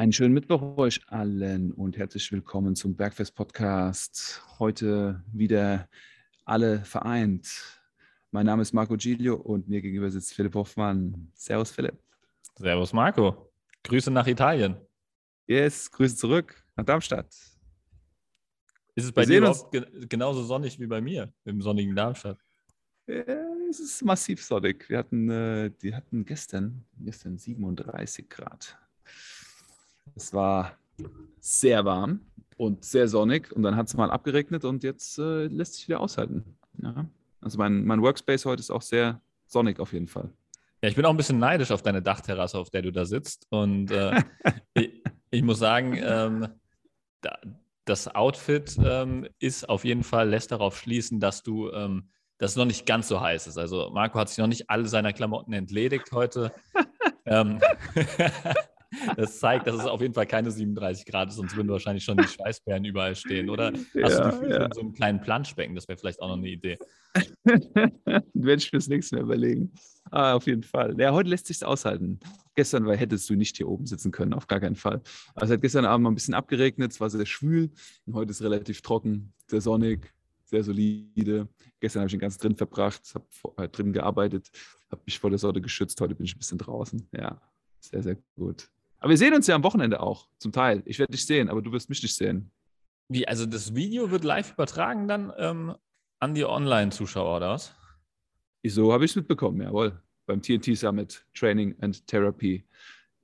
Einen 0.00 0.14
schönen 0.14 0.32
Mittwoch 0.32 0.78
euch 0.78 1.02
allen 1.08 1.72
und 1.72 1.98
herzlich 1.98 2.32
willkommen 2.32 2.74
zum 2.74 2.96
Bergfest 2.96 3.34
Podcast. 3.34 4.42
Heute 4.58 5.22
wieder 5.30 5.90
alle 6.46 6.82
vereint. 6.86 7.82
Mein 8.30 8.46
Name 8.46 8.62
ist 8.62 8.72
Marco 8.72 8.96
Giglio 8.96 9.34
und 9.34 9.68
mir 9.68 9.82
gegenüber 9.82 10.10
sitzt 10.10 10.32
Philipp 10.32 10.54
Hoffmann. 10.54 11.30
Servus 11.34 11.70
Philipp. 11.70 11.98
Servus 12.56 12.94
Marco. 12.94 13.52
Grüße 13.84 14.10
nach 14.10 14.26
Italien. 14.26 14.74
Yes, 15.46 15.90
Grüße 15.90 16.16
zurück 16.16 16.64
nach 16.76 16.86
Darmstadt. 16.86 17.26
Ist 18.94 19.04
es 19.04 19.12
bei 19.12 19.26
dir 19.26 19.36
überhaupt 19.36 19.70
ge 19.70 19.84
genauso 20.08 20.42
sonnig 20.44 20.80
wie 20.80 20.86
bei 20.86 21.02
mir 21.02 21.30
im 21.44 21.60
sonnigen 21.60 21.94
Darmstadt? 21.94 22.38
Ja, 23.06 23.22
es 23.68 23.78
ist 23.78 24.02
massiv 24.02 24.42
sonnig. 24.42 24.88
Wir 24.88 24.96
hatten, 24.96 25.28
äh, 25.28 25.70
die 25.82 25.94
hatten 25.94 26.24
gestern, 26.24 26.86
gestern 26.96 27.36
37 27.36 28.30
Grad. 28.30 28.79
Es 30.14 30.32
war 30.32 30.72
sehr 31.40 31.84
warm 31.84 32.20
und 32.56 32.84
sehr 32.84 33.08
sonnig 33.08 33.52
und 33.52 33.62
dann 33.62 33.76
hat 33.76 33.86
es 33.86 33.94
mal 33.94 34.10
abgeregnet 34.10 34.64
und 34.64 34.82
jetzt 34.82 35.18
äh, 35.18 35.46
lässt 35.46 35.74
sich 35.74 35.88
wieder 35.88 36.00
aushalten. 36.00 36.44
Ja. 36.82 37.06
Also 37.40 37.58
mein, 37.58 37.84
mein 37.84 38.02
Workspace 38.02 38.44
heute 38.44 38.60
ist 38.60 38.70
auch 38.70 38.82
sehr 38.82 39.20
sonnig 39.46 39.80
auf 39.80 39.92
jeden 39.92 40.08
Fall. 40.08 40.30
Ja, 40.82 40.88
ich 40.88 40.96
bin 40.96 41.04
auch 41.04 41.10
ein 41.10 41.16
bisschen 41.16 41.38
neidisch 41.38 41.70
auf 41.70 41.82
deine 41.82 42.02
Dachterrasse, 42.02 42.58
auf 42.58 42.70
der 42.70 42.82
du 42.82 42.92
da 42.92 43.04
sitzt. 43.04 43.46
Und 43.50 43.90
äh, 43.90 44.22
ich, 44.74 45.02
ich, 45.30 45.42
muss 45.42 45.58
sagen, 45.58 45.98
ähm, 46.02 46.48
da, 47.20 47.38
das 47.84 48.14
Outfit 48.14 48.76
ähm, 48.82 49.28
ist 49.38 49.68
auf 49.68 49.84
jeden 49.84 50.04
Fall, 50.04 50.28
lässt 50.28 50.52
darauf 50.52 50.78
schließen, 50.78 51.20
dass 51.20 51.42
du, 51.42 51.70
ähm, 51.70 52.08
dass 52.38 52.52
es 52.52 52.56
noch 52.56 52.64
nicht 52.64 52.86
ganz 52.86 53.08
so 53.08 53.20
heiß 53.20 53.46
ist. 53.46 53.58
Also 53.58 53.90
Marco 53.92 54.18
hat 54.18 54.28
sich 54.28 54.38
noch 54.38 54.46
nicht 54.46 54.70
alle 54.70 54.86
seiner 54.86 55.12
Klamotten 55.12 55.52
entledigt 55.52 56.12
heute. 56.12 56.52
Ähm, 57.26 57.60
das 59.16 59.38
zeigt, 59.38 59.66
dass 59.66 59.76
es 59.76 59.86
auf 59.86 60.00
jeden 60.00 60.14
Fall 60.14 60.26
keine 60.26 60.50
37 60.50 61.06
Grad 61.06 61.28
ist, 61.28 61.36
sonst 61.36 61.56
würden 61.56 61.68
wahrscheinlich 61.68 62.04
schon 62.04 62.16
die 62.16 62.26
Schweißperlen 62.28 62.84
überall 62.84 63.14
stehen. 63.14 63.48
Oder 63.50 63.72
hast 63.72 64.18
ja, 64.18 64.30
du 64.30 64.48
ja. 64.48 64.68
so 64.72 64.80
einen 64.80 64.92
kleinen 64.92 65.20
Planschbecken? 65.20 65.74
Das 65.74 65.88
wäre 65.88 65.98
vielleicht 65.98 66.20
auch 66.20 66.28
noch 66.28 66.36
eine 66.36 66.48
Idee. 66.48 66.78
Werde 67.44 68.62
ich 68.62 68.70
fürs 68.70 68.88
nächste 68.88 69.16
Mal 69.16 69.22
überlegen. 69.22 69.72
Ah, 70.10 70.34
auf 70.34 70.46
jeden 70.46 70.62
Fall. 70.62 70.98
Ja, 70.98 71.12
heute 71.12 71.30
lässt 71.30 71.46
sich 71.46 71.64
aushalten. 71.64 72.18
Gestern 72.56 72.84
weil 72.86 72.96
hättest 72.96 73.30
du 73.30 73.36
nicht 73.36 73.56
hier 73.56 73.68
oben 73.68 73.86
sitzen 73.86 74.10
können, 74.10 74.32
auf 74.32 74.46
gar 74.46 74.60
keinen 74.60 74.76
Fall. 74.76 75.00
Also 75.34 75.52
es 75.52 75.56
hat 75.56 75.62
gestern 75.62 75.84
Abend 75.84 76.04
mal 76.04 76.10
ein 76.10 76.14
bisschen 76.14 76.34
abgeregnet, 76.34 76.92
es 76.92 77.00
war 77.00 77.08
sehr 77.08 77.26
schwül 77.26 77.70
und 78.06 78.14
heute 78.14 78.32
ist 78.32 78.42
relativ 78.42 78.82
trocken, 78.82 79.32
sehr 79.46 79.60
sonnig, 79.60 80.12
sehr 80.44 80.64
solide. 80.64 81.48
Gestern 81.78 82.00
habe 82.00 82.08
ich 82.08 82.12
den 82.12 82.20
ganzen 82.20 82.40
drin 82.40 82.56
verbracht, 82.56 83.02
habe 83.14 83.26
halt 83.56 83.78
drin 83.78 83.92
gearbeitet, 83.92 84.50
habe 84.90 85.00
mich 85.06 85.18
vor 85.18 85.30
der 85.30 85.38
Sorte 85.38 85.60
geschützt. 85.60 86.00
Heute 86.00 86.16
bin 86.16 86.26
ich 86.26 86.34
ein 86.34 86.38
bisschen 86.38 86.58
draußen. 86.58 87.08
Ja, 87.12 87.40
sehr, 87.78 88.02
sehr 88.02 88.16
gut. 88.36 88.68
Aber 89.00 89.10
wir 89.10 89.16
sehen 89.16 89.34
uns 89.34 89.46
ja 89.46 89.54
am 89.54 89.64
Wochenende 89.64 90.00
auch, 90.00 90.28
zum 90.38 90.52
Teil. 90.52 90.82
Ich 90.84 90.98
werde 90.98 91.12
dich 91.12 91.26
sehen, 91.26 91.48
aber 91.48 91.62
du 91.62 91.72
wirst 91.72 91.88
mich 91.88 92.02
nicht 92.02 92.14
sehen. 92.14 92.50
Wie, 93.08 93.26
also 93.26 93.46
das 93.46 93.74
Video 93.74 94.10
wird 94.10 94.24
live 94.24 94.52
übertragen 94.52 95.08
dann 95.08 95.32
ähm, 95.36 95.74
an 96.20 96.34
die 96.34 96.44
Online-Zuschauer, 96.44 97.38
oder 97.38 97.50
was? 97.50 97.74
So 98.62 98.92
habe 98.92 99.04
ich 99.04 99.12
es 99.12 99.16
mitbekommen, 99.16 99.62
jawohl. 99.62 100.00
Beim 100.26 100.42
TNT 100.42 100.76
Summit 100.76 101.24
Training 101.34 101.74
and 101.80 102.06
Therapy 102.06 102.64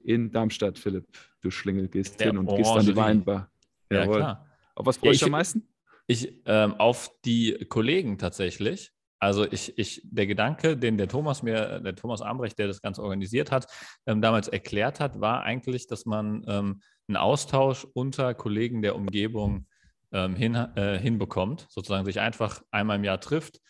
in 0.02 0.32
Darmstadt, 0.32 0.78
Philipp. 0.78 1.06
Du 1.42 1.50
Schlingel, 1.50 1.88
gehst 1.88 2.18
Der 2.18 2.28
hin 2.28 2.38
und 2.38 2.56
gehst 2.56 2.70
an 2.70 2.86
die 2.86 2.96
Weinbar. 2.96 3.50
Jawohl. 3.90 4.14
Ja, 4.14 4.16
klar. 4.16 4.46
Auf 4.74 4.86
was 4.86 4.96
freust 4.96 5.20
du 5.20 5.26
ja, 5.26 5.26
am 5.26 5.32
meisten? 5.32 5.68
Ich, 6.06 6.32
ähm, 6.46 6.74
auf 6.74 7.12
die 7.24 7.66
Kollegen 7.68 8.18
tatsächlich. 8.18 8.92
Also 9.18 9.50
ich, 9.50 9.78
ich, 9.78 10.02
der 10.04 10.26
Gedanke, 10.26 10.76
den 10.76 10.98
der 10.98 11.08
Thomas 11.08 11.42
mir, 11.42 11.80
der 11.80 11.96
Thomas 11.96 12.20
Ambrecht, 12.20 12.58
der 12.58 12.66
das 12.66 12.82
Ganze 12.82 13.02
organisiert 13.02 13.50
hat, 13.50 13.66
ähm, 14.06 14.20
damals 14.20 14.48
erklärt 14.48 15.00
hat, 15.00 15.20
war 15.20 15.42
eigentlich, 15.42 15.86
dass 15.86 16.04
man 16.04 16.44
ähm, 16.46 16.80
einen 17.08 17.16
Austausch 17.16 17.86
unter 17.94 18.34
Kollegen 18.34 18.82
der 18.82 18.94
Umgebung 18.94 19.66
ähm, 20.12 20.34
hin, 20.34 20.54
äh, 20.54 20.98
hinbekommt, 20.98 21.66
sozusagen 21.70 22.04
sich 22.04 22.20
einfach 22.20 22.62
einmal 22.70 22.96
im 22.96 23.04
Jahr 23.04 23.20
trifft 23.20 23.60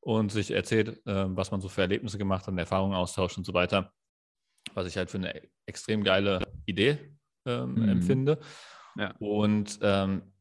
und 0.00 0.32
sich 0.32 0.50
erzählt, 0.50 1.04
äh, 1.06 1.24
was 1.28 1.50
man 1.50 1.60
so 1.60 1.68
für 1.68 1.82
Erlebnisse 1.82 2.18
gemacht 2.18 2.46
hat, 2.46 2.56
Erfahrungen 2.56 2.94
austauscht 2.94 3.36
und 3.36 3.44
so 3.44 3.52
weiter, 3.54 3.92
was 4.74 4.86
ich 4.86 4.96
halt 4.96 5.10
für 5.10 5.18
eine 5.18 5.42
extrem 5.66 6.04
geile 6.04 6.40
Idee 6.64 7.16
ähm, 7.44 7.74
mhm. 7.74 7.88
empfinde. 7.88 8.38
Ja. 8.96 9.14
Und 9.18 9.78
ähm, 9.82 10.32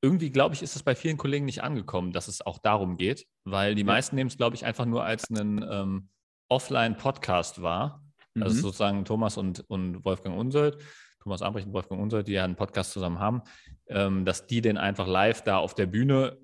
irgendwie, 0.00 0.30
glaube 0.30 0.54
ich, 0.54 0.62
ist 0.62 0.76
es 0.76 0.82
bei 0.82 0.94
vielen 0.94 1.16
Kollegen 1.16 1.44
nicht 1.44 1.62
angekommen, 1.62 2.12
dass 2.12 2.28
es 2.28 2.44
auch 2.44 2.58
darum 2.58 2.96
geht, 2.96 3.26
weil 3.44 3.74
die 3.74 3.82
ja. 3.82 3.86
meisten 3.86 4.16
nehmen 4.16 4.28
es, 4.28 4.36
glaube 4.36 4.56
ich, 4.56 4.64
einfach 4.64 4.84
nur 4.84 5.04
als 5.04 5.30
einen 5.30 5.64
ähm, 5.68 6.08
Offline-Podcast 6.48 7.62
wahr. 7.62 8.02
Also 8.34 8.34
mhm. 8.34 8.42
Also 8.42 8.60
sozusagen 8.62 9.04
Thomas 9.04 9.36
und, 9.36 9.60
und 9.68 10.04
Wolfgang 10.04 10.36
Unsold, 10.36 10.78
Thomas 11.22 11.42
Ambrecht 11.42 11.66
und 11.66 11.72
Wolfgang 11.72 12.00
Unsold, 12.00 12.26
die 12.28 12.32
ja 12.32 12.44
einen 12.44 12.56
Podcast 12.56 12.92
zusammen 12.92 13.18
haben, 13.18 13.42
ähm, 13.88 14.24
dass 14.24 14.46
die 14.46 14.60
den 14.60 14.76
einfach 14.76 15.06
live 15.06 15.42
da 15.42 15.58
auf 15.58 15.74
der 15.74 15.86
Bühne 15.86 16.38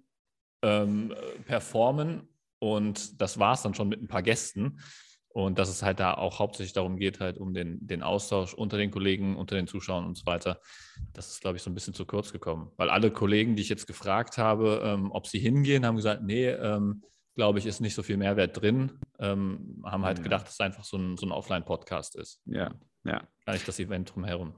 ähm, 0.63 1.15
performen 1.47 2.29
und 2.61 3.21
das 3.21 3.39
war 3.39 3.55
es 3.55 3.63
dann 3.63 3.75
schon 3.75 3.89
mit 3.89 4.03
ein 4.03 4.09
paar 4.09 4.23
Gästen. 4.23 4.79
Und 5.33 5.61
dass 5.61 5.69
es 5.69 5.83
halt 5.85 6.01
da 6.01 6.15
auch 6.15 6.41
hauptsächlich 6.41 6.73
darum 6.73 6.97
geht, 6.97 7.21
halt 7.21 7.39
um 7.39 7.55
den, 7.55 7.87
den 7.87 8.03
Austausch 8.03 8.53
unter 8.53 8.77
den 8.77 8.91
Kollegen, 8.91 9.37
unter 9.37 9.55
den 9.55 9.69
Zuschauern 9.69 10.05
und 10.05 10.19
so 10.19 10.27
weiter. 10.27 10.61
Das 11.13 11.31
ist, 11.31 11.41
glaube 11.41 11.57
ich, 11.57 11.63
so 11.63 11.71
ein 11.71 11.75
bisschen 11.75 11.95
zu 11.95 12.05
kurz 12.05 12.33
gekommen. 12.33 12.73
Weil 12.77 12.91
alle 12.91 13.13
Kollegen, 13.13 13.55
die 13.55 13.63
ich 13.63 13.69
jetzt 13.69 13.87
gefragt 13.87 14.39
habe, 14.39 14.83
ähm, 14.85 15.13
ob 15.13 15.29
sie 15.29 15.39
hingehen, 15.39 15.87
haben 15.87 15.95
gesagt, 15.95 16.23
nee, 16.25 16.49
ähm, 16.49 17.05
glaube 17.37 17.61
ich, 17.61 17.67
ist 17.67 17.81
nicht 17.81 17.95
so 17.95 18.03
viel 18.03 18.17
Mehrwert 18.17 18.61
drin. 18.61 18.99
Ähm, 19.21 19.81
haben 19.85 20.05
halt 20.05 20.19
ja. 20.19 20.25
gedacht, 20.25 20.47
dass 20.47 20.55
es 20.55 20.61
einfach 20.61 20.85
so 20.85 20.97
ein, 20.97 21.17
so 21.17 21.27
ein 21.27 21.33
Offline-Podcast 21.33 22.17
ist. 22.17 22.43
Ja, 22.47 22.75
ja. 23.05 23.23
Gar 23.47 23.53
nicht 23.53 23.69
das 23.69 23.79
Event 23.79 24.13
drumherum. 24.13 24.55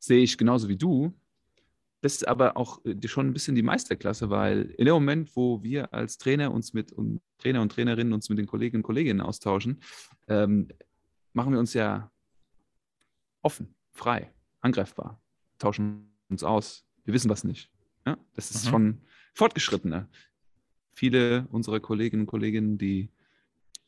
Sehe 0.00 0.24
ich 0.24 0.36
genauso 0.36 0.68
wie 0.68 0.76
du. 0.76 1.14
Das 2.02 2.14
ist 2.14 2.28
aber 2.28 2.56
auch 2.56 2.84
äh, 2.84 2.96
schon 3.08 3.28
ein 3.28 3.32
bisschen 3.32 3.54
die 3.54 3.62
Meisterklasse, 3.62 4.30
weil 4.30 4.74
in 4.78 4.86
dem 4.86 4.94
Moment, 4.94 5.34
wo 5.34 5.62
wir 5.62 5.92
als 5.92 6.18
Trainer 6.18 6.52
uns 6.52 6.72
mit 6.72 6.92
und 6.92 7.20
Trainer 7.38 7.62
und 7.62 7.72
Trainerinnen 7.72 8.12
uns 8.12 8.28
mit 8.28 8.38
den 8.38 8.46
Kolleginnen 8.46 8.80
und 8.80 8.86
Kolleginnen 8.86 9.20
austauschen, 9.20 9.80
ähm, 10.28 10.68
machen 11.32 11.52
wir 11.52 11.58
uns 11.58 11.74
ja 11.74 12.10
offen, 13.42 13.74
frei, 13.92 14.32
angreifbar, 14.60 15.20
tauschen 15.58 16.12
uns 16.28 16.42
aus. 16.42 16.84
Wir 17.04 17.14
wissen 17.14 17.30
was 17.30 17.44
nicht. 17.44 17.70
Ja? 18.04 18.18
Das 18.34 18.50
ist 18.50 18.66
mhm. 18.66 18.70
schon 18.70 19.00
fortgeschrittener. 19.34 20.08
Viele 20.94 21.46
unserer 21.50 21.80
Kolleginnen 21.80 22.22
und 22.22 22.26
Kollegen, 22.26 22.78
die 22.78 23.10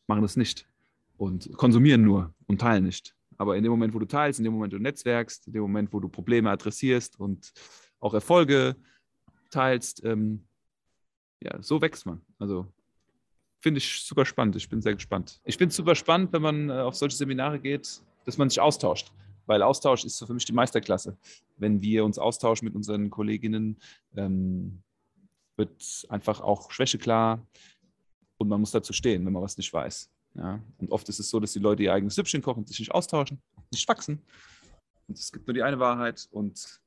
machen 0.06 0.22
das 0.22 0.36
nicht 0.36 0.68
und 1.16 1.52
konsumieren 1.56 2.02
nur 2.02 2.34
und 2.46 2.60
teilen 2.60 2.84
nicht. 2.84 3.14
Aber 3.36 3.56
in 3.56 3.62
dem 3.62 3.70
Moment, 3.70 3.94
wo 3.94 3.98
du 3.98 4.06
teilst, 4.06 4.40
in 4.40 4.44
dem 4.44 4.52
Moment, 4.52 4.72
wo 4.72 4.76
du 4.76 4.82
netzwerkst, 4.82 5.46
in 5.46 5.52
dem 5.52 5.62
Moment, 5.62 5.92
wo 5.92 6.00
du 6.00 6.08
Probleme 6.08 6.50
adressierst 6.50 7.18
und 7.18 7.52
auch 8.00 8.14
Erfolge 8.14 8.76
teilst. 9.50 10.04
Ähm, 10.04 10.46
ja, 11.40 11.62
so 11.62 11.80
wächst 11.80 12.06
man. 12.06 12.20
Also 12.38 12.66
finde 13.60 13.78
ich 13.78 14.02
super 14.02 14.24
spannend. 14.24 14.56
Ich 14.56 14.68
bin 14.68 14.80
sehr 14.82 14.94
gespannt. 14.94 15.40
Ich 15.44 15.60
es 15.60 15.76
super 15.76 15.94
spannend, 15.94 16.32
wenn 16.32 16.42
man 16.42 16.70
äh, 16.70 16.74
auf 16.74 16.94
solche 16.94 17.16
Seminare 17.16 17.58
geht, 17.58 18.00
dass 18.24 18.38
man 18.38 18.48
sich 18.48 18.60
austauscht. 18.60 19.12
Weil 19.46 19.62
Austausch 19.62 20.04
ist 20.04 20.18
so 20.18 20.26
für 20.26 20.34
mich 20.34 20.44
die 20.44 20.52
Meisterklasse. 20.52 21.16
Wenn 21.56 21.80
wir 21.80 22.04
uns 22.04 22.18
austauschen 22.18 22.66
mit 22.66 22.74
unseren 22.74 23.08
Kolleginnen, 23.08 23.78
ähm, 24.14 24.82
wird 25.56 26.06
einfach 26.08 26.40
auch 26.40 26.70
Schwäche 26.70 26.98
klar 26.98 27.46
und 28.36 28.48
man 28.48 28.60
muss 28.60 28.70
dazu 28.70 28.92
stehen, 28.92 29.24
wenn 29.26 29.32
man 29.32 29.42
was 29.42 29.56
nicht 29.56 29.72
weiß. 29.72 30.10
Ja? 30.34 30.62
Und 30.78 30.90
oft 30.90 31.08
ist 31.08 31.18
es 31.18 31.30
so, 31.30 31.40
dass 31.40 31.52
die 31.52 31.58
Leute 31.58 31.82
ihr 31.82 31.92
eigenes 31.92 32.14
Süppchen 32.14 32.42
kochen, 32.42 32.66
sich 32.66 32.78
nicht 32.78 32.92
austauschen, 32.92 33.42
nicht 33.72 33.88
wachsen. 33.88 34.22
Und 35.08 35.18
es 35.18 35.32
gibt 35.32 35.46
nur 35.46 35.54
die 35.54 35.62
eine 35.62 35.78
Wahrheit 35.78 36.28
und 36.30 36.80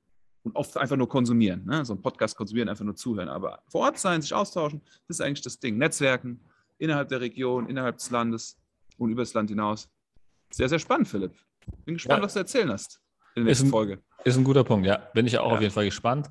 und 0.43 0.55
oft 0.55 0.77
einfach 0.77 0.97
nur 0.97 1.07
konsumieren. 1.07 1.65
Ne? 1.65 1.85
So 1.85 1.93
ein 1.93 2.01
Podcast 2.01 2.35
konsumieren, 2.35 2.69
einfach 2.69 2.85
nur 2.85 2.95
zuhören. 2.95 3.29
Aber 3.29 3.61
vor 3.67 3.81
Ort 3.81 3.97
sein, 3.97 4.21
sich 4.21 4.33
austauschen, 4.33 4.81
das 5.07 5.17
ist 5.17 5.21
eigentlich 5.21 5.41
das 5.41 5.59
Ding. 5.59 5.77
Netzwerken 5.77 6.39
innerhalb 6.77 7.09
der 7.09 7.21
Region, 7.21 7.69
innerhalb 7.69 7.97
des 7.97 8.09
Landes 8.09 8.57
und 8.97 9.11
über 9.11 9.21
das 9.21 9.33
Land 9.33 9.49
hinaus. 9.49 9.89
Sehr, 10.51 10.67
sehr 10.67 10.79
spannend, 10.79 11.07
Philipp. 11.07 11.33
Bin 11.85 11.95
gespannt, 11.95 12.19
ja. 12.19 12.25
was 12.25 12.33
du 12.33 12.39
erzählen 12.39 12.71
hast 12.71 13.01
in 13.35 13.43
der 13.43 13.51
nächsten 13.51 13.65
ist 13.65 13.69
ein, 13.69 13.71
Folge. 13.71 13.99
Ist 14.23 14.37
ein 14.37 14.43
guter 14.43 14.63
Punkt, 14.63 14.85
ja. 14.85 14.97
Bin 15.13 15.25
ich 15.25 15.33
ja 15.33 15.41
auch 15.41 15.49
ja. 15.49 15.55
auf 15.55 15.61
jeden 15.61 15.73
Fall 15.73 15.85
gespannt. 15.85 16.29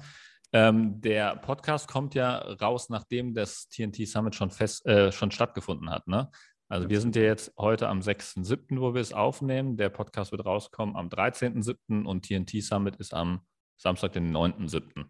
Ähm, 0.52 1.00
der 1.00 1.36
Podcast 1.36 1.88
kommt 1.88 2.14
ja 2.14 2.38
raus, 2.38 2.88
nachdem 2.88 3.34
das 3.34 3.68
TNT 3.68 4.08
Summit 4.08 4.34
schon, 4.34 4.50
fest, 4.50 4.84
äh, 4.86 5.12
schon 5.12 5.30
stattgefunden 5.30 5.90
hat. 5.90 6.08
Ne? 6.08 6.30
Also 6.68 6.88
wir 6.88 7.00
sind 7.00 7.16
ja 7.16 7.22
jetzt 7.22 7.52
heute 7.56 7.88
am 7.88 8.00
6.7., 8.00 8.80
wo 8.80 8.94
wir 8.94 9.00
es 9.00 9.12
aufnehmen. 9.12 9.76
Der 9.76 9.88
Podcast 9.88 10.32
wird 10.32 10.44
rauskommen 10.44 10.96
am 10.96 11.08
13.7. 11.08 12.04
und 12.04 12.26
TNT 12.26 12.62
Summit 12.62 12.96
ist 12.96 13.14
am 13.14 13.42
Samstag, 13.80 14.12
den 14.12 14.34
9.7. 14.36 15.06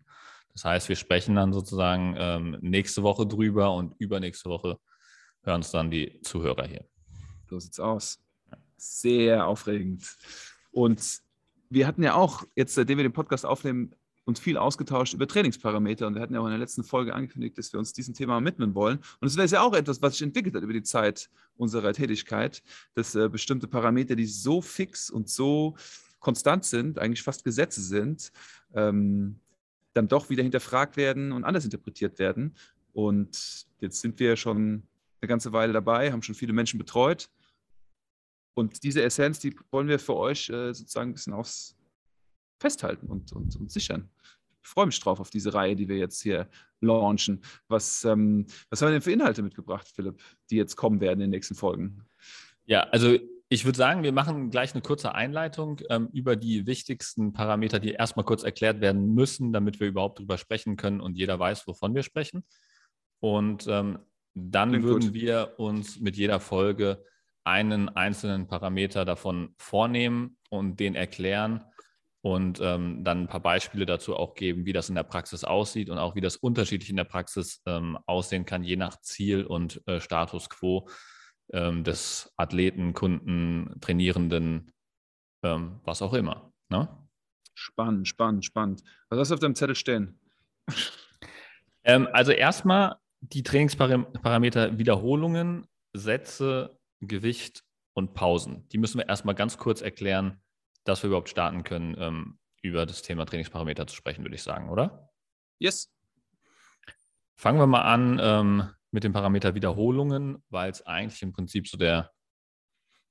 Das 0.53 0.65
heißt, 0.65 0.89
wir 0.89 0.97
sprechen 0.97 1.35
dann 1.35 1.53
sozusagen 1.53 2.15
ähm, 2.19 2.57
nächste 2.61 3.03
Woche 3.03 3.27
drüber 3.27 3.75
und 3.75 3.95
übernächste 3.99 4.49
Woche 4.49 4.79
hören 5.43 5.61
es 5.61 5.71
dann 5.71 5.91
die 5.91 6.21
Zuhörer 6.23 6.67
hier. 6.67 6.85
So 7.49 7.59
sieht's 7.59 7.81
aus. 7.81 8.21
Sehr 8.77 9.47
aufregend. 9.47 10.17
Und 10.71 11.21
wir 11.69 11.87
hatten 11.87 12.03
ja 12.03 12.15
auch, 12.15 12.45
jetzt 12.55 12.75
seitdem 12.75 12.99
wir 12.99 13.05
den 13.05 13.13
Podcast 13.13 13.45
aufnehmen, 13.45 13.95
uns 14.25 14.39
viel 14.39 14.57
ausgetauscht 14.57 15.15
über 15.15 15.27
Trainingsparameter 15.27 16.07
und 16.07 16.15
wir 16.15 16.23
hatten 16.23 16.35
ja 16.35 16.41
auch 16.41 16.45
in 16.45 16.51
der 16.51 16.59
letzten 16.59 16.85
Folge 16.85 17.15
angekündigt, 17.15 17.59
dass 17.59 17.73
wir 17.73 17.81
uns 17.81 17.93
diesem 17.93 18.15
Thema 18.15 18.45
widmen 18.45 18.75
wollen. 18.75 18.99
Und 19.21 19.27
es 19.27 19.37
wäre 19.37 19.49
ja 19.49 19.63
auch 19.63 19.75
etwas, 19.75 20.01
was 20.03 20.13
sich 20.15 20.23
entwickelt 20.23 20.55
hat 20.55 20.63
über 20.63 20.73
die 20.73 20.83
Zeit 20.83 21.29
unserer 21.57 21.93
Tätigkeit, 21.93 22.63
dass 22.95 23.15
äh, 23.15 23.29
bestimmte 23.29 23.67
Parameter, 23.67 24.15
die 24.15 24.27
so 24.27 24.63
fix 24.63 25.11
und 25.11 25.29
so 25.29 25.77
konstant 26.21 26.65
sind, 26.65 26.99
eigentlich 26.99 27.23
fast 27.23 27.45
Gesetze 27.45 27.81
sind, 27.81 28.31
ähm, 28.75 29.41
dann 29.95 30.09
doch 30.09 30.31
wieder 30.31 30.43
hinterfragt 30.43 30.97
werden 30.97 31.33
und 31.33 31.45
anders 31.45 31.65
interpretiert 31.65 32.19
werden. 32.19 32.55
Und 32.93 33.67
jetzt 33.81 34.01
sind 34.01 34.19
wir 34.21 34.37
schon 34.37 34.83
eine 35.21 35.29
ganze 35.29 35.53
Weile 35.53 35.73
dabei, 35.73 36.13
haben 36.13 36.23
schon 36.23 36.35
viele 36.35 36.53
Menschen 36.53 36.79
betreut. 36.79 37.29
Und 38.55 38.83
diese 38.83 39.03
Essenz, 39.03 39.39
die 39.39 39.55
wollen 39.71 39.89
wir 39.89 39.99
für 39.99 40.17
euch 40.17 40.49
äh, 40.49 40.73
sozusagen 40.73 41.11
ein 41.11 41.15
bisschen 41.15 41.33
aufs 41.33 41.77
festhalten 42.59 43.07
und, 43.07 43.33
und, 43.33 43.57
und 43.57 43.71
sichern. 43.71 44.11
Ich 44.63 44.69
freue 44.69 44.87
mich 44.87 45.01
drauf 45.01 45.21
auf 45.21 45.31
diese 45.31 45.55
Reihe, 45.55 45.75
die 45.75 45.89
wir 45.89 45.97
jetzt 45.97 46.21
hier 46.21 46.49
launchen. 46.81 47.41
Was, 47.69 48.05
ähm, 48.05 48.47
was 48.69 48.83
haben 48.83 48.89
wir 48.89 48.93
denn 48.93 49.03
für 49.03 49.13
Inhalte 49.13 49.43
mitgebracht, 49.43 49.89
Philipp, 49.89 50.21
die 50.51 50.57
jetzt 50.57 50.77
kommen 50.77 51.01
werden 51.01 51.21
in 51.21 51.29
den 51.29 51.31
nächsten 51.31 51.55
Folgen? 51.55 52.05
Ja, 52.67 52.83
also 52.91 53.19
ich 53.53 53.65
würde 53.65 53.77
sagen, 53.77 54.05
wir 54.05 54.13
machen 54.13 54.51
gleich 54.51 54.75
eine 54.75 54.81
kurze 54.81 55.13
Einleitung 55.13 55.81
ähm, 55.91 56.09
über 56.13 56.37
die 56.37 56.67
wichtigsten 56.67 57.33
Parameter, 57.33 57.81
die 57.81 57.91
erstmal 57.91 58.25
kurz 58.25 58.45
erklärt 58.45 58.81
werden 58.81 59.13
müssen, 59.13 59.53
damit 59.53 59.81
wir 59.81 59.89
überhaupt 59.89 60.21
darüber 60.21 60.39
sprechen 60.39 60.77
können 60.77 61.01
und 61.01 61.19
jeder 61.19 61.37
weiß, 61.37 61.67
wovon 61.67 61.93
wir 61.93 62.05
sprechen. 62.05 62.45
Und 63.19 63.67
ähm, 63.67 63.99
dann 64.35 64.71
Klingt 64.71 64.85
würden 64.85 65.07
gut. 65.07 65.15
wir 65.15 65.55
uns 65.59 65.99
mit 65.99 66.17
jeder 66.17 66.39
Folge 66.39 67.05
einen 67.43 67.89
einzelnen 67.89 68.47
Parameter 68.47 69.05
davon 69.05 69.53
vornehmen 69.59 70.37
und 70.49 70.79
den 70.79 70.95
erklären 70.95 71.65
und 72.23 72.61
ähm, 72.63 73.03
dann 73.03 73.23
ein 73.23 73.29
paar 73.29 73.41
Beispiele 73.41 73.85
dazu 73.85 74.15
auch 74.15 74.35
geben, 74.35 74.65
wie 74.65 74.73
das 74.73 74.91
in 74.91 74.95
der 74.95 75.03
Praxis 75.03 75.43
aussieht 75.43 75.91
und 75.91 75.99
auch 75.99 76.15
wie 76.15 76.21
das 76.21 76.37
unterschiedlich 76.37 76.91
in 76.91 76.97
der 76.97 77.05
Praxis 77.05 77.63
ähm, 77.67 77.99
aussehen 78.07 78.45
kann, 78.45 78.63
je 78.63 78.77
nach 78.77 79.01
Ziel 79.01 79.45
und 79.45 79.83
äh, 79.89 79.99
Status 79.99 80.49
quo 80.49 80.89
ähm, 81.53 81.85
des 81.85 82.33
Athleten, 82.37 82.93
Kunden, 82.95 83.81
Trainierenden, 83.81 84.73
ähm, 85.43 85.81
was 85.85 86.03
auch 86.03 86.15
immer. 86.15 86.53
Ne? 86.69 86.89
Spannend, 87.55 88.09
spannend, 88.09 88.45
spannend. 88.45 88.83
Was 89.09 89.19
hast 89.19 89.31
du 89.31 89.35
auf 89.35 89.41
deinem 89.41 89.55
Zettel 89.55 89.75
stehen? 89.75 90.19
Ähm, 91.83 92.09
also 92.13 92.33
erstmal 92.33 92.97
die 93.21 93.43
Trainingsparameter 93.43 94.79
Wiederholungen, 94.79 95.67
Sätze, 95.95 96.79
Gewicht 97.01 97.65
und 97.95 98.15
Pausen. 98.15 98.69
Die 98.69 98.79
müssen 98.79 98.99
wir 98.99 99.09
erstmal 99.09 99.35
ganz 99.35 99.59
kurz 99.59 99.81
erklären, 99.81 100.41
dass 100.85 101.03
wir 101.03 101.09
überhaupt 101.09 101.29
starten 101.29 101.65
können, 101.65 101.97
ähm, 101.99 102.39
über 102.63 102.87
das 102.87 103.03
Thema 103.03 103.25
Trainingsparameter 103.25 103.87
zu 103.87 103.97
sprechen, 103.97 104.25
würde 104.25 104.35
ich 104.35 104.43
sagen, 104.43 104.69
oder? 104.69 105.11
Yes. 105.59 105.91
Fangen 107.37 107.59
wir 107.59 107.67
mal 107.67 107.83
an 107.83 108.21
ähm, 108.23 108.71
mit 108.91 109.05
dem 109.05 109.13
Parameter 109.13 109.55
Wiederholungen, 109.55 110.43
weil 110.49 110.71
es 110.71 110.87
eigentlich 110.87 111.23
im 111.23 111.33
Prinzip 111.33 111.69
so 111.69 111.77
der, 111.77 112.11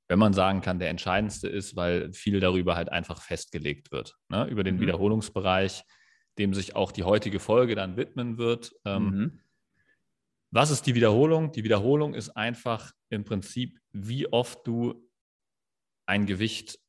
wenn 0.07 0.19
man 0.19 0.33
sagen 0.33 0.61
kann, 0.61 0.79
der 0.79 0.89
entscheidendste 0.89 1.47
ist, 1.47 1.75
weil 1.75 2.11
viel 2.13 2.39
darüber 2.39 2.75
halt 2.75 2.91
einfach 2.91 3.21
festgelegt 3.21 3.91
wird. 3.91 4.17
Ne? 4.29 4.45
Über 4.47 4.63
den 4.63 4.75
mhm. 4.75 4.81
Wiederholungsbereich, 4.81 5.83
dem 6.37 6.53
sich 6.53 6.75
auch 6.75 6.91
die 6.91 7.03
heutige 7.03 7.39
Folge 7.39 7.75
dann 7.75 7.97
widmen 7.97 8.37
wird. 8.37 8.73
Ähm, 8.85 9.03
mhm. 9.03 9.39
Was 10.51 10.71
ist 10.71 10.87
die 10.87 10.95
Wiederholung? 10.95 11.51
Die 11.51 11.63
Wiederholung 11.63 12.13
ist 12.13 12.29
einfach 12.31 12.91
im 13.09 13.23
Prinzip, 13.23 13.79
wie 13.91 14.31
oft 14.31 14.65
du 14.65 15.07
ein 16.07 16.25
Gewicht 16.25 16.79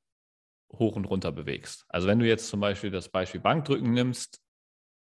hoch 0.73 0.97
und 0.97 1.05
runter 1.05 1.33
bewegst. 1.33 1.85
Also 1.89 2.07
wenn 2.07 2.19
du 2.19 2.27
jetzt 2.27 2.49
zum 2.49 2.61
Beispiel 2.61 2.91
das 2.91 3.09
Beispiel 3.09 3.41
Bankdrücken 3.41 3.93
nimmst 3.93 4.41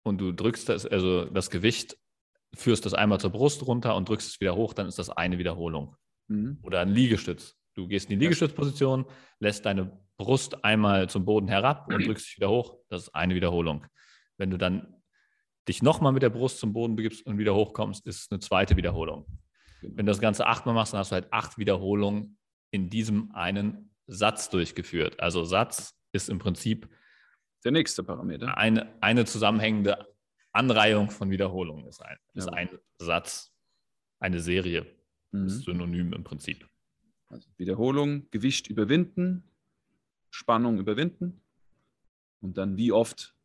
und 0.04 0.20
du 0.20 0.32
drückst 0.32 0.68
das, 0.70 0.86
also 0.86 1.26
das 1.26 1.50
Gewicht, 1.50 1.98
führst 2.56 2.86
das 2.86 2.94
einmal 2.94 3.20
zur 3.20 3.32
Brust 3.32 3.66
runter 3.66 3.96
und 3.96 4.08
drückst 4.10 4.30
es 4.30 4.40
wieder 4.40 4.56
hoch, 4.56 4.74
dann 4.74 4.88
ist 4.88 5.00
das 5.00 5.10
eine 5.10 5.38
Wiederholung. 5.38 5.96
Mhm. 6.28 6.60
Oder 6.64 6.82
ein 6.82 6.90
Liegestütz. 6.90 7.56
Du 7.76 7.88
gehst 7.88 8.10
in 8.10 8.20
die 8.20 8.26
Liegestützposition, 8.26 9.06
lässt 9.40 9.66
deine 9.66 9.98
Brust 10.18 10.64
einmal 10.64 11.10
zum 11.10 11.26
Boden 11.26 11.48
herab 11.48 11.88
und 11.88 12.06
drückst 12.06 12.28
dich 12.28 12.38
wieder 12.38 12.50
hoch, 12.50 12.78
das 12.90 13.04
ist 13.04 13.16
eine 13.16 13.34
Wiederholung. 13.34 13.86
Wenn 14.38 14.52
du 14.52 14.58
dann 14.58 15.02
dich 15.68 15.82
nochmal 15.82 16.12
mit 16.12 16.22
der 16.22 16.30
Brust 16.30 16.60
zum 16.60 16.74
Boden 16.74 16.96
begibst 16.96 17.26
und 17.26 17.38
wieder 17.38 17.56
hochkommst, 17.56 18.06
ist 18.06 18.22
es 18.22 18.32
eine 18.32 18.40
zweite 18.40 18.76
Wiederholung. 18.76 19.26
Genau. 19.82 19.98
Wenn 19.98 20.06
du 20.06 20.12
das 20.12 20.22
Ganze 20.22 20.46
achtmal 20.46 20.76
machst, 20.76 20.94
dann 20.94 21.00
hast 21.00 21.12
du 21.12 21.16
halt 21.16 21.32
acht 21.32 21.58
Wiederholungen 21.58 22.38
in 22.72 22.90
diesem 22.90 23.32
einen 23.34 23.92
Satz 24.08 24.50
durchgeführt. 24.50 25.20
Also 25.20 25.44
Satz 25.44 25.98
ist 26.12 26.30
im 26.30 26.40
Prinzip 26.40 26.90
der 27.64 27.72
nächste 27.72 28.04
Parameter. 28.04 28.58
Eine, 28.58 28.94
eine 29.02 29.26
zusammenhängende 29.26 30.13
Anreihung 30.54 31.10
von 31.10 31.30
Wiederholungen 31.30 31.88
ist 31.88 32.02
ein, 32.02 32.18
ist 32.34 32.48
ja. 32.48 32.54
ein 32.54 32.70
Satz, 33.00 33.54
eine 34.20 34.40
Serie. 34.40 34.86
Mhm. 35.32 35.48
Ist 35.48 35.64
synonym 35.64 36.14
im 36.14 36.24
Prinzip. 36.24 36.68
Also 37.28 37.50
Wiederholung, 37.58 38.30
Gewicht 38.30 38.68
überwinden, 38.68 39.44
Spannung 40.30 40.78
überwinden 40.78 41.42
und 42.40 42.58
dann 42.58 42.78
wie 42.78 42.92
oft 42.92 43.36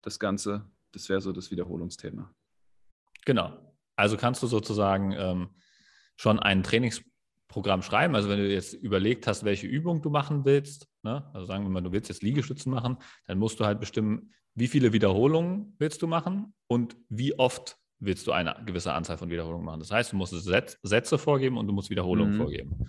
das 0.00 0.18
Ganze, 0.18 0.70
das 0.92 1.08
wäre 1.08 1.20
so 1.20 1.32
das 1.32 1.50
Wiederholungsthema. 1.50 2.34
Genau. 3.24 3.74
Also 3.96 4.16
kannst 4.16 4.42
du 4.42 4.46
sozusagen 4.46 5.12
ähm, 5.12 5.50
schon 6.16 6.38
einen 6.38 6.62
Trainings 6.62 7.02
Programm 7.48 7.82
schreiben. 7.82 8.14
Also 8.14 8.28
wenn 8.28 8.38
du 8.38 8.52
jetzt 8.52 8.74
überlegt 8.74 9.26
hast, 9.26 9.44
welche 9.44 9.66
Übung 9.66 10.02
du 10.02 10.10
machen 10.10 10.44
willst, 10.44 10.88
ne? 11.06 11.30
also 11.32 11.46
sagen 11.46 11.64
wir 11.64 11.70
mal, 11.70 11.80
du 11.82 11.92
willst 11.92 12.08
jetzt 12.08 12.22
Liegestützen 12.22 12.70
machen, 12.70 12.98
dann 13.26 13.38
musst 13.38 13.58
du 13.58 13.64
halt 13.64 13.80
bestimmen, 13.80 14.32
wie 14.54 14.68
viele 14.68 14.92
Wiederholungen 14.92 15.74
willst 15.78 16.02
du 16.02 16.06
machen 16.06 16.54
und 16.66 16.96
wie 17.08 17.38
oft 17.38 17.78
willst 17.98 18.26
du 18.26 18.32
eine 18.32 18.56
gewisse 18.66 18.92
Anzahl 18.92 19.16
von 19.16 19.30
Wiederholungen 19.30 19.64
machen. 19.64 19.80
Das 19.80 19.90
heißt, 19.90 20.12
du 20.12 20.16
musst 20.16 20.34
Sätze 20.82 21.18
vorgeben 21.18 21.56
und 21.56 21.66
du 21.66 21.72
musst 21.72 21.90
Wiederholungen 21.90 22.34
mhm. 22.34 22.38
vorgeben. 22.38 22.86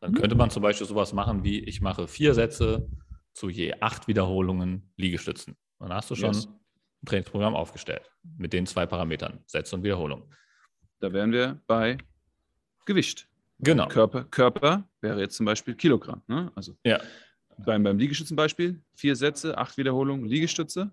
Dann 0.00 0.12
könnte 0.12 0.36
man 0.36 0.50
zum 0.50 0.62
Beispiel 0.62 0.86
sowas 0.86 1.12
machen 1.12 1.44
wie, 1.44 1.60
ich 1.60 1.80
mache 1.80 2.06
vier 2.06 2.34
Sätze 2.34 2.88
zu 3.32 3.48
je 3.48 3.74
acht 3.80 4.06
Wiederholungen 4.06 4.92
Liegestützen. 4.96 5.56
Dann 5.78 5.92
hast 5.92 6.10
du 6.10 6.14
schon 6.14 6.34
yes. 6.34 6.46
ein 6.46 7.06
Trainingsprogramm 7.06 7.54
aufgestellt 7.54 8.10
mit 8.36 8.52
den 8.52 8.66
zwei 8.66 8.86
Parametern, 8.86 9.40
Sätze 9.46 9.74
und 9.76 9.82
Wiederholung. 9.82 10.32
Da 11.00 11.12
wären 11.12 11.32
wir 11.32 11.60
bei 11.66 11.98
Gewicht. 12.86 13.28
Genau. 13.58 13.88
Körper, 13.88 14.24
Körper 14.24 14.88
wäre 15.00 15.20
jetzt 15.20 15.36
zum 15.36 15.46
Beispiel 15.46 15.74
Kilogramm. 15.74 16.22
Ne? 16.26 16.50
Also 16.54 16.76
ja. 16.84 17.00
Beim, 17.58 17.82
beim 17.82 17.98
Liegestützenbeispiel, 17.98 18.82
vier 18.94 19.16
Sätze, 19.16 19.58
acht 19.58 19.76
Wiederholungen, 19.76 20.26
Liegestütze. 20.26 20.90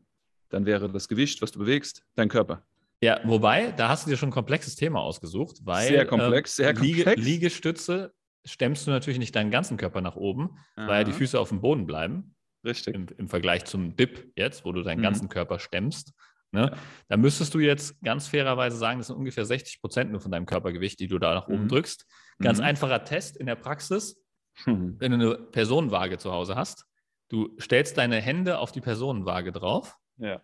Dann 0.50 0.66
wäre 0.66 0.92
das 0.92 1.08
Gewicht, 1.08 1.42
was 1.42 1.52
du 1.52 1.60
bewegst, 1.60 2.04
dein 2.16 2.30
Körper. 2.30 2.64
Ja, 3.04 3.20
wobei, 3.24 3.72
da 3.72 3.90
hast 3.90 4.06
du 4.06 4.12
dir 4.12 4.18
schon 4.18 4.30
ein 4.30 4.34
komplexes 4.34 4.76
Thema 4.76 5.00
ausgesucht, 5.00 5.58
weil 5.64 5.88
sehr 5.88 6.06
komplex, 6.06 6.60
äh, 6.60 6.64
sehr 6.64 6.74
komplex. 6.74 6.98
Liege, 6.98 7.22
Liegestütze 7.22 8.14
stemmst 8.46 8.86
du 8.86 8.92
natürlich 8.92 9.20
nicht 9.20 9.36
deinen 9.36 9.50
ganzen 9.50 9.78
Körper 9.78 10.02
nach 10.02 10.16
oben, 10.16 10.58
Aha. 10.76 10.88
weil 10.88 11.04
die 11.04 11.14
Füße 11.14 11.40
auf 11.40 11.50
dem 11.50 11.62
Boden 11.62 11.86
bleiben. 11.86 12.36
Richtig. 12.64 12.94
Im, 12.94 13.08
Im, 13.18 13.28
Vergleich 13.28 13.66
zum 13.66 13.96
Dip 13.96 14.32
jetzt, 14.36 14.66
wo 14.66 14.72
du 14.72 14.84
deinen 14.84 15.00
mhm. 15.00 15.04
ganzen 15.04 15.30
Körper 15.30 15.58
stemmst. 15.58 16.14
Ne? 16.52 16.70
Ja. 16.72 16.78
Da 17.08 17.18
müsstest 17.18 17.54
du 17.54 17.60
jetzt 17.60 18.00
ganz 18.04 18.28
fairerweise 18.28 18.78
sagen, 18.78 19.00
das 19.00 19.08
sind 19.08 19.16
ungefähr 19.16 19.46
60 19.46 19.82
Prozent 19.82 20.12
nur 20.12 20.22
von 20.22 20.32
deinem 20.32 20.46
Körpergewicht, 20.46 21.00
die 21.00 21.08
du 21.08 21.18
da 21.18 21.34
nach 21.34 21.48
oben 21.48 21.64
mhm. 21.64 21.70
drückst. 21.70 22.06
Ganz 22.40 22.60
mhm. 22.60 22.66
einfacher 22.66 23.04
Test 23.04 23.38
in 23.38 23.46
der 23.46 23.56
Praxis, 23.56 24.21
mhm. 24.66 24.96
wenn 25.00 25.12
du 25.12 25.18
eine 25.18 25.36
Personenwaage 25.36 26.18
zu 26.18 26.32
Hause 26.32 26.56
hast. 26.56 26.86
Du 27.30 27.56
stellst 27.60 27.98
deine 27.98 28.22
Hände 28.22 28.60
auf 28.60 28.72
die 28.72 28.82
Personenwaage 28.82 29.52
drauf 29.52 29.98
ja. 30.18 30.42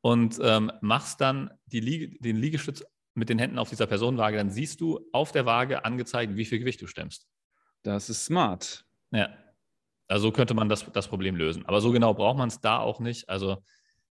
und 0.00 0.40
ähm, 0.42 0.72
machst 0.80 1.20
dann 1.20 1.50
Liege, 1.70 2.18
den 2.18 2.36
Liegestütz 2.36 2.84
mit 3.14 3.28
den 3.28 3.38
Händen 3.38 3.58
auf 3.58 3.70
dieser 3.70 3.86
Personenwaage. 3.86 4.36
Dann 4.36 4.50
siehst 4.50 4.80
du 4.80 5.00
auf 5.12 5.32
der 5.32 5.46
Waage 5.46 5.84
angezeigt, 5.84 6.36
wie 6.36 6.44
viel 6.44 6.58
Gewicht 6.58 6.82
du 6.82 6.86
stemmst. 6.86 7.26
Das 7.82 8.10
ist 8.10 8.24
smart. 8.24 8.84
Ja. 9.12 9.30
Also 10.08 10.28
so 10.28 10.32
könnte 10.32 10.54
man 10.54 10.68
das, 10.68 10.90
das 10.92 11.08
Problem 11.08 11.36
lösen. 11.36 11.64
Aber 11.66 11.80
so 11.80 11.92
genau 11.92 12.14
braucht 12.14 12.38
man 12.38 12.48
es 12.48 12.60
da 12.60 12.78
auch 12.78 13.00
nicht. 13.00 13.28
Also 13.28 13.62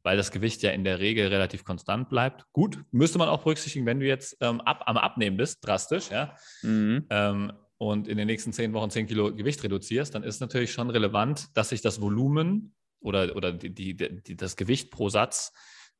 weil 0.03 0.17
das 0.17 0.31
Gewicht 0.31 0.63
ja 0.63 0.71
in 0.71 0.85
der 0.85 0.99
Regel 0.99 1.29
relativ 1.29 1.65
konstant 1.65 2.09
bleibt. 2.09 2.45
Gut, 2.53 2.85
müsste 2.91 3.19
man 3.19 3.29
auch 3.29 3.43
berücksichtigen, 3.43 3.87
wenn 3.87 4.01
du 4.01 4.07
jetzt 4.07 4.37
ähm, 4.41 4.61
ab, 4.61 4.83
am 4.87 4.97
Abnehmen 4.97 5.37
bist, 5.37 5.65
drastisch, 5.67 6.11
ja, 6.11 6.37
mhm. 6.63 7.07
ähm, 7.11 7.53
und 7.83 8.07
in 8.07 8.17
den 8.17 8.29
nächsten 8.29 8.53
zehn 8.53 8.73
Wochen 8.75 8.91
zehn 8.91 9.09
Kilo 9.09 9.35
Gewicht 9.35 9.65
reduzierst, 9.65 10.15
dann 10.15 10.23
ist 10.23 10.41
natürlich 10.41 10.73
schon 10.73 10.89
relevant, 10.89 11.49
dass 11.57 11.71
sich 11.71 11.81
das 11.81 12.01
Volumen 12.01 12.77
oder, 13.01 13.35
oder 13.35 13.53
die, 13.53 13.75
die, 13.75 13.97
die 13.97 14.37
das 14.37 14.55
Gewicht 14.55 14.93
pro 14.93 15.09
Satz 15.09 15.53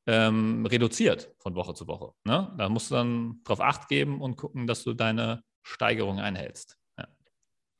ähm, 0.07 0.65
reduziert 0.65 1.33
von 1.39 1.55
Woche 1.55 1.73
zu 1.73 1.85
Woche. 1.87 2.13
Ne? 2.23 2.55
Da 2.57 2.69
musst 2.69 2.89
du 2.89 2.95
dann 2.95 3.41
darauf 3.43 3.59
Acht 3.59 3.89
geben 3.89 4.21
und 4.21 4.37
gucken, 4.37 4.65
dass 4.65 4.85
du 4.85 4.93
deine 4.93 5.43
Steigerung 5.61 6.21
einhältst. 6.21 6.77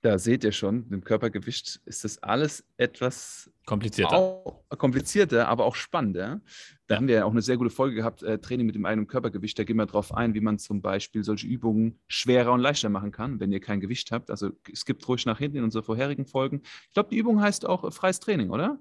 Da 0.04 0.20
seht 0.20 0.44
ihr 0.44 0.52
schon, 0.52 0.86
im 0.92 1.02
Körpergewicht 1.02 1.80
ist 1.86 2.04
das 2.04 2.22
alles 2.22 2.66
etwas 2.76 3.50
komplizierter, 3.66 4.62
komplizierter 4.78 5.48
aber 5.48 5.64
auch 5.64 5.76
spannender. 5.76 6.42
Da 6.88 6.96
ja. 6.96 6.98
haben 6.98 7.08
wir 7.08 7.16
ja 7.16 7.24
auch 7.24 7.32
eine 7.32 7.42
sehr 7.42 7.56
gute 7.56 7.70
Folge 7.70 7.96
gehabt, 7.96 8.22
äh, 8.22 8.38
Training 8.38 8.66
mit 8.66 8.76
dem 8.76 8.86
eigenen 8.86 9.08
Körpergewicht. 9.08 9.58
Da 9.58 9.64
gehen 9.64 9.78
wir 9.78 9.86
darauf 9.86 10.14
ein, 10.14 10.34
wie 10.34 10.42
man 10.42 10.60
zum 10.60 10.82
Beispiel 10.82 11.24
solche 11.24 11.48
Übungen 11.48 12.02
schwerer 12.10 12.52
und 12.52 12.60
leichter 12.60 12.90
machen 12.90 13.14
kann, 13.14 13.40
wenn 13.40 13.54
ihr 13.54 13.62
kein 13.62 13.80
Gewicht 13.80 14.12
habt. 14.12 14.30
Also 14.30 14.50
es 14.70 14.84
gibt 14.84 15.08
ruhig 15.08 15.26
nach 15.26 15.38
hinten 15.38 15.60
in 15.60 15.64
unsere 15.64 15.86
vorherigen 15.86 16.26
Folgen. 16.26 16.64
Ich 16.90 16.94
glaube, 16.94 17.08
die 17.10 17.18
Übung 17.18 17.42
heißt 17.42 17.66
auch 17.66 17.86
äh, 17.86 17.92
freies 17.92 18.20
Training, 18.20 18.50
oder? 18.50 18.80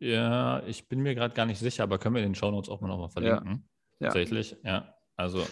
Ja, 0.00 0.60
ich 0.66 0.88
bin 0.88 1.02
mir 1.02 1.14
gerade 1.14 1.34
gar 1.34 1.46
nicht 1.46 1.60
sicher, 1.60 1.84
aber 1.84 1.98
können 1.98 2.16
wir 2.16 2.22
in 2.22 2.30
den 2.30 2.34
Shownotes 2.34 2.68
auch 2.68 2.80
mal 2.80 2.88
nochmal 2.88 3.10
verlinken. 3.10 3.68
Ja. 4.00 4.08
Tatsächlich, 4.08 4.56
ja. 4.64 4.92
Also 5.14 5.46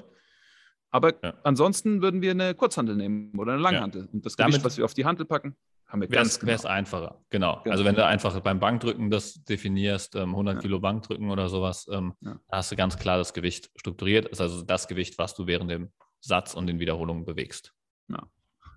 aber 0.91 1.15
ja. 1.23 1.35
ansonsten 1.45 2.03
würden 2.03 2.23
wir 2.23 2.33
eine 2.33 2.55
Kurzhantel 2.55 2.97
nehmen 2.97 3.39
oder 3.39 3.55
eine 3.55 3.63
Langhantel. 3.63 4.03
Ja. 4.03 4.09
Und 4.13 4.27
das 4.27 4.37
Gewicht, 4.37 4.55
Damit, 4.55 4.65
was 4.65 4.77
wir 4.77 4.85
auf 4.85 4.95
die 4.95 5.05
Hantel 5.05 5.27
packen, 5.27 5.57
haben 5.87 6.01
wir 6.01 6.11
Wäre 6.11 6.23
ganz 6.23 6.33
es 6.35 6.41
genau. 6.41 6.69
einfacher, 6.69 7.21
genau. 7.31 7.61
Genau. 7.63 7.73
Also 7.73 7.85
wenn 7.85 7.95
du 7.95 8.07
einfach 8.07 8.39
beim 8.41 8.61
Bankdrücken 8.61 9.11
das 9.11 9.43
definierst, 9.45 10.15
ähm, 10.17 10.31
100 10.31 10.57
Ja. 10.57 10.61
Kilo 10.61 10.81
Bankdrücken 10.81 11.31
oder 11.31 11.49
sowas, 11.49 11.89
ähm, 11.91 12.15
da 12.21 12.39
hast 12.51 12.71
du 12.71 12.77
ganz 12.77 12.97
klar 12.97 13.19
das 13.19 13.35
Gewicht 13.35 13.71
strukturiert. 13.77 14.27
ist 14.27 14.41
also 14.41 14.63
das 14.63 14.89
Gewicht, 14.89 15.19
was 15.19 15.35
du 15.35 15.47
während 15.47 15.71
dem 15.71 15.91
Satz 16.21 16.55
und 16.55 16.67
den 16.67 16.79
Wiederholungen 16.79 17.25
bewegst. 17.25 17.75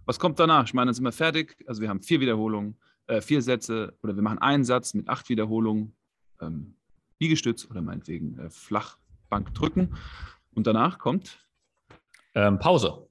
Was 0.06 0.20
kommt 0.20 0.40
danach? 0.40 0.66
Ich 0.66 0.74
meine, 0.74 0.88
dann 0.88 0.96
sind 0.96 1.06
wir 1.06 1.12
fertig. 1.12 1.64
Also 1.68 1.82
wir 1.82 1.90
haben 1.90 2.02
vier 2.02 2.20
Wiederholungen, 2.20 2.78
äh, 3.08 3.22
vier 3.22 3.42
Sätze 3.42 3.98
oder 4.04 4.16
wir 4.16 4.22
machen 4.22 4.40
einen 4.40 4.64
Satz 4.66 4.94
mit 4.94 5.08
acht 5.08 5.30
Wiederholungen, 5.30 5.96
ähm, 6.42 6.76
Liegestütz 7.20 7.70
oder 7.70 7.82
meinetwegen 7.82 8.38
äh, 8.38 8.50
Flachbank 8.50 9.54
drücken. 9.54 9.96
Und 10.54 10.68
danach 10.68 11.00
kommt, 11.00 11.40
Ähm, 12.36 12.60
Pause. 12.60 13.08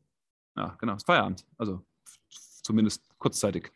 ja 0.57 0.77
genau, 0.79 0.95
ist 0.95 1.07
Feierabend. 1.07 1.47
Also 1.59 1.85
zumindest 2.63 3.09
kurzzeitig. 3.19 3.73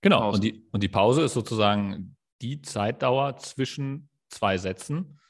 Genau. 0.00 0.20
Pause. 0.20 0.34
Und 0.34 0.44
die, 0.44 0.68
und 0.72 0.82
die 0.82 0.88
Pause 0.88 1.22
ist 1.22 1.34
sozusagen 1.34 2.16
die 2.40 2.60
Zeitdauer 2.60 3.36
zwischen 3.36 4.08
zwei 4.28 4.58
Sätzen, 4.58 5.20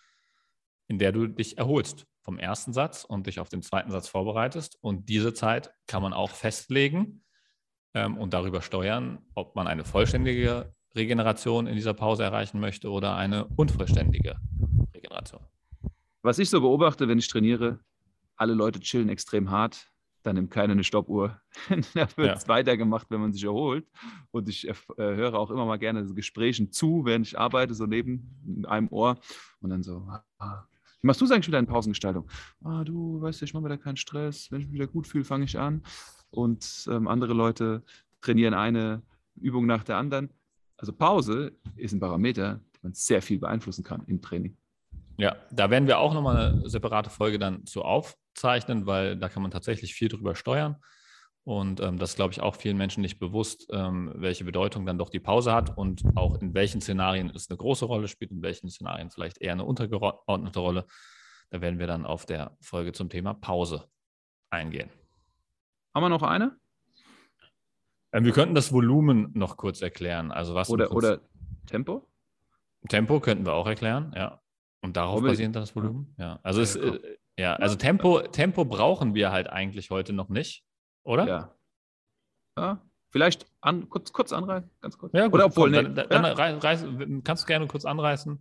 in 0.89 0.99
der 0.99 1.13
du 1.13 1.27
dich 1.27 1.59
erholst 1.59 2.07
vom 2.23 2.39
ersten 2.39 2.73
Satz 2.73 3.05
und 3.05 3.27
dich 3.27 3.41
auf 3.41 3.49
den 3.49 3.63
zweiten 3.63 3.91
Satz 3.91 4.09
vorbereitest. 4.09 4.79
Und 4.81 5.09
diese 5.09 5.35
Zeit 5.35 5.73
kann 5.87 6.03
man 6.03 6.13
auch 6.13 6.31
festlegen 6.31 7.25
ähm, 7.95 8.17
und 8.17 8.33
darüber 8.33 8.63
steuern, 8.63 9.19
ob 9.35 9.57
man 9.57 9.67
eine 9.67 9.85
vollständige 9.85 10.75
Regeneration 10.95 11.67
in 11.67 11.75
dieser 11.75 11.95
Pause 11.95 12.23
erreichen 12.23 12.61
möchte 12.61 12.91
oder 12.91 13.17
eine 13.17 13.47
unvollständige 13.57 14.37
Regeneration. 14.95 15.41
Was 16.23 16.39
ich 16.39 16.49
so 16.51 16.61
beobachte, 16.61 17.09
wenn 17.09 17.19
ich 17.19 17.29
trainiere, 17.29 17.81
alle 18.43 18.55
Leute 18.55 18.81
chillen 18.81 19.09
extrem 19.09 19.51
hart. 19.51 19.89
Dann 20.25 20.35
nimmt 20.37 20.51
keiner 20.51 20.73
eine 20.73 20.85
Stoppuhr. 20.85 21.41
da 21.95 22.09
wird 22.17 22.37
es 22.37 22.49
weitergemacht, 22.49 23.11
wenn 23.11 23.21
man 23.21 23.33
sich 23.33 23.45
erholt. 23.45 23.87
Und 24.33 24.49
ich 24.49 24.69
äh, 24.69 24.75
höre 24.97 25.35
auch 25.35 25.51
immer 25.51 25.65
mal 25.65 25.79
gerne 25.79 26.07
so 26.07 26.15
Gesprächen 26.15 26.73
zu, 26.73 27.05
während 27.05 27.27
ich 27.27 27.39
arbeite, 27.39 27.75
so 27.75 27.87
neben 27.87 28.37
in 28.47 28.67
einem 28.67 28.89
Ohr. 28.89 29.17
Und 29.61 29.71
dann 29.71 29.83
so, 29.83 30.07
ah, 30.39 30.65
wie 31.01 31.07
machst 31.07 31.21
du 31.21 31.25
es 31.25 31.31
eigentlich 31.31 31.49
mit 31.49 31.55
deiner 31.55 31.67
Pausengestaltung? 31.67 32.29
Ah, 32.65 32.85
du, 32.85 33.21
weißt 33.21 33.41
du, 33.41 33.45
ich 33.45 33.55
mache 33.55 33.69
da 33.69 33.77
keinen 33.77 33.97
Stress. 33.97 34.51
Wenn 34.51 34.61
ich 34.61 34.67
mich 34.67 34.75
wieder 34.75 34.87
gut 34.87 35.07
fühle, 35.07 35.25
fange 35.25 35.45
ich 35.45 35.59
an. 35.59 35.83
Und 36.31 36.89
ähm, 36.91 37.07
andere 37.09 37.33
Leute 37.33 37.85
trainieren 38.21 38.55
eine 38.55 39.03
Übung 39.41 39.67
nach 39.67 39.85
der 39.85 39.99
anderen. 39.99 40.31
Also 40.77 40.93
Pause 40.93 41.53
ist 41.77 41.93
ein 41.93 42.01
Parameter, 42.01 42.55
den 42.55 42.81
man 42.83 42.95
sehr 42.95 43.23
viel 43.23 43.39
beeinflussen 43.39 43.85
kann 43.85 44.03
im 44.07 44.21
Training. 44.21 44.57
Ja, 45.17 45.37
da 45.53 45.71
werden 45.71 45.87
wir 45.87 45.99
auch 45.99 46.15
nochmal 46.15 46.37
eine 46.37 46.69
separate 46.69 47.11
Folge 47.11 47.39
dann 47.39 47.67
zu 47.67 47.85
aufzeichnen, 48.33 48.87
weil 48.87 49.17
da 49.17 49.29
kann 49.29 49.43
man 49.43 49.51
tatsächlich 49.51 49.95
viel 49.95 50.09
drüber 50.09 50.35
steuern. 50.35 50.77
Und 51.45 51.81
ähm, 51.81 51.99
das 51.99 52.11
ist, 52.11 52.17
glaube 52.17 52.33
ich, 52.33 52.41
auch 52.41 52.55
vielen 52.55 52.77
Menschen 52.77 53.01
nicht 53.01 53.19
bewusst, 53.19 53.69
ähm, 53.73 54.13
welche 54.15 54.45
Bedeutung 54.45 54.87
dann 54.87 54.99
doch 54.99 55.11
die 55.11 55.21
Pause 55.21 55.53
hat 55.53 55.77
und 55.77 56.03
auch 56.15 56.41
in 56.41 56.55
welchen 56.55 56.81
Szenarien 56.81 57.31
es 57.35 57.51
eine 57.51 57.57
große 57.57 57.85
Rolle 57.85 58.07
spielt, 58.07 58.31
in 58.31 58.43
welchen 58.43 58.71
Szenarien 58.71 59.11
vielleicht 59.11 59.39
eher 59.39 59.53
eine 59.53 59.65
untergeordnete 59.65 60.61
Rolle. 60.61 60.87
Da 61.51 61.61
werden 61.61 61.81
wir 61.81 61.89
dann 61.89 62.07
auf 62.07 62.27
der 62.27 62.57
Folge 62.61 62.93
zum 62.93 63.09
Thema 63.09 63.35
Pause 63.35 63.89
eingehen. 64.51 64.89
Haben 65.95 66.05
wir 66.05 66.09
noch 66.09 66.23
eine? 66.23 66.57
Ähm, 68.13 68.25
wir 68.25 68.33
könnten 68.33 68.55
das 68.55 68.73
Volumen 68.73 69.33
noch 69.35 69.57
kurz 69.57 69.83
erklären. 69.83 70.31
Also 70.31 70.55
was 70.55 70.71
Oder, 70.71 70.93
oder 70.93 71.21
Tempo? 71.67 72.07
Tempo 72.89 73.19
könnten 73.19 73.47
wir 73.47 73.55
auch 73.55 73.67
erklären, 73.67 74.13
ja. 74.15 74.41
Und 74.81 74.97
darauf 74.97 75.23
basierend 75.23 75.57
das 75.57 75.75
Volumen. 75.75 76.15
Ja, 76.19 76.41
also 76.43 76.61
Ja, 76.61 76.65
es, 76.65 76.77
ja, 77.39 77.55
also 77.57 77.77
Tempo, 77.77 78.21
Tempo 78.23 78.65
brauchen 78.65 79.15
wir 79.15 79.33
halt 79.33 79.49
eigentlich 79.49 79.91
heute 79.91 80.13
noch 80.13 80.29
nicht, 80.29 80.65
oder? 81.03 81.27
Ja. 81.27 81.57
ja. 82.59 82.87
Vielleicht 83.11 83.47
an, 83.61 83.89
kurz, 83.91 84.13
kurz 84.13 84.33
anreißen, 84.33 84.71
ganz 84.81 84.97
kurz. 84.97 85.13
Ja, 85.13 85.27
gut, 85.27 85.35
Oder 85.35 85.47
obwohl, 85.47 85.71
komm, 85.71 85.83
nee, 85.83 85.95
dann, 85.95 86.09
dann 86.09 86.25
ja. 86.25 86.33
rei- 86.33 86.57
reiß, 86.57 86.87
kannst 87.25 87.43
du 87.43 87.47
gerne 87.47 87.67
kurz 87.67 87.85
anreißen. 87.85 88.39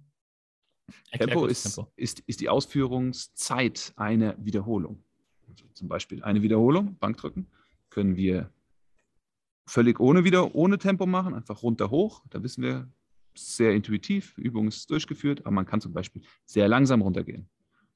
Erklär 1.11 1.27
Tempo, 1.27 1.45
ist, 1.45 1.81
Ist, 1.95 2.19
ist 2.21 2.39
die 2.41 2.49
Ausführungszeit 2.49 3.93
einer 3.97 4.35
Wiederholung. 4.43 5.03
Also 5.49 5.65
zum 5.73 5.87
Beispiel 5.89 6.23
eine 6.23 6.41
Wiederholung, 6.41 6.97
Bankdrücken, 6.99 7.47
können 7.89 8.15
wir 8.15 8.51
völlig 9.67 9.99
ohne 9.99 10.23
wieder 10.23 10.55
ohne 10.55 10.77
Tempo 10.77 11.05
machen, 11.05 11.33
einfach 11.33 11.63
runter 11.63 11.89
hoch. 11.89 12.23
Da 12.29 12.41
wissen 12.41 12.63
wir 12.63 12.89
sehr 13.35 13.73
intuitiv, 13.73 14.37
Übung 14.37 14.67
ist 14.67 14.89
durchgeführt, 14.89 15.41
aber 15.41 15.51
man 15.51 15.65
kann 15.65 15.81
zum 15.81 15.93
Beispiel 15.93 16.21
sehr 16.45 16.67
langsam 16.67 17.01
runtergehen, 17.01 17.49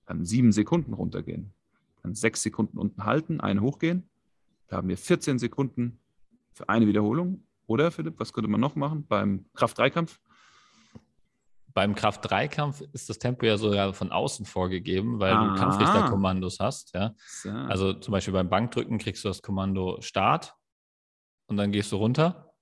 dann 0.05 0.25
sieben 0.25 0.51
Sekunden 0.51 0.93
runtergehen, 0.93 1.53
dann 2.03 2.13
sechs 2.15 2.41
Sekunden 2.43 2.77
unten 2.77 3.05
halten, 3.05 3.39
eine 3.41 3.61
hochgehen. 3.61 4.09
Da 4.67 4.77
haben 4.77 4.87
wir 4.87 4.97
14 4.97 5.39
Sekunden 5.39 5.99
für 6.53 6.69
eine 6.69 6.87
Wiederholung. 6.87 7.43
Oder 7.67 7.89
Philipp, 7.91 8.19
was 8.19 8.31
könnte 8.33 8.49
man 8.49 8.61
noch 8.61 8.75
machen 8.75 9.05
beim 9.07 9.45
Kraft-3-Kampf? 9.55 10.19
Beim 11.73 11.93
Kraft-3-Kampf 11.93 12.81
ist 12.93 13.09
das 13.09 13.19
Tempo 13.19 13.45
ja 13.45 13.57
sogar 13.57 13.93
von 13.93 14.11
außen 14.11 14.45
vorgegeben, 14.45 15.19
weil 15.19 15.33
Ah. 15.33 15.49
du 15.53 15.59
Kampfrichterkommandos 15.59 16.59
hast. 16.59 16.93
Ja? 16.95 17.13
So. 17.27 17.49
Also 17.49 17.93
zum 17.93 18.11
Beispiel 18.13 18.33
beim 18.33 18.49
Bankdrücken 18.49 18.97
kriegst 18.97 19.25
du 19.25 19.27
das 19.27 19.41
Kommando 19.41 19.99
Start 19.99 20.55
und 21.47 21.57
dann 21.57 21.71
gehst 21.73 21.91
du 21.91 21.97
runter. 21.97 22.53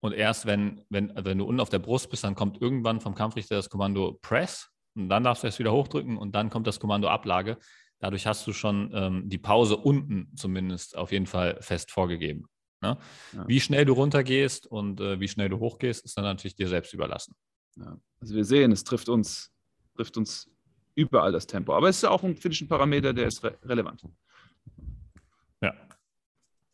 Und 0.00 0.12
erst 0.12 0.46
wenn, 0.46 0.84
wenn, 0.90 1.12
wenn 1.16 1.38
du 1.38 1.44
unten 1.44 1.60
auf 1.60 1.70
der 1.70 1.78
Brust 1.80 2.10
bist, 2.10 2.22
dann 2.24 2.34
kommt 2.34 2.60
irgendwann 2.60 3.00
vom 3.00 3.14
Kampfrichter 3.14 3.56
das 3.56 3.68
Kommando 3.70 4.18
Press 4.22 4.71
und 4.94 5.08
dann 5.08 5.24
darfst 5.24 5.42
du 5.42 5.46
erst 5.48 5.58
wieder 5.58 5.72
hochdrücken 5.72 6.16
und 6.16 6.34
dann 6.34 6.50
kommt 6.50 6.66
das 6.66 6.80
Kommando 6.80 7.08
Ablage. 7.08 7.58
Dadurch 7.98 8.26
hast 8.26 8.46
du 8.46 8.52
schon 8.52 8.90
ähm, 8.94 9.28
die 9.28 9.38
Pause 9.38 9.76
unten 9.76 10.34
zumindest 10.36 10.96
auf 10.96 11.12
jeden 11.12 11.26
Fall 11.26 11.58
fest 11.60 11.90
vorgegeben. 11.90 12.46
Ne? 12.80 12.98
Ja. 13.32 13.46
Wie 13.46 13.60
schnell 13.60 13.84
du 13.84 13.92
runtergehst 13.92 14.66
und 14.66 15.00
äh, 15.00 15.20
wie 15.20 15.28
schnell 15.28 15.48
du 15.48 15.60
hochgehst, 15.60 16.04
ist 16.04 16.16
dann 16.16 16.24
natürlich 16.24 16.56
dir 16.56 16.68
selbst 16.68 16.92
überlassen. 16.92 17.34
Ja. 17.76 17.96
Also 18.20 18.34
wir 18.34 18.44
sehen, 18.44 18.72
es 18.72 18.82
trifft 18.82 19.08
uns, 19.08 19.52
trifft 19.94 20.16
uns 20.16 20.50
überall 20.96 21.30
das 21.30 21.46
Tempo. 21.46 21.74
Aber 21.74 21.88
es 21.88 21.98
ist 21.98 22.04
auch 22.04 22.24
ein, 22.24 22.36
finde 22.36 22.54
ich, 22.54 22.60
ein 22.62 22.68
Parameter, 22.68 23.12
der 23.12 23.28
ist 23.28 23.44
re 23.44 23.56
relevant. 23.64 24.04
Ja. 25.60 25.72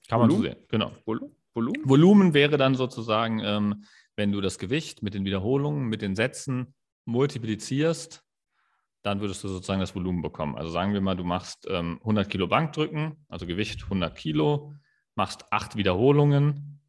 Kann 0.09 0.21
man 0.21 0.31
so 0.31 0.37
Volumen? 0.37 0.43
sehen, 0.55 0.65
genau. 0.69 0.93
Volu- 1.07 1.31
Volumen? 1.55 1.89
Volumen 1.89 2.35
wäre 2.35 2.57
dann 2.57 2.75
sozusagen, 2.75 3.41
ähm, 3.45 3.85
wenn 4.17 4.33
du 4.33 4.41
das 4.41 4.59
Gewicht 4.59 5.03
mit 5.03 5.13
den 5.13 5.27
Wiederholungen, 5.27 5.89
mit 5.89 6.01
den 6.01 6.17
Sätzen 6.17 6.75
multiplizierst, 7.09 8.23
dann 9.03 9.21
würdest 9.21 9.43
du 9.43 9.49
sozusagen 9.49 9.81
das 9.81 9.95
Volumen 9.95 10.23
bekommen. 10.23 10.57
Also 10.57 10.71
sagen 10.71 10.93
wir 10.93 11.01
mal, 11.01 11.17
du 11.17 11.25
machst 11.25 11.67
ähm, 11.69 11.99
100 12.01 12.29
Kilo 12.29 12.47
Bankdrücken, 12.47 13.17
also 13.29 13.47
Gewicht 13.47 13.85
100 13.85 14.15
Kilo, 14.15 14.75
machst 15.15 15.51
acht 15.51 15.77
Wiederholungen, 15.77 16.81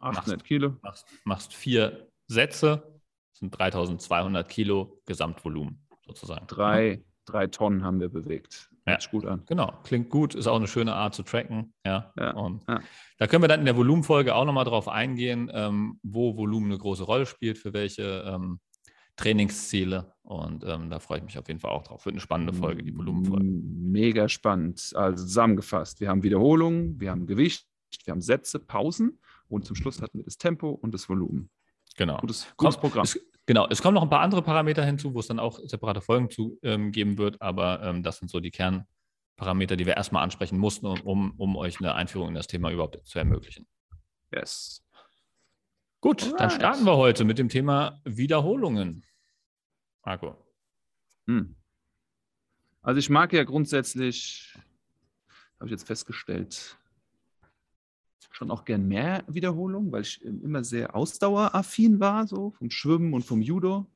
800 0.00 0.42
Kilo. 0.44 0.76
machst, 0.82 1.06
machst 1.24 1.54
vier 1.54 2.08
Sätze, 2.26 3.00
das 3.32 3.40
sind 3.40 3.50
3200 3.56 4.48
Kilo 4.48 5.02
Gesamtvolumen 5.04 5.86
sozusagen. 6.06 6.46
Drei, 6.46 7.04
drei 7.26 7.46
Tonnen 7.46 7.84
haben 7.84 8.00
wir 8.00 8.08
bewegt. 8.08 8.70
Ja. 8.86 8.92
Hört 8.92 9.10
gut 9.10 9.26
an. 9.26 9.42
Genau, 9.46 9.72
klingt 9.82 10.10
gut, 10.10 10.34
ist 10.36 10.46
auch 10.46 10.56
eine 10.56 10.68
schöne 10.68 10.94
Art 10.94 11.14
zu 11.14 11.24
tracken. 11.24 11.74
Ja, 11.84 12.12
Ja, 12.16 12.30
und 12.30 12.64
ja. 12.68 12.80
da 13.18 13.26
können 13.26 13.42
wir 13.42 13.48
dann 13.48 13.60
in 13.60 13.66
der 13.66 13.76
Volumenfolge 13.76 14.34
auch 14.34 14.44
nochmal 14.44 14.64
drauf 14.64 14.88
eingehen, 14.88 15.50
ähm, 15.52 15.98
wo 16.02 16.36
Volumen 16.36 16.70
eine 16.70 16.78
große 16.78 17.02
Rolle 17.02 17.26
spielt, 17.26 17.58
für 17.58 17.72
welche 17.72 18.24
ähm, 18.26 18.60
Trainingsziele. 19.16 20.14
Und 20.22 20.64
ähm, 20.64 20.90
da 20.90 20.98
freue 20.98 21.18
ich 21.18 21.24
mich 21.24 21.38
auf 21.38 21.48
jeden 21.48 21.60
Fall 21.60 21.70
auch 21.70 21.82
drauf. 21.82 22.04
Wird 22.04 22.14
eine 22.14 22.20
spannende 22.20 22.52
Folge, 22.52 22.82
die 22.82 22.96
Volumenfolge. 22.96 23.44
Mega 23.44 24.28
spannend. 24.28 24.92
Also 24.94 25.24
zusammengefasst, 25.24 26.00
wir 26.00 26.08
haben 26.08 26.22
Wiederholungen, 26.22 27.00
wir 27.00 27.10
haben 27.10 27.26
Gewicht, 27.26 27.66
wir 28.04 28.12
haben 28.12 28.20
Sätze, 28.20 28.58
Pausen 28.58 29.20
und 29.48 29.64
zum 29.64 29.76
Schluss 29.76 30.02
hatten 30.02 30.18
wir 30.18 30.24
das 30.24 30.36
Tempo 30.36 30.70
und 30.70 30.92
das 30.92 31.08
Volumen. 31.08 31.50
Genau. 31.96 32.18
Gutes, 32.18 32.46
gutes 32.56 32.76
Programm. 32.76 33.04
Es, 33.04 33.18
genau, 33.46 33.66
es 33.70 33.80
kommen 33.80 33.94
noch 33.94 34.02
ein 34.02 34.10
paar 34.10 34.20
andere 34.20 34.42
Parameter 34.42 34.84
hinzu, 34.84 35.14
wo 35.14 35.20
es 35.20 35.28
dann 35.28 35.38
auch 35.38 35.60
separate 35.64 36.00
Folgen 36.00 36.28
zu 36.28 36.58
ähm, 36.62 36.90
geben 36.92 37.16
wird, 37.18 37.40
aber 37.40 37.82
ähm, 37.82 38.02
das 38.02 38.18
sind 38.18 38.28
so 38.28 38.40
die 38.40 38.50
Kernparameter, 38.50 39.76
die 39.76 39.86
wir 39.86 39.96
erstmal 39.96 40.24
ansprechen 40.24 40.58
mussten, 40.58 40.86
um, 40.86 41.00
um, 41.02 41.30
um 41.38 41.56
euch 41.56 41.80
eine 41.80 41.94
Einführung 41.94 42.28
in 42.28 42.34
das 42.34 42.48
Thema 42.48 42.70
überhaupt 42.70 43.00
zu 43.06 43.18
ermöglichen. 43.18 43.66
Yes. 44.32 44.82
Gut, 46.00 46.22
dann 46.22 46.34
Alright. 46.34 46.52
starten 46.52 46.84
wir 46.84 46.96
heute 46.96 47.24
mit 47.24 47.38
dem 47.38 47.48
Thema 47.48 48.00
Wiederholungen. 48.04 49.04
Marco. 50.04 50.36
Hm. 51.26 51.56
Also 52.82 52.98
ich 52.98 53.10
mag 53.10 53.32
ja 53.32 53.42
grundsätzlich, 53.44 54.56
habe 55.58 55.66
ich 55.66 55.72
jetzt 55.72 55.86
festgestellt, 55.86 56.78
schon 58.30 58.50
auch 58.50 58.64
gern 58.64 58.86
mehr 58.86 59.24
Wiederholungen, 59.26 59.90
weil 59.90 60.02
ich 60.02 60.22
immer 60.22 60.62
sehr 60.62 60.94
ausdaueraffin 60.94 61.98
war, 62.00 62.26
so 62.26 62.50
vom 62.50 62.70
Schwimmen 62.70 63.14
und 63.14 63.24
vom 63.24 63.40
Judo. 63.40 63.86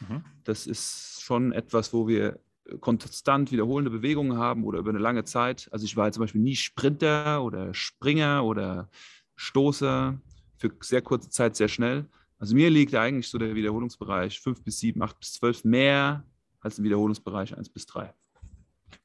Mhm. 0.00 0.24
Das 0.44 0.66
ist 0.66 1.20
schon 1.20 1.52
etwas, 1.52 1.92
wo 1.92 2.08
wir 2.08 2.40
konstant 2.80 3.52
wiederholende 3.52 3.90
Bewegungen 3.90 4.38
haben 4.38 4.64
oder 4.64 4.78
über 4.78 4.90
eine 4.90 4.98
lange 4.98 5.24
Zeit. 5.24 5.68
Also 5.70 5.84
ich 5.84 5.96
war 5.96 6.10
zum 6.12 6.22
Beispiel 6.22 6.40
nie 6.40 6.56
Sprinter 6.56 7.42
oder 7.42 7.74
Springer 7.74 8.44
oder 8.44 8.88
Stoßer 9.36 10.18
für 10.60 10.70
sehr 10.80 11.00
kurze 11.02 11.30
Zeit 11.30 11.56
sehr 11.56 11.68
schnell. 11.68 12.06
Also 12.38 12.54
mir 12.54 12.70
liegt 12.70 12.94
eigentlich 12.94 13.28
so 13.28 13.38
der 13.38 13.54
Wiederholungsbereich 13.54 14.40
5 14.40 14.62
bis 14.62 14.78
7, 14.78 15.02
8 15.02 15.18
bis 15.18 15.32
12 15.34 15.64
mehr 15.64 16.24
als 16.60 16.78
im 16.78 16.84
Wiederholungsbereich 16.84 17.56
1 17.56 17.70
bis 17.70 17.86
3. 17.86 18.14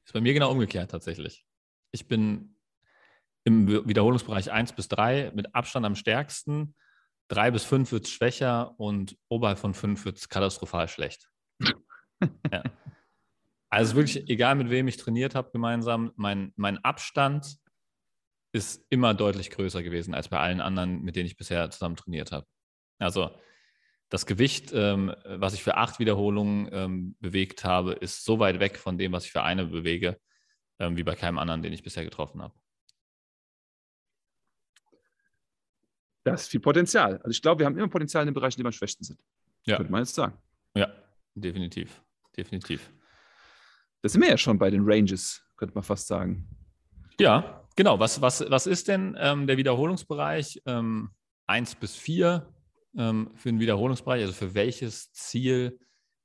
Ist 0.03 0.13
bei 0.13 0.21
mir 0.21 0.33
genau 0.33 0.51
umgekehrt 0.51 0.91
tatsächlich. 0.91 1.45
Ich 1.91 2.07
bin 2.07 2.55
im 3.45 3.67
Wiederholungsbereich 3.87 4.51
1 4.51 4.73
bis 4.73 4.89
3 4.89 5.31
mit 5.33 5.55
Abstand 5.55 5.85
am 5.85 5.95
stärksten. 5.95 6.75
3 7.29 7.51
bis 7.51 7.63
5 7.63 7.91
wird 7.91 8.05
es 8.05 8.11
schwächer 8.11 8.77
und 8.79 9.17
oberhalb 9.29 9.57
von 9.57 9.73
5 9.73 10.03
wird 10.05 10.17
es 10.17 10.29
katastrophal 10.29 10.87
schlecht. 10.87 11.29
ja. 12.51 12.63
Also 13.69 13.95
wirklich, 13.95 14.29
egal 14.29 14.55
mit 14.55 14.69
wem 14.69 14.87
ich 14.87 14.97
trainiert 14.97 15.35
habe 15.35 15.51
gemeinsam, 15.51 16.11
mein, 16.15 16.53
mein 16.55 16.77
Abstand 16.83 17.57
ist 18.55 18.85
immer 18.89 19.13
deutlich 19.13 19.51
größer 19.51 19.83
gewesen 19.83 20.13
als 20.13 20.29
bei 20.29 20.39
allen 20.39 20.61
anderen, 20.61 21.01
mit 21.01 21.17
denen 21.17 21.27
ich 21.27 21.35
bisher 21.35 21.69
zusammen 21.69 21.97
trainiert 21.97 22.31
habe. 22.31 22.47
Also 22.99 23.37
das 24.07 24.25
Gewicht, 24.25 24.71
ähm, 24.73 25.13
was 25.25 25.53
ich 25.53 25.61
für 25.61 25.75
acht 25.75 25.99
Wiederholungen 25.99 26.69
ähm, 26.71 27.15
bewegt 27.19 27.65
habe, 27.65 27.91
ist 27.91 28.23
so 28.23 28.39
weit 28.39 28.61
weg 28.61 28.77
von 28.77 28.97
dem, 28.97 29.11
was 29.11 29.25
ich 29.25 29.33
für 29.33 29.43
eine 29.43 29.65
bewege, 29.65 30.17
ähm, 30.79 30.95
wie 30.95 31.03
bei 31.03 31.15
keinem 31.15 31.37
anderen, 31.37 31.63
den 31.63 31.73
ich 31.73 31.83
bisher 31.83 32.05
getroffen 32.05 32.41
habe. 32.41 32.53
Das 36.23 36.43
ist 36.43 36.47
viel 36.47 36.61
Potenzial. 36.61 37.17
Also 37.17 37.31
ich 37.31 37.41
glaube, 37.41 37.59
wir 37.59 37.65
haben 37.65 37.77
immer 37.77 37.89
Potenzial 37.89 38.23
in 38.23 38.27
den 38.27 38.33
Bereichen, 38.33 38.57
die 38.57 38.63
wir 38.63 38.69
am 38.69 38.71
schwächsten 38.71 39.03
sind. 39.03 39.19
Ja. 39.65 39.75
Könnte 39.75 39.91
man 39.91 40.01
jetzt 40.01 40.15
sagen. 40.15 40.37
Ja, 40.75 40.87
definitiv. 41.33 42.01
Definitiv. 42.37 42.89
Das 44.01 44.13
sind 44.13 44.21
wir 44.21 44.29
ja 44.29 44.37
schon 44.37 44.57
bei 44.57 44.69
den 44.69 44.83
Ranges, 44.85 45.43
könnte 45.57 45.75
man 45.75 45.83
fast 45.83 46.07
sagen. 46.07 46.47
Ja, 47.19 47.64
genau. 47.75 47.99
Was, 47.99 48.21
was, 48.21 48.43
was 48.49 48.67
ist 48.67 48.87
denn 48.87 49.15
ähm, 49.19 49.47
der 49.47 49.57
Wiederholungsbereich? 49.57 50.61
Ähm, 50.65 51.11
1 51.47 51.75
bis 51.75 51.95
4 51.95 52.51
ähm, 52.97 53.31
für 53.35 53.49
den 53.49 53.59
Wiederholungsbereich? 53.59 54.21
Also 54.21 54.33
für 54.33 54.53
welches 54.53 55.11
Ziel 55.13 55.79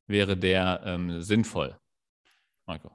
wäre 0.06 0.36
der 0.36 0.82
ähm, 0.84 1.20
sinnvoll? 1.22 1.78
Marco. 2.66 2.90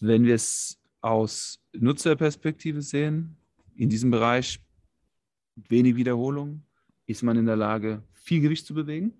Wenn 0.00 0.24
wir 0.24 0.34
es 0.34 0.80
aus 1.00 1.60
Nutzerperspektive 1.72 2.82
sehen, 2.82 3.36
in 3.74 3.88
diesem 3.88 4.10
Bereich 4.10 4.60
wenig 5.54 5.96
Wiederholung, 5.96 6.64
ist 7.06 7.22
man 7.22 7.36
in 7.36 7.46
der 7.46 7.56
Lage, 7.56 8.02
viel 8.12 8.40
Gewicht 8.40 8.66
zu 8.66 8.74
bewegen. 8.74 9.14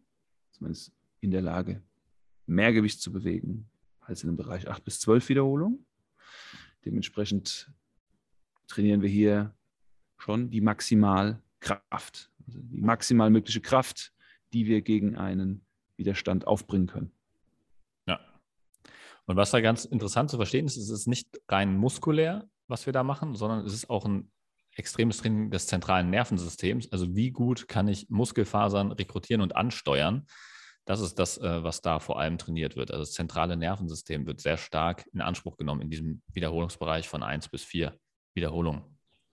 Man 0.60 0.72
ist 0.72 0.92
in 1.20 1.30
der 1.30 1.42
Lage, 1.42 1.82
mehr 2.46 2.72
Gewicht 2.72 3.00
zu 3.00 3.12
bewegen 3.12 3.68
als 4.00 4.22
in 4.22 4.30
dem 4.30 4.36
Bereich 4.36 4.68
8 4.68 4.84
bis 4.84 5.00
12 5.00 5.28
Wiederholungen. 5.28 5.86
Dementsprechend 6.84 7.70
trainieren 8.68 9.02
wir 9.02 9.08
hier 9.08 9.54
schon 10.18 10.50
die 10.50 10.60
Maximalkraft, 10.60 12.30
also 12.46 12.60
die 12.60 12.80
maximal 12.80 13.30
mögliche 13.30 13.60
Kraft, 13.60 14.12
die 14.52 14.66
wir 14.66 14.82
gegen 14.82 15.16
einen 15.16 15.64
Widerstand 15.96 16.46
aufbringen 16.46 16.86
können. 16.86 17.12
Ja. 18.06 18.20
Und 19.26 19.36
was 19.36 19.50
da 19.50 19.60
ganz 19.60 19.84
interessant 19.84 20.30
zu 20.30 20.36
verstehen 20.36 20.66
ist, 20.66 20.76
ist 20.76 20.90
es 20.90 21.00
ist 21.00 21.06
nicht 21.06 21.40
rein 21.48 21.76
muskulär, 21.76 22.48
was 22.66 22.86
wir 22.86 22.92
da 22.92 23.02
machen, 23.02 23.34
sondern 23.34 23.64
es 23.64 23.72
ist 23.72 23.90
auch 23.90 24.04
ein 24.04 24.30
extremes 24.72 25.18
Training 25.18 25.50
des 25.50 25.66
zentralen 25.66 26.10
Nervensystems. 26.10 26.92
Also 26.92 27.14
wie 27.16 27.30
gut 27.30 27.68
kann 27.68 27.88
ich 27.88 28.08
Muskelfasern 28.10 28.92
rekrutieren 28.92 29.42
und 29.42 29.56
ansteuern? 29.56 30.26
Das 30.84 31.00
ist 31.00 31.18
das, 31.18 31.36
äh, 31.38 31.62
was 31.62 31.82
da 31.82 31.98
vor 31.98 32.18
allem 32.18 32.38
trainiert 32.38 32.76
wird. 32.76 32.90
Also 32.90 33.02
das 33.02 33.12
zentrale 33.12 33.56
Nervensystem 33.56 34.26
wird 34.26 34.40
sehr 34.40 34.56
stark 34.56 35.06
in 35.12 35.20
Anspruch 35.20 35.56
genommen 35.56 35.82
in 35.82 35.90
diesem 35.90 36.22
Wiederholungsbereich 36.32 37.08
von 37.08 37.22
1 37.22 37.48
bis 37.48 37.64
4 37.64 37.98
Wiederholungen. 38.38 38.82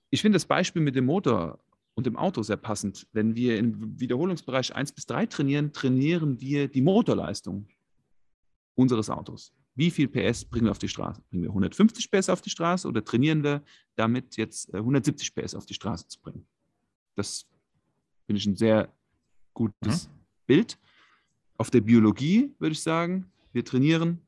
Ich 0.10 0.22
finde 0.22 0.36
das 0.36 0.46
Beispiel 0.46 0.82
mit 0.82 0.96
dem 0.96 1.06
Motor 1.06 1.60
und 1.96 2.06
dem 2.06 2.18
Auto 2.18 2.44
sehr 2.44 2.58
passend. 2.58 3.08
Wenn 3.14 3.36
wir 3.36 3.58
im 3.58 4.00
Wiederholungsbereich 4.00 4.76
1 4.76 4.92
bis 4.92 5.06
3 5.06 5.28
trainieren, 5.28 5.74
trainieren 5.74 6.40
wir 6.42 6.68
die 6.68 6.82
Motorleistung 6.82 7.68
unseres 8.76 9.10
Autos. 9.10 9.54
Wie 9.76 9.92
viel 9.92 10.08
PS 10.08 10.46
bringen 10.46 10.66
wir 10.66 10.72
auf 10.72 10.80
die 10.80 10.88
Straße? 10.88 11.22
Bringen 11.30 11.44
wir 11.44 11.50
150 11.50 12.10
PS 12.10 12.30
auf 12.30 12.42
die 12.42 12.50
Straße 12.50 12.88
oder 12.88 13.04
trainieren 13.04 13.44
wir 13.44 13.64
damit 13.96 14.38
jetzt 14.38 14.74
170 14.74 15.36
äh, 15.36 15.42
PS 15.42 15.56
auf 15.56 15.66
die 15.66 15.74
Straße 15.74 16.08
zu 16.08 16.20
bringen? 16.22 16.46
Das 17.16 17.46
finde 18.26 18.40
ich 18.40 18.46
ein 18.46 18.56
sehr 18.56 18.92
gutes 19.54 20.08
mhm. 20.08 20.12
Bild. 20.46 20.80
Auf 21.58 21.70
der 21.72 21.82
Biologie 21.82 22.54
würde 22.60 22.74
ich 22.74 22.82
sagen, 22.82 23.32
wir 23.54 23.64
trainieren 23.64 24.22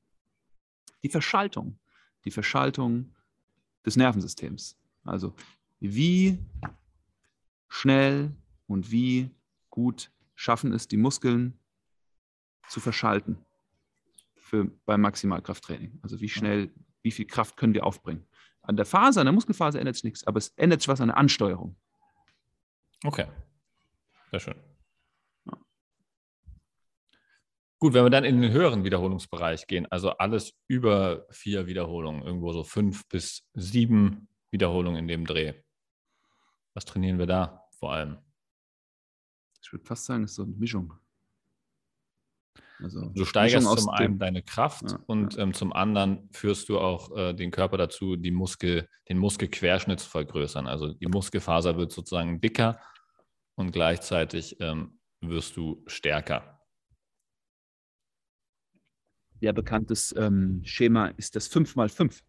die 1.04 1.10
Verschaltung, 1.10 1.78
die 2.26 2.32
Verschaltung 2.32 3.14
des 3.86 3.96
Nervensystems. 3.96 4.78
Also 5.04 5.34
wie 5.80 6.40
schnell 7.70 8.36
und 8.68 8.92
wie 8.92 9.32
gut 9.70 10.12
schaffen 10.36 10.74
es 10.74 10.88
die 10.88 10.98
Muskeln 10.98 11.60
zu 12.70 12.80
verschalten 12.80 13.38
für, 14.36 14.66
beim 14.86 15.02
Maximalkrafttraining. 15.02 16.00
Also 16.02 16.20
wie 16.22 16.30
schnell, 16.30 16.72
wie 17.02 17.12
viel 17.12 17.26
Kraft 17.26 17.58
können 17.58 17.74
wir 17.74 17.86
aufbringen. 17.86 18.26
An 18.62 18.76
der 18.76 18.86
Phase, 18.86 19.20
an 19.22 19.26
der 19.26 19.34
Muskelphase 19.34 19.80
ändert 19.80 19.96
sich 19.96 20.04
nichts, 20.04 20.26
aber 20.26 20.40
es 20.40 20.50
ändert 20.58 20.82
sich 20.82 20.88
was 20.88 21.02
an 21.02 21.08
der 21.08 21.18
Ansteuerung. 21.18 21.78
Okay, 23.04 23.28
sehr 24.32 24.40
schön. 24.40 24.56
Ja. 25.46 25.58
Gut, 27.80 27.94
wenn 27.94 28.06
wir 28.06 28.10
dann 28.10 28.24
in 28.24 28.42
den 28.42 28.52
höheren 28.52 28.84
Wiederholungsbereich 28.84 29.68
gehen, 29.68 29.86
also 29.92 30.10
alles 30.12 30.54
über 30.68 31.28
vier 31.30 31.68
Wiederholungen, 31.68 32.24
irgendwo 32.24 32.52
so 32.52 32.64
fünf 32.64 33.08
bis 33.08 33.48
sieben 33.54 34.28
Wiederholungen 34.50 35.00
in 35.00 35.08
dem 35.08 35.26
Dreh. 35.26 35.54
Was 36.74 36.86
trainieren 36.86 37.20
wir 37.20 37.28
da 37.28 37.68
vor 37.78 37.94
allem? 37.94 38.18
Ich 39.62 39.72
würde 39.72 39.86
fast 39.86 40.06
sagen, 40.06 40.24
es 40.24 40.32
ist 40.32 40.38
so 40.38 40.44
eine 40.44 40.54
Mischung. 40.54 40.94
Also 42.80 43.10
du 43.10 43.26
steigerst 43.26 43.68
zum 43.68 43.90
einen 43.90 44.20
deine 44.20 44.44
Kraft 44.44 44.92
ja, 44.92 45.00
und 45.08 45.36
ja. 45.36 45.44
Ähm, 45.44 45.54
zum 45.54 45.74
anderen 45.74 46.30
führst 46.32 46.70
du 46.70 46.80
auch 46.80 47.16
äh, 47.16 47.34
den 47.34 47.52
Körper 47.52 47.78
dazu, 47.78 48.16
die 48.16 48.32
Muskel, 48.32 48.88
den 49.10 49.18
Muskelquerschnitt 49.18 50.00
zu 50.00 50.10
vergrößern. 50.10 50.68
Also 50.68 50.94
die 50.94 51.08
Muskelfaser 51.08 51.78
wird 51.78 51.92
sozusagen 51.92 52.40
dicker 52.40 52.80
und 53.56 53.72
gleichzeitig 53.72 54.58
ähm, 54.60 55.00
wirst 55.22 55.58
du 55.58 55.84
stärker. 55.88 56.57
Ja, 59.40 59.52
bekanntes 59.52 60.16
ähm, 60.18 60.62
Schema 60.64 61.08
ist 61.08 61.36
das 61.36 61.52
5x5. 61.52 62.22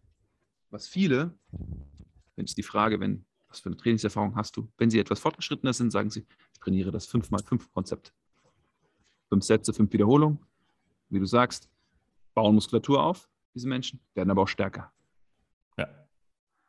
Was 0.69 0.87
viele, 0.87 1.37
wenn 2.35 2.45
es 2.45 2.53
die 2.53 2.63
Frage, 2.63 2.99
wenn, 2.99 3.25
was 3.47 3.61
für 3.61 3.69
eine 3.69 3.77
Trainingserfahrung 3.77 4.35
hast 4.35 4.55
du, 4.57 4.71
wenn 4.77 4.89
sie 4.89 4.99
etwas 4.99 5.19
fortgeschrittener 5.19 5.73
sind, 5.73 5.91
sagen 5.91 6.09
sie, 6.09 6.25
ich 6.53 6.59
trainiere 6.59 6.91
das 6.91 7.09
5x5-Konzept 7.09 8.13
fünf 9.29 9.43
Sätze, 9.43 9.73
fünf 9.73 9.93
Wiederholungen. 9.93 10.39
Wie 11.09 11.19
du 11.19 11.25
sagst, 11.25 11.69
bauen 12.33 12.55
Muskulatur 12.55 13.03
auf, 13.03 13.29
diese 13.53 13.67
Menschen, 13.67 13.99
werden 14.13 14.29
aber 14.31 14.43
auch 14.43 14.47
stärker. 14.47 14.91
Ja. 15.77 15.87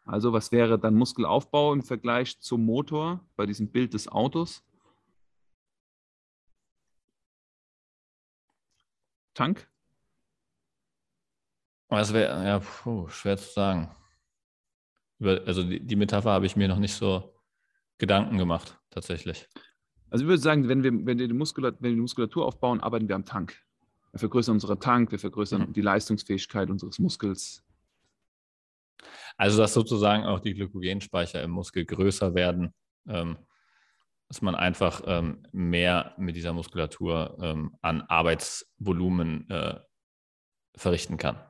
Also, 0.04 0.32
was 0.32 0.52
wäre 0.52 0.78
dann 0.78 0.94
Muskelaufbau 0.94 1.72
im 1.72 1.82
Vergleich 1.82 2.38
zum 2.40 2.64
Motor 2.64 3.24
bei 3.36 3.46
diesem 3.46 3.70
Bild 3.70 3.94
des 3.94 4.08
Autos? 4.08 4.62
Tank? 9.34 9.69
Das 11.90 12.12
wäre, 12.12 12.44
ja, 12.44 12.60
puh, 12.60 13.08
schwer 13.08 13.36
zu 13.36 13.50
sagen. 13.50 13.90
also 15.20 15.64
die, 15.64 15.80
die 15.80 15.96
Metapher 15.96 16.30
habe 16.30 16.46
ich 16.46 16.56
mir 16.56 16.68
noch 16.68 16.78
nicht 16.78 16.94
so 16.94 17.34
Gedanken 17.98 18.38
gemacht, 18.38 18.78
tatsächlich. 18.90 19.48
Also 20.08 20.24
ich 20.24 20.28
würde 20.28 20.42
sagen, 20.42 20.68
wenn 20.68 20.82
wir, 20.82 20.92
wenn 20.92 21.18
wir, 21.18 21.28
die, 21.28 21.34
Muskulatur, 21.34 21.78
wenn 21.80 21.90
wir 21.90 21.96
die 21.96 22.00
Muskulatur 22.00 22.46
aufbauen, 22.46 22.80
arbeiten 22.80 23.08
wir 23.08 23.16
am 23.16 23.24
Tank. 23.24 23.56
Wir 24.12 24.20
vergrößern 24.20 24.54
unseren 24.54 24.80
Tank, 24.80 25.12
wir 25.12 25.18
vergrößern 25.18 25.68
mhm. 25.68 25.72
die 25.72 25.82
Leistungsfähigkeit 25.82 26.70
unseres 26.70 26.98
Muskels. 26.98 27.64
Also 29.36 29.58
dass 29.58 29.74
sozusagen 29.74 30.24
auch 30.24 30.40
die 30.40 30.54
Glykogenspeicher 30.54 31.42
im 31.42 31.50
Muskel 31.50 31.84
größer 31.84 32.34
werden, 32.34 32.74
ähm, 33.08 33.38
dass 34.28 34.42
man 34.42 34.54
einfach 34.54 35.02
ähm, 35.06 35.42
mehr 35.52 36.14
mit 36.18 36.36
dieser 36.36 36.52
Muskulatur 36.52 37.38
ähm, 37.40 37.76
an 37.80 38.02
Arbeitsvolumen 38.02 39.48
äh, 39.50 39.80
verrichten 40.76 41.16
kann. 41.16 41.40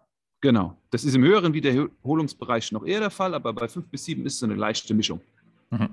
Genau. 0.40 0.76
Das 0.90 1.04
ist 1.04 1.14
im 1.14 1.22
höheren 1.22 1.52
Wiederholungsbereich 1.52 2.72
noch 2.72 2.84
eher 2.84 3.00
der 3.00 3.10
Fall, 3.10 3.34
aber 3.34 3.52
bei 3.52 3.68
5 3.68 3.88
bis 3.88 4.04
7 4.06 4.24
ist 4.24 4.36
es 4.36 4.42
eine 4.42 4.54
leichte 4.54 4.94
Mischung. 4.94 5.20
Mhm. 5.70 5.90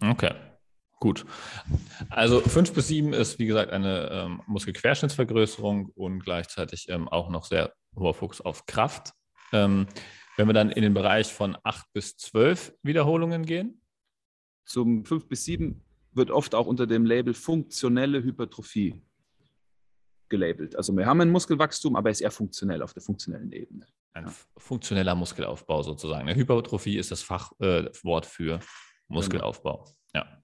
Okay. 0.00 0.32
Gut. 0.98 1.26
Also 2.10 2.40
5 2.40 2.72
bis 2.72 2.88
7 2.88 3.12
ist, 3.12 3.38
wie 3.38 3.46
gesagt, 3.46 3.72
eine 3.72 4.08
ähm, 4.10 4.42
Muskelquerschnittsvergrößerung 4.46 5.90
und 5.94 6.20
gleichzeitig 6.20 6.88
ähm, 6.88 7.08
auch 7.08 7.28
noch 7.28 7.44
sehr 7.44 7.72
hoher 7.96 8.14
Fokus 8.14 8.40
auf 8.40 8.66
Kraft. 8.66 9.12
Ähm, 9.52 9.86
wenn 10.36 10.46
wir 10.46 10.54
dann 10.54 10.70
in 10.70 10.82
den 10.82 10.94
Bereich 10.94 11.32
von 11.32 11.56
8 11.62 11.92
bis 11.92 12.16
12 12.16 12.74
Wiederholungen 12.82 13.44
gehen? 13.44 13.82
Zum 14.64 15.04
5 15.04 15.28
bis 15.28 15.44
7 15.44 15.82
wird 16.12 16.30
oft 16.30 16.54
auch 16.54 16.66
unter 16.66 16.86
dem 16.86 17.04
Label 17.04 17.34
funktionelle 17.34 18.22
Hypertrophie 18.22 19.02
gelabelt. 20.32 20.74
Also 20.74 20.96
wir 20.96 21.06
haben 21.06 21.20
ein 21.20 21.30
Muskelwachstum, 21.30 21.94
aber 21.94 22.08
er 22.08 22.12
ist 22.12 22.22
eher 22.22 22.30
funktionell 22.30 22.82
auf 22.82 22.94
der 22.94 23.02
funktionellen 23.02 23.52
Ebene. 23.52 23.86
Ein 24.14 24.26
ja. 24.26 24.34
funktioneller 24.56 25.14
Muskelaufbau 25.14 25.82
sozusagen. 25.82 26.28
Eine 26.28 26.34
Hypertrophie 26.34 26.96
ist 26.96 27.10
das 27.10 27.22
Fachwort 27.22 28.26
äh, 28.26 28.28
für 28.28 28.60
Muskelaufbau. 29.08 29.86
Ja. 30.14 30.42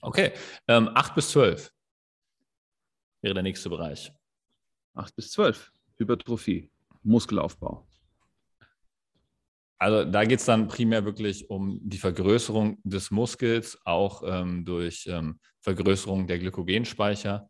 Okay, 0.00 0.32
ähm, 0.68 0.88
8 0.94 1.14
bis 1.14 1.30
12 1.30 1.72
wäre 3.20 3.34
der 3.34 3.42
nächste 3.42 3.68
Bereich. 3.68 4.12
8 4.94 5.14
bis 5.16 5.32
12, 5.32 5.72
Hypertrophie, 5.96 6.70
Muskelaufbau. 7.02 7.86
Also 9.78 10.04
da 10.08 10.24
geht 10.24 10.40
es 10.40 10.44
dann 10.44 10.68
primär 10.68 11.04
wirklich 11.04 11.50
um 11.50 11.80
die 11.82 11.98
Vergrößerung 11.98 12.78
des 12.84 13.10
Muskels, 13.10 13.78
auch 13.84 14.22
ähm, 14.24 14.64
durch 14.64 15.06
ähm, 15.10 15.40
Vergrößerung 15.60 16.26
der 16.26 16.38
Glykogenspeicher. 16.38 17.48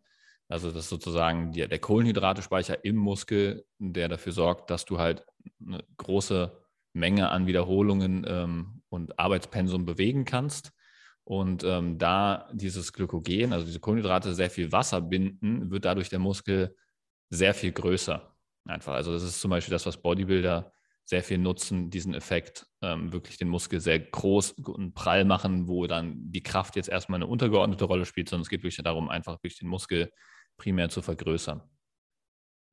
Also 0.50 0.72
das 0.72 0.84
ist 0.84 0.90
sozusagen 0.90 1.52
die, 1.52 1.66
der 1.66 1.78
Kohlenhydratespeicher 1.78 2.84
im 2.84 2.96
Muskel, 2.96 3.64
der 3.78 4.08
dafür 4.08 4.32
sorgt, 4.32 4.68
dass 4.70 4.84
du 4.84 4.98
halt 4.98 5.24
eine 5.64 5.84
große 5.96 6.50
Menge 6.92 7.30
an 7.30 7.46
Wiederholungen 7.46 8.26
ähm, 8.28 8.82
und 8.88 9.16
Arbeitspensum 9.16 9.84
bewegen 9.84 10.24
kannst. 10.24 10.72
Und 11.22 11.62
ähm, 11.62 11.98
da 11.98 12.48
dieses 12.52 12.92
Glykogen, 12.92 13.52
also 13.52 13.64
diese 13.64 13.78
Kohlenhydrate, 13.78 14.34
sehr 14.34 14.50
viel 14.50 14.72
Wasser 14.72 15.00
binden, 15.00 15.70
wird 15.70 15.84
dadurch 15.84 16.08
der 16.08 16.18
Muskel 16.18 16.76
sehr 17.28 17.54
viel 17.54 17.70
größer. 17.70 18.34
Einfach. 18.64 18.94
Also 18.94 19.12
das 19.12 19.22
ist 19.22 19.40
zum 19.40 19.52
Beispiel 19.52 19.72
das, 19.72 19.86
was 19.86 20.02
Bodybuilder 20.02 20.72
sehr 21.04 21.22
viel 21.22 21.38
nutzen, 21.38 21.90
diesen 21.90 22.14
Effekt, 22.14 22.66
ähm, 22.82 23.12
wirklich 23.12 23.36
den 23.38 23.48
Muskel 23.48 23.80
sehr 23.80 24.00
groß 24.00 24.52
und 24.52 24.94
prall 24.94 25.24
machen, 25.24 25.68
wo 25.68 25.86
dann 25.86 26.30
die 26.32 26.42
Kraft 26.42 26.74
jetzt 26.74 26.88
erstmal 26.88 27.18
eine 27.18 27.28
untergeordnete 27.28 27.84
Rolle 27.84 28.04
spielt, 28.04 28.28
sondern 28.28 28.42
es 28.42 28.48
geht 28.48 28.62
wirklich 28.62 28.76
darum, 28.76 29.08
einfach 29.08 29.38
durch 29.38 29.56
den 29.56 29.68
Muskel 29.68 30.10
primär 30.60 30.90
zu 30.90 31.00
vergrößern. 31.00 31.62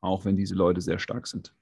Auch 0.01 0.25
wenn 0.25 0.35
diese 0.35 0.55
Leute 0.55 0.81
sehr 0.81 0.99
stark 0.99 1.25
sind. 1.25 1.55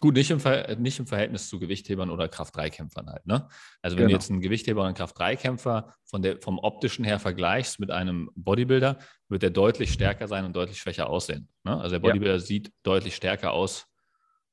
Gut, 0.00 0.16
nicht 0.16 0.30
im, 0.30 0.40
Ver 0.40 0.74
nicht 0.76 0.98
im 0.98 1.06
Verhältnis 1.06 1.48
zu 1.48 1.60
Gewichthebern 1.60 2.10
oder 2.10 2.28
Kraft-3-Kämpfern 2.28 3.08
halt. 3.08 3.24
Ne? 3.26 3.48
Also 3.80 3.96
wenn 3.96 4.06
genau. 4.06 4.08
du 4.08 4.14
jetzt 4.14 4.30
einen 4.30 4.40
Gewichtheber 4.40 4.80
oder 4.80 4.88
einen 4.88 4.96
Kraft-3-Kämpfer 4.96 5.94
von 6.04 6.20
der, 6.20 6.42
vom 6.42 6.58
optischen 6.58 7.04
her 7.04 7.20
vergleichst 7.20 7.78
mit 7.78 7.90
einem 7.92 8.28
Bodybuilder, 8.34 8.98
wird 9.28 9.42
der 9.42 9.50
deutlich 9.50 9.92
stärker 9.92 10.26
sein 10.26 10.44
und 10.44 10.56
deutlich 10.56 10.78
schwächer 10.78 11.08
aussehen. 11.08 11.48
Ne? 11.62 11.80
Also 11.80 11.94
der 11.94 12.00
Bodybuilder 12.00 12.34
ja. 12.34 12.40
sieht 12.40 12.72
deutlich 12.82 13.14
stärker 13.14 13.52
aus 13.52 13.86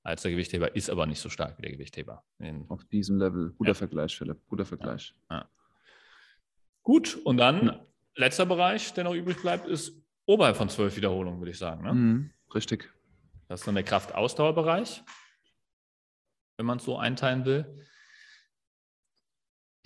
als 0.04 0.22
der 0.22 0.32
Gewichtheber, 0.32 0.76
ist 0.76 0.90
aber 0.90 1.06
nicht 1.08 1.20
so 1.20 1.30
stark 1.30 1.58
wie 1.58 1.64
der 1.64 1.72
Gewichtheber. 1.72 2.24
In 2.40 2.66
Auf 2.70 2.86
diesem 2.86 3.18
Level. 3.18 3.52
Guter 3.58 3.72
ja. 3.72 3.74
Vergleich, 3.74 4.16
Philipp. 4.16 4.38
Guter 4.48 4.66
Vergleich. 4.66 5.16
Ja. 5.30 5.50
Gut, 6.84 7.20
und 7.24 7.38
dann 7.38 7.80
letzter 8.16 8.46
Bereich, 8.46 8.94
der 8.94 9.04
noch 9.04 9.14
übrig 9.14 9.42
bleibt, 9.42 9.68
ist 9.68 10.01
oberhalb 10.34 10.58
von 10.58 10.70
zwölf 10.70 10.96
Wiederholungen, 10.96 11.40
würde 11.40 11.52
ich 11.52 11.58
sagen. 11.58 11.84
Ne? 11.84 11.94
Mhm, 11.94 12.30
richtig. 12.54 12.92
Das 13.48 13.62
ist 13.62 13.68
dann 13.68 13.76
der 13.76 13.84
Kraftausdauerbereich 13.84 15.04
wenn 16.62 16.68
man 16.68 16.78
es 16.78 16.86
so 16.86 16.96
einteilen 16.96 17.44
will. 17.46 17.66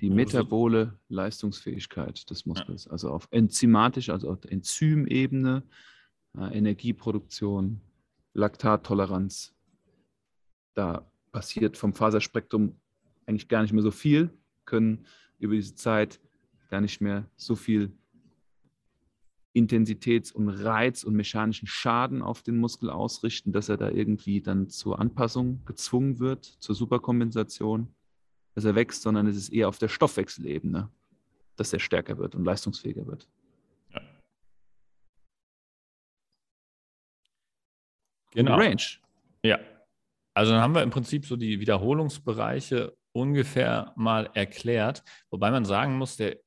Die 0.01 0.09
metabole 0.09 0.99
Leistungsfähigkeit 1.07 2.29
des 2.29 2.45
Muskels, 2.45 2.83
ja. 2.83 2.91
also 2.91 3.11
auf 3.11 3.29
enzymatisch, 3.31 4.09
also 4.09 4.29
auf 4.29 4.43
Enzymebene, 4.43 5.63
äh, 6.37 6.57
Energieproduktion, 6.57 7.79
Laktattoleranz. 8.33 9.55
Da 10.73 11.09
passiert 11.31 11.77
vom 11.77 11.93
Faserspektrum 11.93 12.77
eigentlich 13.25 13.47
gar 13.47 13.61
nicht 13.61 13.71
mehr 13.71 13.83
so 13.83 13.91
viel, 13.91 14.37
können 14.65 15.05
über 15.39 15.55
diese 15.55 15.75
Zeit 15.75 16.19
gar 16.69 16.81
nicht 16.81 16.99
mehr 16.99 17.29
so 17.37 17.55
viel 17.55 17.97
Intensitäts- 19.55 20.33
und 20.33 20.49
Reiz- 20.49 21.03
und 21.03 21.15
mechanischen 21.15 21.67
Schaden 21.67 22.21
auf 22.21 22.43
den 22.43 22.57
Muskel 22.57 22.89
ausrichten, 22.89 23.53
dass 23.53 23.69
er 23.69 23.77
da 23.77 23.89
irgendwie 23.89 24.41
dann 24.41 24.69
zur 24.69 24.99
Anpassung 24.99 25.63
gezwungen 25.65 26.19
wird, 26.19 26.45
zur 26.45 26.75
Superkompensation, 26.75 27.95
dass 28.53 28.65
er 28.65 28.75
wächst, 28.75 29.01
sondern 29.01 29.27
es 29.27 29.37
ist 29.37 29.49
eher 29.49 29.69
auf 29.69 29.77
der 29.77 29.87
Stoffwechselebene, 29.87 30.89
dass 31.55 31.71
er 31.71 31.79
stärker 31.79 32.17
wird 32.17 32.35
und 32.35 32.43
leistungsfähiger 32.43 33.07
wird. 33.07 33.29
Ja. 33.93 34.01
Genau. 38.31 38.57
Range. 38.57 38.83
Ja. 39.43 39.59
Also 40.33 40.51
dann 40.51 40.61
haben 40.61 40.75
wir 40.75 40.83
im 40.83 40.89
Prinzip 40.89 41.25
so 41.25 41.37
die 41.37 41.61
Wiederholungsbereiche 41.61 42.93
ungefähr 43.13 43.93
mal 43.95 44.29
erklärt, 44.33 45.01
wobei 45.29 45.49
man 45.49 45.63
sagen 45.63 45.97
muss, 45.97 46.17
der 46.17 46.44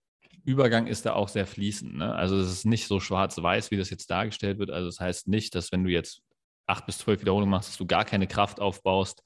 Übergang 0.48 0.86
ist 0.86 1.04
da 1.04 1.12
auch 1.12 1.28
sehr 1.28 1.46
fließend. 1.46 1.98
Ne? 1.98 2.14
Also 2.14 2.38
es 2.38 2.50
ist 2.50 2.64
nicht 2.64 2.86
so 2.86 3.00
schwarz-weiß, 3.00 3.70
wie 3.70 3.76
das 3.76 3.90
jetzt 3.90 4.10
dargestellt 4.10 4.58
wird. 4.58 4.70
Also 4.70 4.86
das 4.86 4.98
heißt 4.98 5.28
nicht, 5.28 5.54
dass 5.54 5.72
wenn 5.72 5.84
du 5.84 5.90
jetzt 5.90 6.22
acht 6.66 6.86
bis 6.86 6.96
zwölf 6.96 7.20
Wiederholungen 7.20 7.50
machst, 7.50 7.68
dass 7.68 7.76
du 7.76 7.86
gar 7.86 8.06
keine 8.06 8.26
Kraft 8.26 8.58
aufbaust 8.58 9.22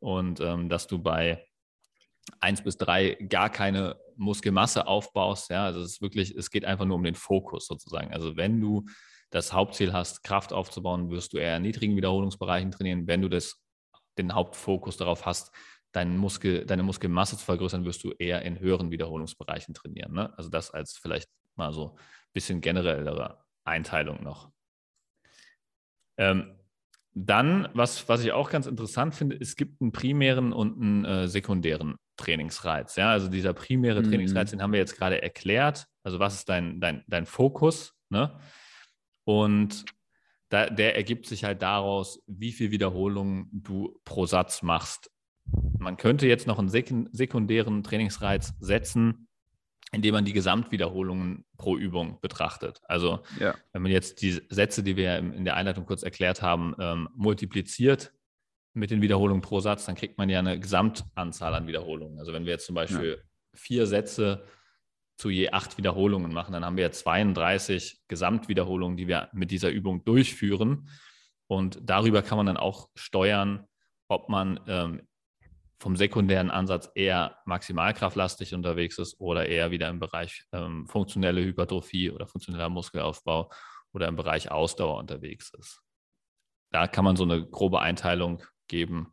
und 0.00 0.40
ähm, 0.40 0.68
dass 0.68 0.88
du 0.88 0.98
bei 0.98 1.46
eins 2.40 2.62
bis 2.62 2.76
drei 2.76 3.14
gar 3.28 3.48
keine 3.48 3.96
Muskelmasse 4.16 4.88
aufbaust. 4.88 5.50
Ja, 5.50 5.66
also 5.66 5.80
es 5.82 5.92
ist 5.92 6.02
wirklich, 6.02 6.34
es 6.34 6.50
geht 6.50 6.64
einfach 6.64 6.84
nur 6.84 6.96
um 6.96 7.04
den 7.04 7.14
Fokus 7.14 7.68
sozusagen. 7.68 8.12
Also 8.12 8.36
wenn 8.36 8.60
du 8.60 8.86
das 9.30 9.52
Hauptziel 9.52 9.92
hast, 9.92 10.24
Kraft 10.24 10.52
aufzubauen, 10.52 11.10
wirst 11.10 11.32
du 11.32 11.38
eher 11.38 11.58
in 11.58 11.62
niedrigen 11.62 11.96
Wiederholungsbereichen 11.96 12.72
trainieren. 12.72 13.06
Wenn 13.06 13.22
du 13.22 13.28
das, 13.28 13.62
den 14.18 14.34
Hauptfokus 14.34 14.96
darauf 14.96 15.26
hast, 15.26 15.52
deinen 15.92 16.16
Muskel, 16.16 16.66
deine 16.66 16.82
Muskelmasse 16.82 17.36
zu 17.36 17.44
vergrößern, 17.44 17.84
wirst 17.84 18.04
du 18.04 18.12
eher 18.12 18.42
in 18.42 18.60
höheren 18.60 18.90
Wiederholungsbereichen 18.90 19.74
trainieren. 19.74 20.12
Ne? 20.12 20.36
Also 20.36 20.50
das 20.50 20.70
als 20.70 20.96
vielleicht 20.96 21.30
mal 21.54 21.72
so 21.72 21.94
ein 21.94 21.98
bisschen 22.32 22.60
generellere 22.60 23.42
Einteilung 23.64 24.22
noch. 24.22 24.50
Ähm, 26.18 26.56
dann, 27.14 27.68
was, 27.72 28.08
was 28.10 28.22
ich 28.22 28.32
auch 28.32 28.50
ganz 28.50 28.66
interessant 28.66 29.14
finde, 29.14 29.36
es 29.40 29.56
gibt 29.56 29.80
einen 29.80 29.92
primären 29.92 30.52
und 30.52 30.80
einen 30.80 31.04
äh, 31.06 31.28
sekundären 31.28 31.96
Trainingsreiz. 32.18 32.96
Ja? 32.96 33.10
Also 33.10 33.28
dieser 33.28 33.54
primäre 33.54 34.02
mhm. 34.02 34.10
Trainingsreiz, 34.10 34.50
den 34.50 34.60
haben 34.60 34.72
wir 34.72 34.80
jetzt 34.80 34.96
gerade 34.96 35.22
erklärt. 35.22 35.86
Also 36.02 36.18
was 36.18 36.34
ist 36.34 36.48
dein, 36.48 36.78
dein, 36.80 37.04
dein 37.06 37.24
Fokus? 37.24 37.94
Ne? 38.10 38.38
Und 39.24 39.86
da, 40.50 40.68
der 40.68 40.94
ergibt 40.94 41.26
sich 41.26 41.44
halt 41.44 41.62
daraus, 41.62 42.22
wie 42.26 42.52
viele 42.52 42.70
Wiederholungen 42.70 43.48
du 43.50 43.98
pro 44.04 44.26
Satz 44.26 44.62
machst 44.62 45.10
man 45.78 45.96
könnte 45.96 46.26
jetzt 46.26 46.46
noch 46.46 46.58
einen 46.58 46.68
sekundären 46.68 47.82
Trainingsreiz 47.82 48.54
setzen, 48.60 49.28
indem 49.92 50.14
man 50.14 50.24
die 50.24 50.32
Gesamtwiederholungen 50.32 51.44
pro 51.56 51.76
Übung 51.76 52.18
betrachtet. 52.20 52.80
Also 52.84 53.20
ja. 53.38 53.54
wenn 53.72 53.82
man 53.82 53.92
jetzt 53.92 54.20
die 54.22 54.40
Sätze, 54.48 54.82
die 54.82 54.96
wir 54.96 55.18
in 55.18 55.44
der 55.44 55.56
Einleitung 55.56 55.86
kurz 55.86 56.02
erklärt 56.02 56.42
haben, 56.42 56.74
ähm, 56.80 57.08
multipliziert 57.14 58.12
mit 58.74 58.90
den 58.90 59.00
Wiederholungen 59.00 59.42
pro 59.42 59.60
Satz, 59.60 59.86
dann 59.86 59.94
kriegt 59.94 60.18
man 60.18 60.28
ja 60.28 60.40
eine 60.40 60.58
Gesamtanzahl 60.58 61.54
an 61.54 61.66
Wiederholungen. 61.66 62.18
Also 62.18 62.32
wenn 62.32 62.44
wir 62.44 62.52
jetzt 62.52 62.66
zum 62.66 62.74
Beispiel 62.74 63.18
ja. 63.18 63.22
vier 63.54 63.86
Sätze 63.86 64.44
zu 65.16 65.30
je 65.30 65.50
acht 65.50 65.78
Wiederholungen 65.78 66.32
machen, 66.32 66.52
dann 66.52 66.64
haben 66.64 66.76
wir 66.76 66.92
32 66.92 68.00
Gesamtwiederholungen, 68.06 68.96
die 68.96 69.08
wir 69.08 69.30
mit 69.32 69.50
dieser 69.50 69.70
Übung 69.70 70.04
durchführen. 70.04 70.90
Und 71.46 71.78
darüber 71.82 72.22
kann 72.22 72.36
man 72.36 72.46
dann 72.46 72.56
auch 72.58 72.90
steuern, 72.94 73.66
ob 74.08 74.28
man 74.28 74.60
ähm, 74.66 75.02
vom 75.78 75.96
sekundären 75.96 76.50
Ansatz 76.50 76.90
eher 76.94 77.38
maximalkraftlastig 77.44 78.54
unterwegs 78.54 78.98
ist 78.98 79.20
oder 79.20 79.46
eher 79.46 79.70
wieder 79.70 79.88
im 79.88 80.00
Bereich 80.00 80.44
ähm, 80.52 80.86
funktionelle 80.86 81.42
Hypertrophie 81.42 82.10
oder 82.10 82.26
funktioneller 82.26 82.70
Muskelaufbau 82.70 83.50
oder 83.92 84.08
im 84.08 84.16
Bereich 84.16 84.50
Ausdauer 84.50 84.98
unterwegs 84.98 85.52
ist. 85.58 85.82
Da 86.70 86.86
kann 86.86 87.04
man 87.04 87.16
so 87.16 87.24
eine 87.24 87.46
grobe 87.46 87.80
Einteilung 87.80 88.42
geben. 88.68 89.12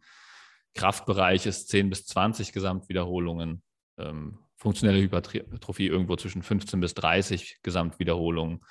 Kraftbereich 0.73 1.45
ist 1.45 1.69
10 1.69 1.89
bis 1.89 2.06
20 2.06 2.54
Gesamtwiederholungen, 2.54 3.62
ähm, 3.97 4.39
funktionelle 4.56 5.02
Hypertrophie 5.02 5.88
irgendwo 5.88 6.15
zwischen 6.15 6.41
15 6.41 6.80
bis 6.80 6.93
30 6.93 7.60
Gesamtwiederholungen 7.62 8.63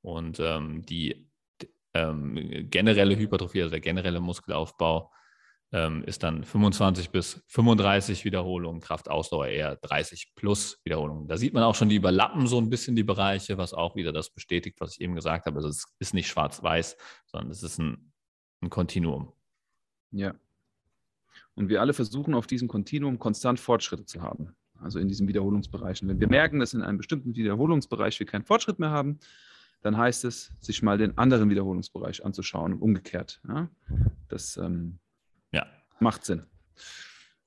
und 0.00 0.38
ähm, 0.40 0.86
die 0.86 1.28
ähm, 1.94 2.68
generelle 2.70 3.16
Hypertrophie, 3.16 3.62
also 3.62 3.70
der 3.70 3.80
generelle 3.80 4.20
Muskelaufbau, 4.20 5.10
ähm, 5.72 6.02
ist 6.04 6.22
dann 6.22 6.44
25 6.44 7.10
bis 7.10 7.42
35 7.48 8.24
Wiederholungen, 8.24 8.80
Kraftausdauer 8.80 9.46
eher 9.46 9.76
30 9.76 10.32
plus 10.34 10.80
Wiederholungen. 10.84 11.28
Da 11.28 11.36
sieht 11.36 11.54
man 11.54 11.62
auch 11.62 11.74
schon, 11.74 11.88
die 11.88 11.96
überlappen 11.96 12.46
so 12.46 12.58
ein 12.58 12.70
bisschen 12.70 12.96
die 12.96 13.04
Bereiche, 13.04 13.56
was 13.56 13.72
auch 13.72 13.94
wieder 13.94 14.12
das 14.12 14.30
bestätigt, 14.30 14.80
was 14.80 14.94
ich 14.94 15.00
eben 15.00 15.14
gesagt 15.14 15.46
habe. 15.46 15.56
Also 15.56 15.68
es 15.68 15.84
ist 15.98 16.14
nicht 16.14 16.28
schwarz-weiß, 16.28 16.96
sondern 17.26 17.50
es 17.50 17.62
ist 17.62 17.78
ein, 17.78 18.12
ein 18.62 18.70
Kontinuum. 18.70 19.32
Ja. 20.10 20.34
Und 21.54 21.68
wir 21.68 21.80
alle 21.80 21.92
versuchen 21.92 22.34
auf 22.34 22.46
diesem 22.46 22.66
Kontinuum 22.66 23.18
konstant 23.18 23.60
Fortschritte 23.60 24.06
zu 24.06 24.22
haben. 24.22 24.56
Also 24.80 24.98
in 24.98 25.08
diesen 25.08 25.28
Wiederholungsbereichen. 25.28 26.08
Wenn 26.08 26.18
wir 26.18 26.28
merken, 26.28 26.58
dass 26.58 26.74
in 26.74 26.82
einem 26.82 26.98
bestimmten 26.98 27.36
Wiederholungsbereich 27.36 28.18
wir 28.18 28.26
keinen 28.26 28.44
Fortschritt 28.44 28.78
mehr 28.78 28.90
haben, 28.90 29.20
dann 29.82 29.96
heißt 29.96 30.24
es, 30.24 30.52
sich 30.60 30.82
mal 30.82 30.98
den 30.98 31.16
anderen 31.16 31.48
Wiederholungsbereich 31.48 32.24
anzuschauen 32.24 32.72
und 32.72 32.82
umgekehrt. 32.82 33.40
Ja? 33.46 33.68
Das 34.28 34.56
ähm. 34.56 34.98
Macht 36.00 36.24
Sinn. 36.24 36.46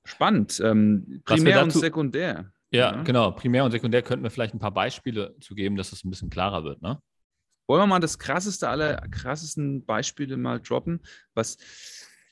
Spannend. 0.04 0.60
Ähm, 0.62 1.22
primär 1.24 1.64
dazu, 1.64 1.78
und 1.78 1.80
sekundär. 1.80 2.52
Ja, 2.70 2.96
ja, 2.96 3.02
genau. 3.02 3.30
Primär 3.32 3.64
und 3.64 3.70
sekundär 3.70 4.02
könnten 4.02 4.24
wir 4.24 4.30
vielleicht 4.30 4.54
ein 4.54 4.58
paar 4.58 4.74
Beispiele 4.74 5.36
zu 5.40 5.54
geben, 5.54 5.76
dass 5.76 5.92
es 5.92 6.04
ein 6.04 6.10
bisschen 6.10 6.30
klarer 6.30 6.64
wird. 6.64 6.82
Ne? 6.82 7.00
Wollen 7.66 7.82
wir 7.82 7.86
mal 7.86 8.00
das 8.00 8.18
krasseste 8.18 8.68
aller 8.68 8.96
krassesten 9.08 9.84
Beispiele 9.84 10.36
mal 10.36 10.60
droppen, 10.60 11.00
was 11.34 11.56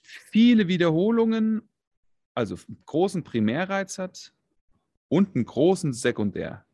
viele 0.04 0.68
Wiederholungen, 0.68 1.62
also 2.34 2.56
einen 2.68 2.82
großen 2.86 3.24
Primärreiz 3.24 3.98
hat 3.98 4.32
und 5.08 5.34
einen 5.34 5.44
großen 5.44 5.92
Sekundär. 5.92 6.64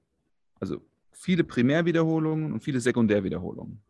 Also 0.60 0.84
viele 1.12 1.44
Primärwiederholungen 1.44 2.52
und 2.52 2.62
viele 2.62 2.80
Sekundärwiederholungen. 2.80 3.82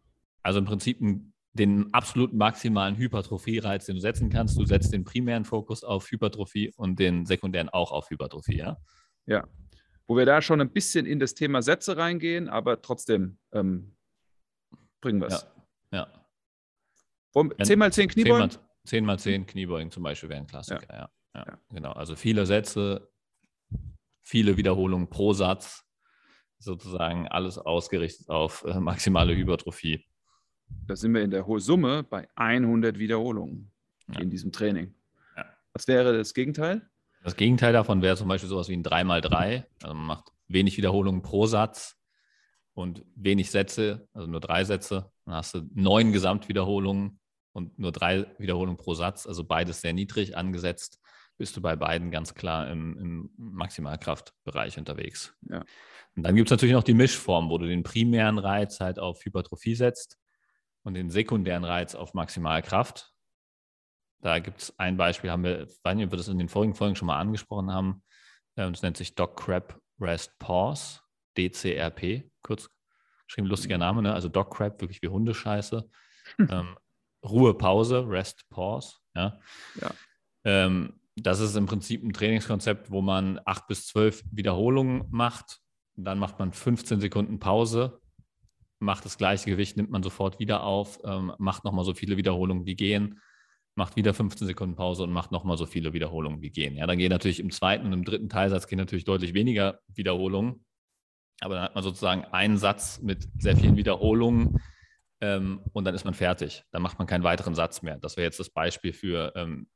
Also 0.43 0.59
im 0.59 0.65
Prinzip 0.65 1.01
ein 1.01 1.33
den 1.59 1.93
absolut 1.93 2.33
maximalen 2.33 2.97
Hypertrophie-Reiz, 2.97 3.87
den 3.87 3.97
du 3.97 4.01
setzen 4.01 4.31
kannst. 4.31 4.59
Du 4.59 4.65
setzt 4.65 4.93
den 4.93 5.05
primären 5.05 5.45
Fokus 5.45 5.85
auf 5.85 6.11
Hypertrophie 6.11 6.73
und 6.77 6.99
den 6.99 7.27
sekundären 7.27 7.69
auch 7.69 7.93
auf 7.93 8.11
Hypertrophie, 8.11 8.59
ja? 8.59 8.79
Ja. 9.27 9.47
Wo 10.07 10.17
wir 10.17 10.25
da 10.25 10.41
schon 10.41 10.61
ein 10.61 10.73
bisschen 10.73 11.05
in 11.05 11.19
das 11.19 11.35
Thema 11.35 11.61
Sätze 11.61 11.97
reingehen, 11.97 12.49
aber 12.49 12.81
trotzdem 12.81 13.39
ähm, 13.53 13.97
bringen 15.01 15.21
wir 15.21 15.29
es. 15.29 15.47
Ja. 15.93 16.09
ja. 17.35 17.55
10 17.63 17.79
mal 17.79 17.93
10 17.93 18.09
Kniebeugen? 18.09 18.51
10 18.87 19.05
mal 19.05 19.19
10 19.19 19.47
Kniebeugen 19.47 19.91
zum 19.91 20.03
Beispiel 20.03 20.31
wäre 20.31 20.41
ein 20.41 20.47
Klassiker, 20.47 20.87
ja. 20.89 21.11
ja. 21.35 21.45
ja. 21.47 21.59
Genau, 21.71 21.93
also 21.93 22.17
viele 22.17 22.47
Sätze, 22.47 23.11
viele 24.23 24.57
Wiederholungen 24.57 25.11
pro 25.11 25.35
Satz, 25.35 25.85
sozusagen 26.59 27.29
alles 27.29 27.59
ausgerichtet 27.59 28.29
auf 28.31 28.65
äh, 28.65 28.81
maximale 28.81 29.37
Hypertrophie. 29.37 30.08
Da 30.87 30.97
sind 30.97 31.15
wir 31.15 31.23
in 31.23 31.31
der 31.31 31.45
Summe 31.59 32.03
bei 32.03 32.29
100 32.35 32.99
Wiederholungen 32.99 33.71
ja. 34.13 34.21
in 34.21 34.31
diesem 34.31 34.53
Training. 34.53 34.95
Ja. 35.37 35.45
Was 35.73 35.87
wäre 35.87 36.17
das 36.17 36.35
Gegenteil? 36.35 36.89
Das 37.23 37.37
Gegenteil 37.37 37.73
davon 37.73 38.01
wäre 38.01 38.17
zum 38.17 38.29
Beispiel 38.29 38.49
sowas 38.49 38.69
wie 38.69 38.77
ein 38.77 38.85
3x3. 38.85 39.65
Also 39.83 39.95
man 39.95 40.07
macht 40.07 40.33
wenig 40.47 40.77
Wiederholungen 40.77 41.23
pro 41.23 41.47
Satz 41.47 41.97
und 42.75 43.05
wenig 43.17 43.51
Sätze, 43.51 44.09
also 44.13 44.29
nur 44.29 44.41
drei 44.41 44.65
Sätze. 44.65 45.11
Dann 45.25 45.35
hast 45.35 45.55
du 45.55 45.69
neun 45.75 46.13
Gesamtwiederholungen 46.13 47.21
und 47.53 47.79
nur 47.79 47.93
drei 47.93 48.27
Wiederholungen 48.39 48.77
pro 48.77 48.95
Satz, 48.95 49.27
also 49.27 49.45
beides 49.45 49.81
sehr 49.81 49.93
niedrig 49.93 50.37
angesetzt, 50.37 51.01
bist 51.39 51.57
du 51.57 51.61
bei 51.61 51.77
beiden 51.77 52.11
ganz 52.11 52.35
klar 52.35 52.71
im, 52.71 52.99
im 52.99 53.31
Maximalkraftbereich 53.37 54.79
unterwegs. 54.79 55.35
Ja. 55.51 55.65
Und 56.17 56.23
dann 56.23 56.35
gibt 56.35 56.49
es 56.49 56.51
natürlich 56.51 56.75
noch 56.75 56.83
die 56.83 56.95
Mischform, 56.95 57.51
wo 57.51 57.59
du 57.59 57.67
den 57.67 57.83
primären 57.83 58.39
Reiz 58.39 58.81
halt 58.81 58.99
auf 58.99 59.25
Hypertrophie 59.25 59.75
setzt 59.75 60.19
und 60.89 60.95
den 60.95 61.11
sekundären 61.11 61.65
Reiz 61.65 61.95
auf 61.95 62.15
Maximalkraft. 62.15 63.13
Da 64.23 64.39
gibt 64.39 64.63
es 64.63 64.79
ein 64.79 64.97
Beispiel, 64.97 65.31
haben 65.31 65.45
wir, 65.45 65.69
weiß 65.83 65.95
nicht, 65.95 66.07
ob 66.07 66.13
wir 66.13 66.17
das 66.17 66.29
in 66.29 66.39
den 66.39 66.49
vorigen 66.49 66.75
Folgen 66.75 66.97
schon 66.97 67.07
mal 67.07 67.21
angesprochen 67.21 67.71
haben. 67.71 68.03
Ähm, 68.57 68.73
das 68.73 68.81
nennt 68.81 68.97
sich 68.97 69.15
Doc 69.15 69.37
Crab 69.37 69.79
Rest 70.01 70.39
Pause, 70.39 71.01
DCRP, 71.37 72.31
kurz 72.43 72.71
geschrieben, 73.27 73.49
lustiger. 73.49 73.77
Name, 73.77 74.01
ne? 74.01 74.15
also 74.15 74.31
Doc 74.31 74.57
Crab, 74.57 74.81
wirklich 74.81 75.03
wie 75.03 75.09
Hundescheiße. 75.09 75.89
ähm, 76.39 76.77
Ruhepause, 77.23 78.09
Rest 78.09 78.49
Pause. 78.49 78.97
Ja. 79.15 79.39
ja. 79.81 79.91
Ähm, 80.45 81.01
das 81.17 81.41
ist 81.41 81.55
im 81.55 81.67
Prinzip 81.67 82.03
ein 82.03 82.15
Trainingskonzept, 82.15 82.91
wo 82.91 83.03
man 83.03 83.41
acht 83.45 83.67
bis 83.67 83.87
zwölf 83.87 84.25
Wiederholungen 84.31 85.05
macht. 85.11 85.61
Dann 85.97 86.19
macht 86.19 86.39
man 86.39 86.53
15 86.53 87.01
Sekunden 87.01 87.39
Pause, 87.41 88.01
macht 88.79 89.05
das 89.05 89.19
gleiche 89.19 89.51
Gewicht, 89.51 89.77
nimmt 89.77 89.91
man 89.91 90.03
sofort 90.03 90.39
wieder 90.39 90.63
auf, 90.63 91.01
ähm, 91.05 91.33
macht 91.39 91.65
nochmal 91.65 91.85
so 91.85 91.95
viele 91.95 92.17
Wiederholungen 92.17 92.67
wie 92.67 92.77
gehen, 92.77 93.21
macht 93.75 93.97
wieder 93.97 94.15
15 94.15 94.47
Sekunden 94.47 94.77
Pause 94.77 95.05
und 95.05 95.13
macht 95.13 95.33
nochmal 95.33 95.57
so 95.57 95.67
viele 95.67 95.93
Wiederholungen 95.93 96.43
wie 96.43 96.51
gehen. 96.51 96.77
Ja, 96.77 96.87
dann 96.87 96.99
gehen 96.99 97.11
natürlich 97.11 97.41
im 97.41 97.51
zweiten 97.51 97.87
und 97.87 97.93
im 97.93 98.05
dritten 98.05 98.29
Teilsatz 98.29 98.67
gehen 98.67 98.79
natürlich 98.79 99.05
deutlich 99.05 99.35
weniger 99.35 99.81
Wiederholungen. 99.89 100.65
Aber 101.41 101.55
dann 101.55 101.65
hat 101.65 101.75
man 101.75 101.85
sozusagen 101.85 102.25
einen 102.25 102.59
Satz 102.59 103.01
mit 103.01 103.29
sehr 103.39 103.57
vielen 103.57 103.77
Wiederholungen 103.77 104.61
ähm, 105.21 105.61
und 105.73 105.85
dann 105.85 105.95
ist 105.95 106.05
man 106.05 106.15
fertig. 106.15 106.65
Dann 106.73 106.83
macht 106.83 106.99
man 106.99 107.07
keinen 107.07 107.23
weiteren 107.23 107.55
Satz 107.55 107.83
mehr. 107.83 107.99
Das 107.99 108.17
wäre 108.17 108.25
jetzt 108.25 108.41
das 108.41 108.51
Beispiel 108.51 108.93
für 108.93 109.33
ähm, 109.37 109.69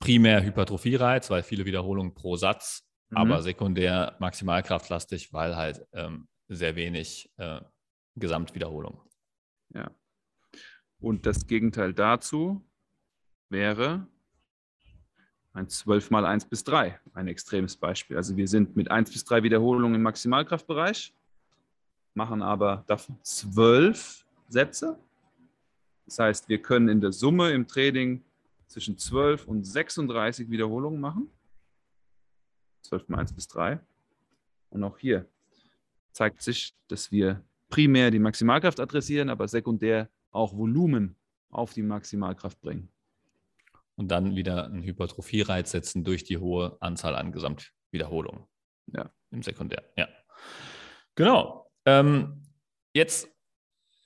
primär 0.00 0.42
Hypertrophie-Reiz, 0.42 1.30
weil 1.30 1.44
viele 1.44 1.64
Wiederholungen 1.64 2.14
pro 2.14 2.36
Satz, 2.36 2.84
mhm. 3.10 3.16
aber 3.18 3.42
sekundär 3.42 4.16
maximalkraftlastig, 4.18 5.32
weil 5.32 5.56
halt 5.56 5.86
ähm, 5.92 6.26
sehr 6.48 6.74
wenig 6.74 7.30
äh, 7.36 7.60
Gesamtwiederholung. 8.16 9.00
Ja. 9.74 9.90
Und 11.00 11.26
das 11.26 11.46
Gegenteil 11.46 11.92
dazu 11.92 12.64
wäre 13.48 14.06
ein 15.52 15.68
12 15.68 16.10
mal 16.10 16.24
1 16.24 16.46
bis 16.46 16.64
3, 16.64 16.98
ein 17.14 17.28
extremes 17.28 17.76
Beispiel. 17.76 18.16
Also 18.16 18.36
wir 18.36 18.48
sind 18.48 18.76
mit 18.76 18.90
1 18.90 19.10
bis 19.12 19.24
3 19.24 19.42
Wiederholungen 19.42 19.96
im 19.96 20.02
Maximalkraftbereich, 20.02 21.14
machen 22.14 22.42
aber 22.42 22.84
davon 22.86 23.18
12 23.22 24.24
Sätze. 24.48 24.98
Das 26.06 26.18
heißt, 26.18 26.48
wir 26.48 26.60
können 26.60 26.88
in 26.88 27.00
der 27.00 27.12
Summe 27.12 27.50
im 27.50 27.66
Training 27.66 28.24
zwischen 28.66 28.96
12 28.96 29.46
und 29.46 29.64
36 29.64 30.50
Wiederholungen 30.50 31.00
machen. 31.00 31.30
12 32.82 33.08
mal 33.08 33.18
1 33.18 33.32
bis 33.34 33.48
3. 33.48 33.78
Und 34.70 34.84
auch 34.84 34.98
hier 34.98 35.26
zeigt 36.12 36.42
sich, 36.42 36.74
dass 36.88 37.12
wir 37.12 37.42
primär 37.72 38.10
die 38.10 38.18
Maximalkraft 38.18 38.78
adressieren, 38.80 39.30
aber 39.30 39.48
sekundär 39.48 40.10
auch 40.30 40.54
Volumen 40.54 41.16
auf 41.50 41.72
die 41.72 41.82
Maximalkraft 41.82 42.60
bringen. 42.60 42.92
Und 43.96 44.08
dann 44.08 44.36
wieder 44.36 44.66
einen 44.66 44.82
Hypertrophie-Reiz 44.82 45.70
setzen 45.70 46.04
durch 46.04 46.22
die 46.22 46.36
hohe 46.36 46.76
Anzahl 46.80 47.16
an 47.16 47.32
Gesamtwiederholungen. 47.32 48.44
Ja. 48.88 49.10
Im 49.30 49.42
Sekundär, 49.42 49.82
ja. 49.96 50.06
Genau. 51.14 51.70
Ähm, 51.86 52.42
jetzt 52.92 53.30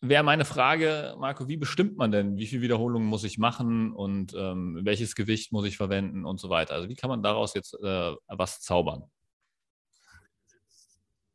wäre 0.01 0.23
meine 0.23 0.45
Frage, 0.45 1.17
Marco, 1.19 1.49
wie 1.49 1.57
bestimmt 1.57 1.97
man 1.97 2.13
denn, 2.13 2.37
wie 2.37 2.47
viele 2.47 2.63
Wiederholungen 2.63 3.09
muss 3.09 3.25
ich 3.25 3.37
machen 3.37 3.93
und 3.93 4.33
ähm, 4.35 4.81
welches 4.85 5.17
Gewicht 5.17 5.51
muss 5.51 5.67
ich 5.67 5.77
verwenden 5.77 6.25
und 6.25 6.39
so 6.39 6.51
weiter? 6.51 6.75
Also 6.75 6.89
wie 6.89 6.95
kann 6.95 7.11
man 7.11 7.23
daraus 7.23 7.55
jetzt 7.55 7.75
äh, 7.75 8.15
was 8.29 8.61
zaubern? 8.61 9.11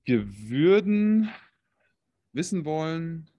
Wir 0.06 0.26
würden 0.50 1.30
wissen 2.34 2.66
wollen, 2.66 3.30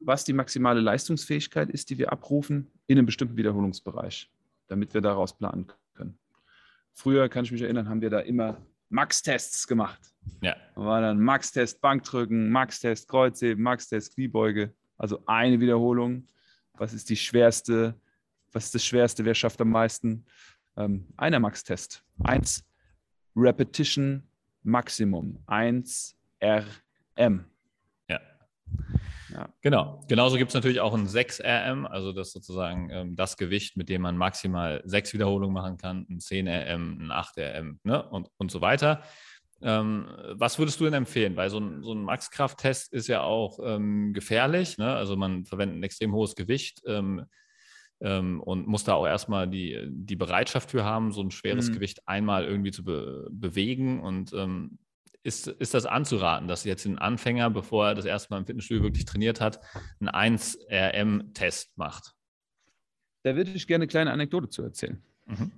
was 0.00 0.24
die 0.24 0.32
maximale 0.32 0.80
Leistungsfähigkeit 0.80 1.70
ist, 1.70 1.90
die 1.90 1.98
wir 1.98 2.12
abrufen 2.12 2.70
in 2.86 2.98
einem 2.98 3.06
bestimmten 3.06 3.36
Wiederholungsbereich, 3.36 4.30
damit 4.68 4.94
wir 4.94 5.00
daraus 5.00 5.36
planen 5.36 5.66
können. 5.94 6.18
Früher, 6.92 7.28
kann 7.28 7.44
ich 7.44 7.52
mich 7.52 7.62
erinnern, 7.62 7.88
haben 7.88 8.00
wir 8.00 8.10
da 8.10 8.20
immer 8.20 8.60
Max-Tests 8.90 9.66
gemacht. 9.66 10.00
Ja. 10.40 10.56
Da 10.74 10.80
war 10.80 11.00
dann 11.00 11.20
Max-Test 11.20 11.80
Bankdrücken, 11.80 12.50
Max-Test 12.50 13.08
Kreuzheben, 13.08 13.62
Max-Test 13.62 14.14
Kniebeuge. 14.14 14.72
Also 14.96 15.22
eine 15.26 15.60
Wiederholung. 15.60 16.26
Was 16.74 16.92
ist 16.92 17.10
die 17.10 17.16
schwerste? 17.16 17.94
Was 18.52 18.66
ist 18.66 18.74
das 18.74 18.84
Schwerste? 18.84 19.24
Wer 19.24 19.34
schafft 19.34 19.60
am 19.60 19.70
meisten? 19.70 20.24
Ähm, 20.76 21.06
einer 21.16 21.38
Max-Test. 21.38 22.02
Eins 22.24 22.64
Repetition 23.36 24.22
Maximum. 24.62 25.38
Eins 25.46 26.16
RM. 26.42 27.44
Ja. 29.32 29.48
Genau. 29.60 30.04
Genauso 30.08 30.36
gibt 30.36 30.50
es 30.50 30.54
natürlich 30.54 30.80
auch 30.80 30.94
ein 30.94 31.06
6RM, 31.06 31.84
also 31.84 32.12
das 32.12 32.32
sozusagen 32.32 32.90
ähm, 32.90 33.16
das 33.16 33.36
Gewicht, 33.36 33.76
mit 33.76 33.88
dem 33.88 34.02
man 34.02 34.16
maximal 34.16 34.82
sechs 34.84 35.12
Wiederholungen 35.12 35.54
machen 35.54 35.76
kann, 35.76 36.06
ein 36.08 36.18
10RM, 36.18 37.04
ein 37.04 37.12
8RM 37.12 37.78
ne? 37.84 38.02
und, 38.08 38.30
und 38.38 38.50
so 38.50 38.60
weiter. 38.60 39.02
Ähm, 39.60 40.06
was 40.32 40.58
würdest 40.58 40.80
du 40.80 40.84
denn 40.84 40.94
empfehlen? 40.94 41.36
Weil 41.36 41.50
so 41.50 41.58
ein, 41.58 41.82
so 41.82 41.92
ein 41.92 42.02
Max-Kraft-Test 42.02 42.92
ist 42.92 43.08
ja 43.08 43.22
auch 43.22 43.58
ähm, 43.62 44.12
gefährlich. 44.12 44.78
Ne? 44.78 44.94
Also 44.94 45.16
man 45.16 45.44
verwendet 45.44 45.78
ein 45.78 45.82
extrem 45.82 46.12
hohes 46.12 46.36
Gewicht 46.36 46.82
ähm, 46.86 47.24
ähm, 48.00 48.40
und 48.40 48.68
muss 48.68 48.84
da 48.84 48.94
auch 48.94 49.06
erstmal 49.06 49.48
die, 49.48 49.88
die 49.90 50.16
Bereitschaft 50.16 50.70
für 50.70 50.84
haben, 50.84 51.12
so 51.12 51.22
ein 51.22 51.32
schweres 51.32 51.70
mhm. 51.70 51.74
Gewicht 51.74 52.06
einmal 52.06 52.44
irgendwie 52.44 52.70
zu 52.70 52.84
be 52.84 53.28
bewegen. 53.30 54.00
Und 54.00 54.32
ähm, 54.32 54.78
ist, 55.28 55.46
ist 55.46 55.74
das 55.74 55.86
anzuraten, 55.86 56.48
dass 56.48 56.64
jetzt 56.64 56.86
ein 56.86 56.98
Anfänger, 56.98 57.50
bevor 57.50 57.88
er 57.88 57.94
das 57.94 58.06
erste 58.06 58.32
Mal 58.32 58.38
im 58.38 58.46
Fitnessstudio 58.46 58.82
wirklich 58.82 59.04
trainiert 59.04 59.40
hat, 59.40 59.60
einen 60.00 60.38
1RM-Test 60.38 61.76
macht? 61.76 62.14
Da 63.22 63.36
würde 63.36 63.50
ich 63.50 63.66
gerne 63.66 63.82
eine 63.82 63.88
kleine 63.88 64.10
Anekdote 64.10 64.48
zu 64.48 64.62
erzählen. 64.62 65.02
Mhm. 65.26 65.52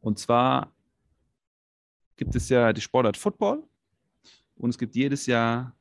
Und 0.00 0.18
zwar 0.18 0.74
gibt 2.16 2.34
es 2.34 2.48
ja 2.48 2.72
die 2.72 2.80
Sportart 2.80 3.16
Football 3.16 3.62
und 4.56 4.70
es 4.70 4.78
gibt 4.78 4.96
jedes 4.96 5.26
Jahr 5.26 5.76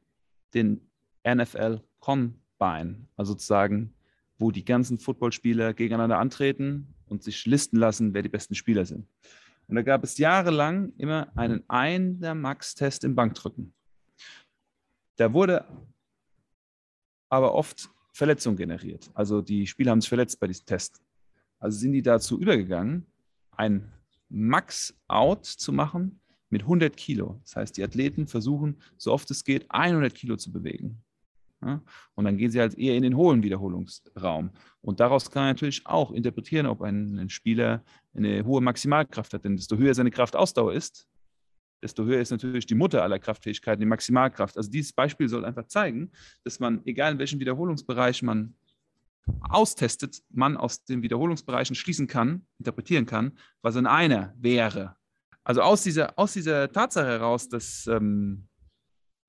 den 0.54 0.90
NFL 1.28 1.82
Combine, 2.00 3.08
also 3.18 3.34
sozusagen, 3.34 3.94
wo 4.38 4.52
die 4.52 4.64
ganzen 4.64 5.00
Footballspieler 5.00 5.74
gegeneinander 5.74 6.20
antreten 6.20 6.94
und 7.08 7.24
sich 7.24 7.46
listen 7.46 7.78
lassen, 7.78 8.14
wer 8.14 8.22
die 8.22 8.30
besten 8.30 8.56
Spieler 8.56 8.86
sind. 8.86 9.08
Und 9.70 9.76
da 9.76 9.84
gab 9.84 10.04
es 10.04 10.18
jahrelang 10.18 10.94
immer 10.98 11.32
einen 11.38 11.64
Einer 11.70 12.34
Max-Test 12.34 13.04
im 13.04 13.14
Bankdrücken. 13.14 13.72
Da 15.16 15.32
wurde 15.32 15.64
aber 17.30 17.54
oft 17.54 17.88
Verletzung 18.12 18.56
generiert. 18.56 19.12
Also 19.14 19.44
die 19.44 19.68
Spieler 19.68 19.92
haben 19.92 20.02
sich 20.02 20.10
verletzt 20.10 20.40
bei 20.40 20.48
diesem 20.48 20.66
Test. 20.66 21.04
Also 21.60 21.78
sind 21.78 21.92
die 21.92 22.02
dazu 22.02 22.40
übergegangen, 22.40 23.06
ein 23.52 23.94
Max-Out 24.30 25.46
zu 25.46 25.72
machen 25.72 26.20
mit 26.50 26.64
100 26.64 26.98
Kilo. 26.98 27.40
Das 27.44 27.56
heißt, 27.56 27.78
die 27.78 27.84
Athleten 27.84 28.26
versuchen, 28.26 28.82
so 28.98 29.14
oft 29.14 29.30
es 29.30 29.44
geht, 29.44 29.70
100 29.70 30.16
Kilo 30.16 30.36
zu 30.36 30.52
bewegen. 30.52 31.04
Ja? 31.62 31.82
Und 32.16 32.26
dann 32.26 32.38
gehen 32.38 32.52
sie 32.52 32.60
halt 32.60 32.78
eher 32.78 32.96
in 32.96 33.04
den 33.04 33.16
hohen 33.16 33.44
Wiederholungsraum. 33.44 34.52
Und 34.82 35.00
daraus 35.00 35.30
kann 35.30 35.44
man 35.44 35.50
natürlich 35.52 35.86
auch 35.86 36.12
interpretieren, 36.12 36.66
ob 36.66 36.82
ein, 36.82 37.18
ein 37.18 37.30
Spieler 37.30 37.84
eine 38.14 38.46
hohe 38.46 38.62
Maximalkraft 38.62 39.34
hat. 39.34 39.44
Denn 39.44 39.56
desto 39.56 39.78
höher 39.78 39.94
seine 39.94 40.12
Kraftausdauer 40.12 40.74
ist, 40.74 41.08
desto 41.82 42.04
höher 42.04 42.22
ist 42.22 42.32
natürlich 42.32 42.66
die 42.66 42.76
Mutter 42.76 43.04
aller 43.04 43.20
Kraftfähigkeiten, 43.20 43.80
die 43.80 43.86
Maximalkraft. 43.86 44.58
Also 44.58 44.70
dieses 44.70 44.94
Beispiel 44.94 45.30
soll 45.30 45.46
einfach 45.46 45.68
zeigen, 45.68 46.12
dass 46.44 46.60
man, 46.60 46.82
egal 46.86 47.14
in 47.14 47.20
welchem 47.20 47.40
Wiederholungsbereich 47.40 48.22
man 48.22 48.56
austestet, 49.42 50.22
man 50.30 50.58
aus 50.58 50.84
den 50.86 51.02
Wiederholungsbereichen 51.02 51.76
schließen 51.76 52.08
kann, 52.08 52.46
interpretieren 52.58 53.06
kann, 53.06 53.38
was 53.62 53.76
in 53.76 53.86
einer 53.86 54.34
wäre. 54.38 54.96
Also 55.44 55.62
aus 55.62 55.84
dieser, 55.84 56.18
aus 56.18 56.34
dieser 56.34 56.72
Tatsache 56.72 57.08
heraus, 57.08 57.48
dass 57.48 57.88
ähm, 57.88 58.48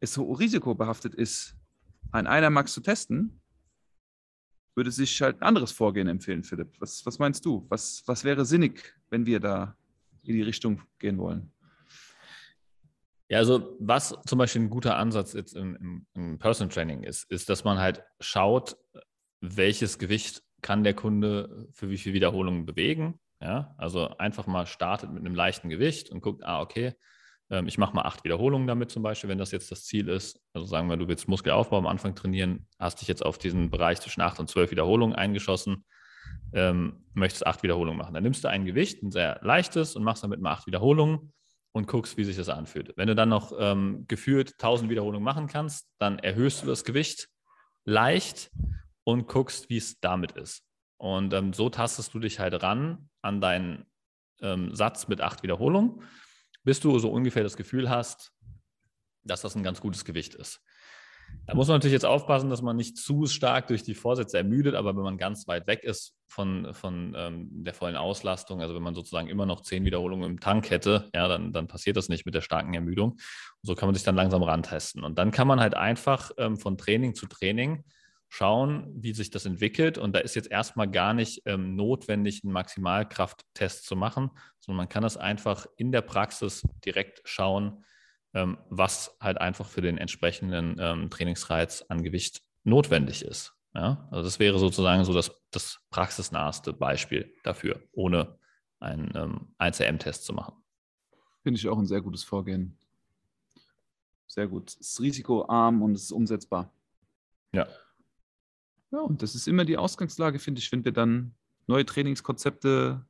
es 0.01 0.15
so 0.15 0.33
risikobehaftet 0.33 1.15
ist, 1.15 1.57
ein 2.13 2.27
einer 2.27 2.51
Max 2.51 2.73
zu 2.73 2.81
testen, 2.81 3.41
würde 4.75 4.91
sich 4.91 5.21
halt 5.21 5.41
ein 5.41 5.43
anderes 5.43 5.73
Vorgehen 5.73 6.09
empfehlen, 6.09 6.45
Philipp. 6.45 6.81
Was, 6.81 7.05
was 7.05 7.19
meinst 7.19 7.45
du? 7.45 7.67
Was, 7.69 8.03
was 8.07 8.25
wäre 8.25 8.45
sinnig, 8.45 8.95
wenn 9.11 9.27
wir 9.27 9.41
da 9.41 9.77
in 10.23 10.35
die 10.35 10.43
Richtung 10.43 10.83
gehen 10.99 11.19
wollen? 11.19 11.53
Ja, 13.29 13.39
also 13.39 13.77
was 13.79 14.17
zum 14.27 14.39
Beispiel 14.39 14.63
ein 14.63 14.71
guter 14.71 14.97
Ansatz 14.97 15.35
jetzt 15.35 15.55
im, 15.55 15.77
im, 15.77 16.07
im 16.15 16.39
Personal 16.39 16.73
Training 16.73 17.05
ist, 17.05 17.31
ist, 17.31 17.49
dass 17.49 17.63
man 17.63 17.79
halt 17.79 18.03
schaut, 18.19 18.77
welches 19.41 19.99
Gewicht 19.99 20.43
kann 20.63 20.83
der 20.83 20.95
Kunde 20.95 21.69
für 21.73 21.91
wie 21.91 21.99
viele 21.99 22.15
Wiederholungen 22.15 22.67
bewegen. 22.67 23.21
Ja, 23.41 23.75
also 23.79 24.09
einfach 24.19 24.47
mal 24.47 24.67
startet 24.67 25.11
mit 25.11 25.25
einem 25.25 25.35
leichten 25.35 25.71
Gewicht 25.71 26.11
und 26.11 26.21
guckt, 26.21 26.45
ah, 26.45 26.61
okay, 26.61 26.95
ähm, 27.51 27.67
ich 27.67 27.79
mache 27.79 27.95
mal 27.95 28.03
acht 28.03 28.25
Wiederholungen 28.25 28.67
damit 28.67 28.91
zum 28.91 29.03
Beispiel, 29.03 29.29
wenn 29.29 29.39
das 29.39 29.51
jetzt 29.51 29.71
das 29.71 29.85
Ziel 29.85 30.09
ist. 30.09 30.41
Also 30.53 30.67
sagen 30.67 30.89
wir, 30.89 30.97
du 30.97 31.09
willst 31.09 31.29
Muskelaufbau 31.29 31.79
am 31.79 31.87
Anfang 31.87 32.15
trainieren, 32.15 32.67
hast 32.79 33.01
dich 33.01 33.09
jetzt 33.09 33.25
auf 33.25 33.39
diesen 33.39 33.71
Bereich 33.71 34.01
zwischen 34.01 34.21
acht 34.21 34.39
und 34.39 34.49
zwölf 34.49 34.71
Wiederholungen 34.71 35.15
eingeschossen, 35.15 35.85
ähm, 36.53 37.05
möchtest 37.13 37.47
acht 37.47 37.63
Wiederholungen 37.63 37.99
machen. 37.99 38.15
Dann 38.15 38.23
nimmst 38.23 38.45
du 38.45 38.49
ein 38.49 38.65
Gewicht, 38.65 39.03
ein 39.03 39.11
sehr 39.11 39.41
leichtes 39.43 39.97
und 39.97 40.05
machst 40.05 40.23
damit 40.23 40.41
mal 40.41 40.53
acht 40.53 40.67
Wiederholungen 40.67 41.33
und 41.73 41.87
guckst, 41.87 42.17
wie 42.17 42.25
sich 42.25 42.37
das 42.37 42.49
anfühlt. 42.49 42.97
Wenn 42.97 43.09
du 43.09 43.15
dann 43.15 43.29
noch 43.29 43.53
ähm, 43.59 44.05
gefühlt 44.09 44.53
1000 44.53 44.91
Wiederholungen 44.91 45.23
machen 45.25 45.47
kannst, 45.47 45.89
dann 45.99 46.19
erhöhst 46.19 46.63
du 46.63 46.67
das 46.67 46.85
Gewicht 46.85 47.29
leicht 47.85 48.51
und 49.05 49.29
guckst, 49.29 49.71
wie 49.71 49.77
es 49.77 49.99
damit 50.01 50.33
ist. 50.33 50.65
Und 50.99 51.33
ähm, 51.33 51.53
so 51.53 51.71
tastest 51.71 52.13
du 52.13 52.19
dich 52.19 52.39
halt 52.39 52.63
ran 52.63 53.09
an 53.23 53.41
deinen 53.41 53.87
ähm, 54.43 54.75
Satz 54.75 55.09
mit 55.09 55.21
acht 55.21 55.43
Wiederholungen, 55.43 56.03
bis 56.65 56.81
du 56.81 56.99
so 56.99 57.11
ungefähr 57.11 57.43
das 57.43 57.57
Gefühl 57.57 57.89
hast, 57.89 58.33
dass 59.25 59.43
das 59.43 59.55
ein 59.55 59.63
ganz 59.63 59.81
gutes 59.81 60.05
Gewicht 60.05 60.35
ist. 60.35 60.61
Da 61.47 61.55
muss 61.55 61.69
man 61.69 61.77
natürlich 61.77 61.95
jetzt 61.95 62.07
aufpassen, 62.07 62.51
dass 62.51 62.63
man 62.63 62.77
nicht 62.77 62.97
zu 62.97 63.27
stark 63.27 63.69
durch 63.69 63.83
die 63.83 63.95
Vorsätze 63.95 64.39
ermüdet, 64.39 64.75
aber 64.75 64.97
wenn 64.97 65.03
man 65.03 65.19
ganz 65.19 65.47
weit 65.49 65.67
weg 65.67 65.83
ist 65.85 66.17
von, 66.27 66.73
von 66.75 67.15
ähm, 67.17 67.49
der 67.51 67.75
vollen 67.75 67.97
Auslastung, 67.97 68.61
also 68.61 68.75
wenn 68.75 68.83
man 68.83 68.95
sozusagen 68.95 69.29
immer 69.29 69.47
noch 69.47 69.63
zehn 69.63 69.85
Wiederholungen 69.85 70.31
im 70.31 70.41
Tank 70.41 70.71
hätte, 70.71 71.09
ja, 71.15 71.29
dann, 71.29 71.53
dann 71.53 71.67
passiert 71.67 71.97
das 71.97 72.09
nicht 72.09 72.27
mit 72.27 72.35
der 72.35 72.41
starken 72.41 72.75
Ermüdung. 72.75 73.13
Und 73.13 73.21
so 73.63 73.75
kann 73.75 73.89
man 73.89 73.95
sich 73.95 74.05
dann 74.05 74.17
langsam 74.17 74.43
rantesten. 74.43 75.03
Und 75.03 75.19
dann 75.19 75.31
kann 75.31 75.49
man 75.49 75.61
halt 75.61 75.75
einfach 75.75 76.31
ähm, 76.37 76.57
von 76.57 76.77
Training 76.77 77.15
zu 77.15 77.27
Training 77.27 77.85
schauen, 78.31 78.89
wie 78.95 79.13
sich 79.13 79.31
das 79.31 79.45
entwickelt. 79.45 79.99
Und 79.99 80.15
da 80.15 80.21
ist 80.21 80.37
jetzt 80.37 80.51
erstmal 80.51 80.89
gar 80.89 81.13
nicht 81.13 81.43
ähm, 81.47 81.75
notwendig, 81.75 82.43
einen 82.45 82.53
Maximalkrafttest 82.53 83.85
zu 83.85 83.97
machen, 83.97 84.31
sondern 84.61 84.79
man 84.79 84.89
kann 84.89 85.03
das 85.03 85.17
einfach 85.17 85.67
in 85.77 85.91
der 85.91 86.01
Praxis 86.01 86.63
direkt 86.85 87.21
schauen, 87.25 87.85
ähm, 88.33 88.57
was 88.71 89.17
halt 89.21 89.39
einfach 89.39 89.67
für 89.67 89.83
den 89.83 89.99
entsprechenden 89.99 90.77
ähm, 90.79 91.11
Trainingsreiz 91.11 91.85
an 91.89 92.05
Gewicht 92.05 92.43
notwendig 92.63 93.25
ist. 93.25 93.53
Ja? 93.75 94.09
Also 94.13 94.23
das 94.23 94.39
wäre 94.39 94.61
sozusagen 94.61 95.05
so 95.05 95.13
das, 95.13 95.33
das 95.51 95.81
praxisnaheste 95.91 96.73
Beispiel 96.73 97.35
dafür, 97.43 97.83
ohne 97.93 98.39
einen 98.79 99.13
ähm, 99.17 99.55
1RM-Test 99.59 100.25
zu 100.25 100.33
machen. 100.33 100.55
Finde 101.43 101.59
ich 101.59 101.69
auch 101.69 101.79
ein 101.79 101.87
sehr 101.87 102.01
gutes 102.01 102.23
Vorgehen. 102.23 102.79
Sehr 104.29 104.47
gut. 104.47 104.71
Es 104.71 104.93
ist 104.93 105.01
risikoarm 105.01 105.83
und 105.83 105.95
es 105.95 106.05
ist 106.05 106.13
umsetzbar. 106.13 106.73
Ja. 107.53 107.67
Ja, 108.93 109.01
und 109.01 109.23
das 109.23 109.35
ist 109.35 109.47
immer 109.47 109.65
die 109.65 109.77
Ausgangslage, 109.77 110.39
finde 110.39 110.61
ich, 110.61 110.71
wenn 110.73 110.85
wir 110.85 110.93
dann 110.93 111.35
neue 111.67 111.87
Trainingskonzepte 111.87 113.05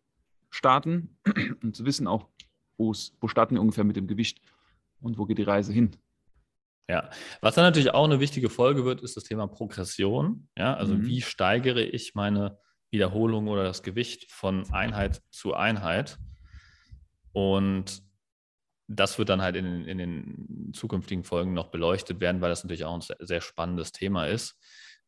starten 0.51 1.17
und 1.63 1.75
zu 1.75 1.85
wissen 1.85 2.07
auch, 2.07 2.29
wo 2.77 2.95
starten 2.95 3.55
wir 3.55 3.61
ungefähr 3.61 3.85
mit 3.85 3.97
dem 3.97 4.07
Gewicht 4.07 4.41
und 5.01 5.19
wo 5.19 5.27
geht 5.27 5.39
die 5.39 5.43
Reise 5.43 5.73
hin. 5.73 5.97
Ja, 6.89 7.09
was 7.41 7.55
dann 7.55 7.65
natürlich 7.65 7.95
auch 7.95 8.05
eine 8.05 8.19
wichtige 8.19 8.51
Folge 8.51 8.85
wird, 8.85 9.01
ist 9.01 9.17
das 9.17 9.25
Thema 9.25 9.47
Progression. 9.47 10.49
Ja, 10.59 10.75
also 10.75 10.95
mhm. 10.95 11.07
wie 11.07 11.21
steigere 11.21 11.83
ich 11.83 12.15
meine 12.15 12.59
Wiederholung 12.91 13.47
oder 13.47 13.63
das 13.63 13.83
Gewicht 13.83 14.31
von 14.33 14.69
Einheit 14.73 15.23
zu 15.31 15.55
Einheit? 15.55 16.19
Und 17.33 18.03
das 18.89 19.19
wird 19.19 19.29
dann 19.29 19.41
halt 19.41 19.55
in, 19.55 19.85
in 19.85 19.99
den 19.99 20.73
zukünftigen 20.75 21.23
Folgen 21.23 21.55
noch 21.55 21.69
beleuchtet 21.69 22.19
werden, 22.19 22.41
weil 22.41 22.51
das 22.51 22.65
natürlich 22.65 22.85
auch 22.85 22.95
ein 22.95 23.17
sehr 23.21 23.41
spannendes 23.41 23.93
Thema 23.93 24.27
ist. 24.27 24.59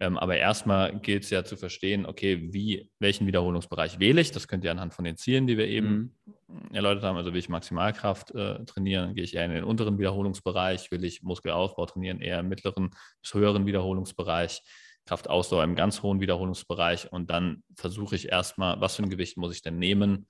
Ähm, 0.00 0.18
aber 0.18 0.36
erstmal 0.36 0.98
gilt 0.98 1.24
es 1.24 1.30
ja 1.30 1.44
zu 1.44 1.56
verstehen, 1.56 2.06
okay, 2.06 2.52
wie, 2.52 2.90
welchen 2.98 3.26
Wiederholungsbereich 3.26 4.00
wähle 4.00 4.20
ich? 4.20 4.32
Das 4.32 4.48
könnt 4.48 4.64
ihr 4.64 4.70
anhand 4.70 4.94
von 4.94 5.04
den 5.04 5.16
Zielen, 5.16 5.46
die 5.46 5.56
wir 5.56 5.68
eben 5.68 6.16
mhm. 6.48 6.74
erläutert 6.74 7.04
haben. 7.04 7.16
Also 7.16 7.32
will 7.32 7.38
ich 7.38 7.48
Maximalkraft 7.48 8.34
äh, 8.34 8.64
trainieren, 8.64 9.14
gehe 9.14 9.24
ich 9.24 9.36
eher 9.36 9.44
in 9.44 9.52
den 9.52 9.64
unteren 9.64 9.98
Wiederholungsbereich, 9.98 10.90
will 10.90 11.04
ich 11.04 11.22
Muskelaufbau 11.22 11.86
trainieren, 11.86 12.20
eher 12.20 12.40
im 12.40 12.48
mittleren 12.48 12.90
bis 13.20 13.34
höheren 13.34 13.66
Wiederholungsbereich. 13.66 14.62
Kraftausdauer 15.06 15.64
im 15.64 15.74
ganz 15.74 16.02
hohen 16.02 16.20
Wiederholungsbereich 16.20 17.12
und 17.12 17.30
dann 17.30 17.64
versuche 17.76 18.14
ich 18.14 18.28
erstmal, 18.28 18.80
was 18.80 18.96
für 18.96 19.02
ein 19.02 19.10
Gewicht 19.10 19.36
muss 19.36 19.54
ich 19.54 19.62
denn 19.62 19.78
nehmen, 19.78 20.28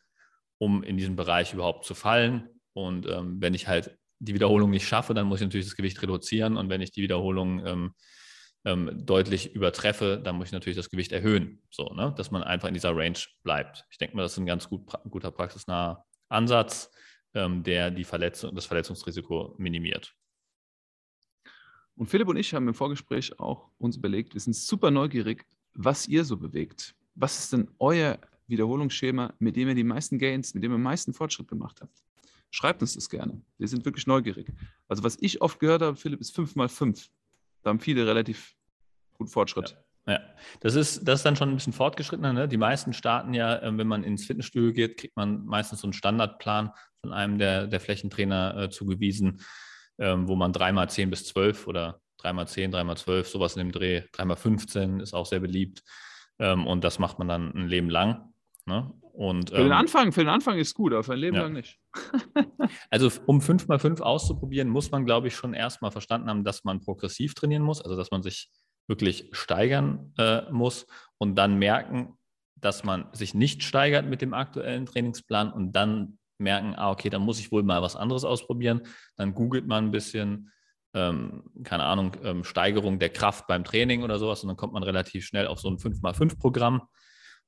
um 0.59 0.83
in 0.83 0.97
diesem 0.97 1.17
Bereich 1.17 1.53
überhaupt 1.53 1.85
zu 1.85 1.95
fallen. 1.95 2.49
Und 2.73 3.07
ähm, 3.07 3.37
wenn 3.41 3.53
ich 3.53 3.69
halt 3.69 3.99
die 4.19 4.35
Wiederholung 4.35 4.71
nicht 4.71 4.87
schaffe, 4.87 5.15
dann 5.15 5.27
muss 5.27 5.41
ich 5.41 5.47
natürlich 5.47 5.67
das 5.67 5.77
Gewicht 5.77 6.01
reduzieren. 6.01 6.57
Und 6.57 6.69
wenn 6.69 6.81
ich 6.81 6.93
die 6.93 7.03
Wiederholung 7.03 7.67
ähm, 7.67 7.95
ähm, 8.65 9.05
deutlich 9.05 9.55
übertreffe, 9.55 10.21
dann 10.23 10.37
muss 10.37 10.49
ich 10.49 10.53
natürlich 10.53 10.77
das 10.77 10.91
Gewicht 10.91 11.13
erhöhen, 11.13 11.61
so, 11.71 11.87
ne? 11.95 12.15
dass 12.17 12.31
man 12.31 12.43
einfach 12.43 12.69
in 12.69 12.75
dieser 12.75 12.97
Range 12.97 13.19
bleibt. 13.43 13.85
Ich 13.91 13.99
denke 13.99 14.17
mal, 14.17 14.23
das 14.23 14.33
ist 14.33 14.39
ein 14.39 14.47
ganz 14.47 14.69
gut, 14.69 14.87
guter 15.11 15.31
praxisnaher 15.31 16.05
Ansatz, 16.29 16.91
ähm, 17.35 17.63
der 17.63 17.91
die 17.91 18.05
Verletzung, 18.05 18.55
das 18.55 18.67
Verletzungsrisiko 18.67 19.55
minimiert. 19.59 20.15
Und 21.97 22.07
Philipp 22.07 22.29
und 22.29 22.37
ich 22.37 22.55
haben 22.55 22.69
im 22.69 22.75
Vorgespräch 22.75 23.39
auch 23.39 23.71
uns 23.79 23.97
überlegt, 23.97 24.35
wir 24.35 24.41
sind 24.41 24.55
super 24.55 24.91
neugierig, 24.91 25.45
was 25.75 26.07
ihr 26.07 26.25
so 26.25 26.37
bewegt. 26.37 26.95
Was 27.15 27.39
ist 27.39 27.53
denn 27.53 27.69
euer 27.79 28.19
Wiederholungsschema, 28.47 29.35
mit 29.39 29.57
dem 29.57 29.69
ihr 29.69 29.75
die 29.75 29.85
meisten 29.85 30.19
Gains, 30.19 30.55
mit 30.55 30.63
dem 30.65 30.73
ihr 30.73 30.79
meisten 30.79 31.13
Fortschritt 31.13 31.49
gemacht 31.49 31.81
habt? 31.81 32.03
Schreibt 32.51 32.83
uns 32.83 32.95
das 32.95 33.09
gerne. 33.09 33.41
Wir 33.59 33.69
sind 33.69 33.85
wirklich 33.85 34.07
neugierig. 34.07 34.53
Also 34.89 35.03
was 35.03 35.17
ich 35.21 35.41
oft 35.41 35.59
gehört 35.59 35.83
habe, 35.83 35.97
Philipp, 35.97 36.21
ist 36.21 36.37
5x5. 36.37 37.09
Da 37.63 37.71
haben 37.71 37.81
viele 37.81 38.07
relativ 38.07 38.55
gut 39.15 39.31
Fortschritt. 39.31 39.77
Ja. 40.07 40.15
ja. 40.15 40.21
das 40.61 40.75
ist, 40.75 41.07
das 41.07 41.21
ist 41.21 41.25
dann 41.25 41.37
schon 41.37 41.51
ein 41.51 41.55
bisschen 41.55 41.73
fortgeschrittener. 41.73 42.33
Ne? 42.33 42.49
Die 42.49 42.57
meisten 42.57 42.93
starten 42.93 43.35
ja, 43.35 43.63
ähm, 43.63 43.79
wenn 43.79 43.87
man 43.87 44.05
ins 44.05 44.27
Fitnessstudio 44.27 44.73
geht, 44.73 44.99
kriegt 44.99 45.17
man 45.17 45.45
meistens 45.45 45.81
so 45.81 45.87
einen 45.87 45.93
Standardplan 45.93 46.73
von 47.01 47.13
einem 47.13 47.39
der, 47.39 47.67
der 47.67 47.81
Flächentrainer 47.81 48.57
äh, 48.57 48.71
zugewiesen, 48.71 49.41
ähm, 49.99 50.29
wo 50.29 50.37
man 50.37 50.53
dreimal 50.53 50.89
10 50.89 51.11
bis 51.11 51.27
12 51.27 51.67
oder 51.67 52.01
dreimal 52.19 52.47
10, 52.47 52.71
dreimal 52.71 52.97
12, 52.97 53.29
sowas 53.29 53.57
in 53.57 53.61
dem 53.61 53.73
Dreh, 53.73 54.03
dreimal 54.13 54.37
15 54.37 55.01
ist 55.01 55.15
auch 55.15 55.27
sehr 55.27 55.41
beliebt. 55.41 55.83
Ähm, 56.39 56.67
und 56.67 56.85
das 56.85 56.99
macht 56.99 57.19
man 57.19 57.29
dann 57.29 57.53
ein 57.55 57.69
Leben 57.69 57.91
lang. 57.91 58.33
Ne? 58.67 58.93
Und, 59.13 59.51
für, 59.51 59.57
den 59.57 59.67
ähm, 59.67 59.73
Anfang, 59.73 60.13
für 60.13 60.21
den 60.21 60.31
Anfang 60.31 60.59
ist 60.59 60.75
gut, 60.75 60.93
aber 60.93 61.05
für 61.05 61.13
ein 61.13 61.19
Leben 61.19 61.37
ja. 61.37 61.43
lang 61.43 61.53
nicht. 61.53 61.79
also 62.91 63.11
um 63.27 63.41
5x5 63.41 64.01
auszuprobieren, 64.01 64.69
muss 64.69 64.91
man, 64.91 65.05
glaube 65.05 65.29
ich, 65.29 65.37
schon 65.37 65.53
erstmal 65.53 65.91
verstanden 65.91 66.31
haben, 66.31 66.45
dass 66.45 66.65
man 66.65 66.81
progressiv 66.81 67.35
trainieren 67.35 67.63
muss, 67.63 67.83
also 67.83 67.95
dass 67.97 68.11
man 68.11 68.23
sich 68.23 68.51
wirklich 68.89 69.29
steigern 69.33 70.13
äh, 70.19 70.51
muss 70.51 70.87
und 71.19 71.37
dann 71.37 71.59
merken, 71.59 72.17
dass 72.57 72.85
man 72.85 73.13
sich 73.13 73.35
nicht 73.35 73.63
steigert 73.63 74.07
mit 74.07 74.23
dem 74.23 74.35
aktuellen 74.35 74.87
Trainingsplan 74.87 75.53
und 75.53 75.73
dann 75.73 76.19
merken, 76.39 76.75
ah, 76.75 76.91
okay, 76.91 77.11
dann 77.11 77.23
muss 77.23 77.39
ich 77.39 77.53
wohl 77.53 77.63
mal 77.63 77.83
was 77.83 77.97
anderes 77.97 78.25
ausprobieren. 78.25 78.83
Dann 79.17 79.35
googelt 79.35 79.67
man 79.67 79.87
ein 79.87 79.91
bisschen, 79.91 80.51
ähm, 80.95 81.45
keine 81.65 81.85
Ahnung, 81.85 82.17
ähm, 82.23 82.45
Steigerung 82.45 82.99
der 82.99 83.11
Kraft 83.11 83.47
beim 83.47 83.65
Training 83.65 84.03
oder 84.03 84.19
sowas 84.19 84.43
und 84.43 84.49
dann 84.49 84.57
kommt 84.57 84.73
man 84.73 84.83
relativ 84.83 85.27
schnell 85.27 85.47
auf 85.47 85.61
so 85.61 85.69
ein 85.69 85.77
5x5-Programm 85.77 86.83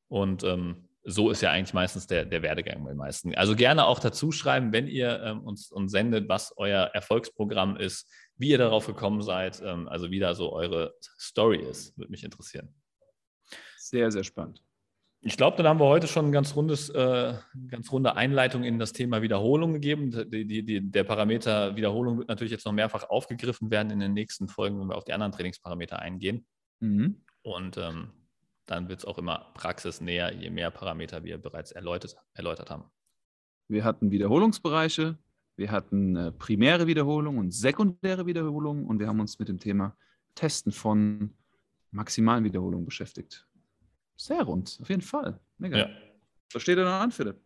und 0.08 0.44
ähm, 0.44 0.88
so 1.04 1.30
ist 1.30 1.42
ja 1.42 1.50
eigentlich 1.50 1.74
meistens 1.74 2.06
der, 2.06 2.24
der 2.24 2.42
Werdegang 2.42 2.82
bei 2.82 2.90
den 2.90 2.98
meisten. 2.98 3.34
Also 3.34 3.54
gerne 3.54 3.86
auch 3.86 3.98
dazu 3.98 4.32
schreiben, 4.32 4.72
wenn 4.72 4.88
ihr 4.88 5.22
ähm, 5.22 5.40
uns, 5.42 5.70
uns 5.70 5.92
sendet, 5.92 6.28
was 6.28 6.54
euer 6.56 6.90
Erfolgsprogramm 6.94 7.76
ist, 7.76 8.10
wie 8.36 8.50
ihr 8.50 8.58
darauf 8.58 8.86
gekommen 8.86 9.22
seid, 9.22 9.62
ähm, 9.64 9.86
also 9.88 10.10
wie 10.10 10.18
da 10.18 10.34
so 10.34 10.52
eure 10.52 10.94
Story 11.18 11.58
ist, 11.58 11.96
würde 11.98 12.10
mich 12.10 12.24
interessieren. 12.24 12.74
Sehr, 13.76 14.10
sehr 14.10 14.24
spannend. 14.24 14.62
Ich 15.26 15.36
glaube, 15.36 15.56
dann 15.56 15.66
haben 15.66 15.80
wir 15.80 15.86
heute 15.86 16.06
schon 16.06 16.26
eine 16.26 16.32
ganz, 16.32 16.54
rundes, 16.54 16.90
äh, 16.90 17.34
ganz 17.68 17.90
runde 17.90 18.14
Einleitung 18.16 18.62
in 18.62 18.78
das 18.78 18.92
Thema 18.92 19.22
Wiederholung 19.22 19.72
gegeben. 19.72 20.10
Die, 20.30 20.46
die, 20.46 20.64
die, 20.64 20.90
der 20.90 21.04
Parameter 21.04 21.76
Wiederholung 21.76 22.18
wird 22.18 22.28
natürlich 22.28 22.52
jetzt 22.52 22.66
noch 22.66 22.72
mehrfach 22.72 23.08
aufgegriffen 23.08 23.70
werden 23.70 23.90
in 23.90 24.00
den 24.00 24.12
nächsten 24.12 24.48
Folgen, 24.48 24.78
wenn 24.80 24.88
wir 24.88 24.96
auf 24.96 25.04
die 25.04 25.14
anderen 25.14 25.32
Trainingsparameter 25.32 25.98
eingehen. 25.98 26.46
Mhm. 26.80 27.22
Und 27.42 27.78
ähm, 27.78 28.10
dann 28.66 28.88
wird 28.88 29.00
es 29.00 29.04
auch 29.04 29.18
immer 29.18 29.50
praxisnäher, 29.54 30.32
je 30.32 30.50
mehr 30.50 30.70
Parameter 30.70 31.24
wir 31.24 31.38
bereits 31.38 31.72
erläutert, 31.72 32.16
erläutert 32.34 32.70
haben. 32.70 32.84
Wir 33.68 33.84
hatten 33.84 34.10
Wiederholungsbereiche, 34.10 35.18
wir 35.56 35.70
hatten 35.70 36.16
äh, 36.16 36.32
primäre 36.32 36.86
Wiederholung 36.86 37.38
und 37.38 37.52
sekundäre 37.52 38.26
Wiederholung 38.26 38.86
und 38.86 38.98
wir 38.98 39.06
haben 39.06 39.20
uns 39.20 39.38
mit 39.38 39.48
dem 39.48 39.58
Thema 39.58 39.96
Testen 40.34 40.72
von 40.72 41.34
maximalen 41.90 42.44
Wiederholungen 42.44 42.84
beschäftigt. 42.84 43.46
Sehr 44.16 44.42
rund, 44.42 44.78
auf 44.80 44.88
jeden 44.88 45.02
Fall. 45.02 45.40
Mega. 45.58 45.78
Ja. 45.78 45.88
Was 46.52 46.62
steht 46.62 46.78
da 46.78 46.84
noch 46.84 46.90
an, 46.90 47.10
Philipp? 47.10 47.40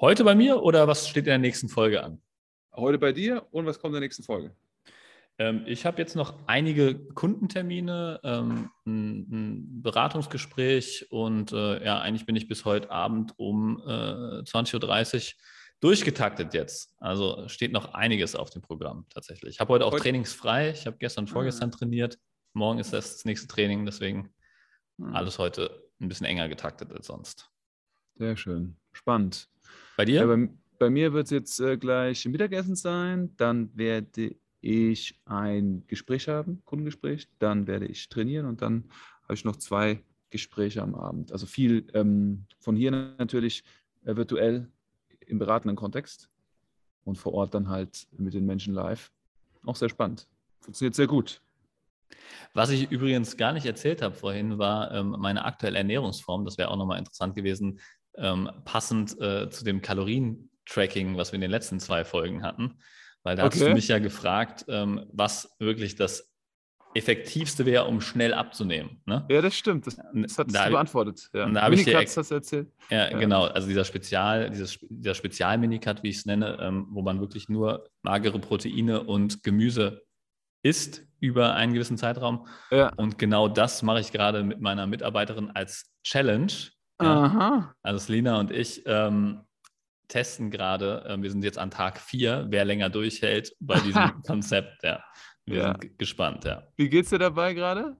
Heute 0.00 0.24
bei 0.24 0.34
mir 0.34 0.62
oder 0.62 0.86
was 0.86 1.08
steht 1.08 1.24
in 1.24 1.30
der 1.30 1.38
nächsten 1.38 1.68
Folge 1.68 2.02
an? 2.02 2.20
Heute 2.74 2.98
bei 2.98 3.12
dir 3.12 3.46
und 3.50 3.66
was 3.66 3.78
kommt 3.78 3.90
in 3.90 4.00
der 4.00 4.00
nächsten 4.02 4.22
Folge? 4.22 4.54
Ähm, 5.38 5.64
ich 5.66 5.84
habe 5.84 5.98
jetzt 5.98 6.16
noch 6.16 6.46
einige 6.46 6.98
Kundentermine, 6.98 8.20
ähm, 8.24 8.70
ein, 8.86 9.18
ein, 9.30 9.82
Beratungsgespräch 9.82 11.06
und 11.10 11.52
äh, 11.52 11.84
ja, 11.84 12.00
eigentlich 12.00 12.26
bin 12.26 12.36
ich 12.36 12.48
bis 12.48 12.64
heute 12.64 12.90
Abend 12.90 13.34
um 13.36 13.80
äh, 13.80 14.42
20.30 14.42 15.14
Uhr 15.14 15.42
durchgetaktet 15.80 16.54
jetzt. 16.54 16.94
Also 16.98 17.48
steht 17.48 17.72
noch 17.72 17.92
einiges 17.92 18.34
auf 18.34 18.50
dem 18.50 18.62
Programm 18.62 19.06
tatsächlich. 19.10 19.56
Ich 19.56 19.60
habe 19.60 19.72
heute 19.74 19.84
auch 19.84 19.92
heute? 19.92 20.04
trainingsfrei. 20.04 20.70
Ich 20.70 20.86
habe 20.86 20.96
gestern, 20.98 21.26
vorgestern 21.26 21.70
ah. 21.70 21.76
trainiert. 21.76 22.18
Morgen 22.54 22.78
ist 22.78 22.94
das, 22.94 23.24
nächste 23.26 23.46
Training, 23.46 23.84
deswegen 23.84 24.30
hm. 24.98 25.14
alles 25.14 25.38
heute 25.38 25.82
ein 26.00 26.08
bisschen 26.08 26.26
enger 26.26 26.48
getaktet 26.48 26.92
als 26.92 27.08
sonst. 27.08 27.50
Sehr 28.14 28.36
schön. 28.38 28.76
Spannend. 28.92 29.50
Bei 29.98 30.06
dir? 30.06 30.20
Ja, 30.20 30.26
bei, 30.26 30.48
bei, 30.78 30.88
mir 30.88 31.12
wird 31.12 31.26
es 31.26 31.30
jetzt 31.30 31.60
äh, 31.60 31.76
gleich 31.76 32.24
Mittagessen 32.24 32.74
sein. 32.74 33.36
Dann 33.36 33.70
werde 33.76 34.36
ich 34.66 35.20
ein 35.24 35.84
Gespräch 35.86 36.28
haben, 36.28 36.62
Kundengespräch. 36.64 37.28
Dann 37.38 37.66
werde 37.66 37.86
ich 37.86 38.08
trainieren 38.08 38.46
und 38.46 38.62
dann 38.62 38.84
habe 39.24 39.34
ich 39.34 39.44
noch 39.44 39.56
zwei 39.56 40.02
Gespräche 40.30 40.82
am 40.82 40.94
Abend. 40.94 41.32
Also 41.32 41.46
viel 41.46 41.86
ähm, 41.94 42.46
von 42.58 42.76
hier 42.76 42.90
natürlich 42.90 43.64
äh, 44.04 44.16
virtuell 44.16 44.68
im 45.26 45.38
beratenden 45.38 45.76
Kontext 45.76 46.28
und 47.04 47.16
vor 47.16 47.34
Ort 47.34 47.54
dann 47.54 47.68
halt 47.68 48.06
mit 48.16 48.34
den 48.34 48.46
Menschen 48.46 48.74
live. 48.74 49.12
Auch 49.64 49.76
sehr 49.76 49.88
spannend. 49.88 50.28
Funktioniert 50.60 50.94
sehr 50.94 51.06
gut. 51.06 51.40
Was 52.54 52.70
ich 52.70 52.90
übrigens 52.90 53.36
gar 53.36 53.52
nicht 53.52 53.66
erzählt 53.66 54.02
habe 54.02 54.14
vorhin, 54.14 54.58
war 54.58 54.92
ähm, 54.92 55.16
meine 55.18 55.44
aktuelle 55.44 55.78
Ernährungsform. 55.78 56.44
Das 56.44 56.58
wäre 56.58 56.70
auch 56.70 56.76
nochmal 56.76 56.98
interessant 56.98 57.34
gewesen, 57.34 57.80
ähm, 58.16 58.50
passend 58.64 59.20
äh, 59.20 59.50
zu 59.50 59.64
dem 59.64 59.82
Kalorien-Tracking, 59.82 61.16
was 61.16 61.32
wir 61.32 61.36
in 61.36 61.42
den 61.42 61.50
letzten 61.50 61.80
zwei 61.80 62.04
Folgen 62.04 62.42
hatten. 62.42 62.78
Weil 63.26 63.34
da 63.34 63.46
okay. 63.46 63.58
hast 63.58 63.66
du 63.66 63.74
mich 63.74 63.88
ja 63.88 63.98
gefragt, 63.98 64.66
ähm, 64.68 65.04
was 65.12 65.56
wirklich 65.58 65.96
das 65.96 66.32
effektivste 66.94 67.66
wäre, 67.66 67.86
um 67.86 68.00
schnell 68.00 68.32
abzunehmen. 68.32 69.00
Ne? 69.04 69.26
Ja, 69.28 69.42
das 69.42 69.56
stimmt. 69.56 69.84
Das, 69.88 69.96
das 69.96 70.38
hat 70.38 70.54
da 70.54 70.68
beantwortet. 70.68 71.28
Ja. 71.34 71.48
Da 71.48 71.68
ich 71.70 71.84
dir, 71.84 71.98
hast 71.98 72.30
du 72.30 72.34
erzählt. 72.36 72.68
Ja, 72.88 73.10
ja, 73.10 73.18
genau. 73.18 73.46
Also 73.46 73.66
dieser 73.66 73.84
Spezial, 73.84 74.48
dieses, 74.50 74.78
dieser 74.88 75.16
Spezial-Minicut, 75.16 76.04
wie 76.04 76.10
ich 76.10 76.18
es 76.18 76.26
nenne, 76.26 76.56
ähm, 76.60 76.86
wo 76.90 77.02
man 77.02 77.18
wirklich 77.18 77.48
nur 77.48 77.88
magere 78.02 78.38
Proteine 78.38 79.02
und 79.02 79.42
Gemüse 79.42 80.04
isst 80.62 81.02
über 81.18 81.54
einen 81.54 81.72
gewissen 81.72 81.98
Zeitraum. 81.98 82.46
Ja. 82.70 82.92
Und 82.94 83.18
genau 83.18 83.48
das 83.48 83.82
mache 83.82 83.98
ich 83.98 84.12
gerade 84.12 84.44
mit 84.44 84.60
meiner 84.60 84.86
Mitarbeiterin 84.86 85.50
als 85.50 85.92
Challenge. 86.04 86.52
Ja. 87.02 87.74
Also 87.82 87.98
Selina 87.98 88.38
und 88.38 88.52
ich 88.52 88.84
ähm, 88.86 89.45
testen 90.08 90.50
gerade, 90.50 91.04
äh, 91.06 91.20
wir 91.20 91.30
sind 91.30 91.44
jetzt 91.44 91.58
an 91.58 91.70
Tag 91.70 91.98
vier, 91.98 92.46
wer 92.48 92.64
länger 92.64 92.90
durchhält 92.90 93.54
bei 93.60 93.78
diesem 93.80 94.22
Konzept. 94.26 94.82
Ja. 94.82 95.02
Wir 95.44 95.58
ja. 95.58 95.76
sind 95.80 95.98
gespannt, 95.98 96.44
ja. 96.44 96.64
Wie 96.76 96.88
geht's 96.88 97.10
dir 97.10 97.18
dabei 97.18 97.54
gerade? 97.54 97.96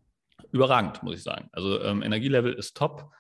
Überragend, 0.53 1.03
muss 1.03 1.17
ich 1.17 1.23
sagen. 1.23 1.49
Also 1.53 1.81
ähm, 1.83 2.03
Energielevel 2.03 2.53
ist 2.53 2.77
top. 2.77 3.11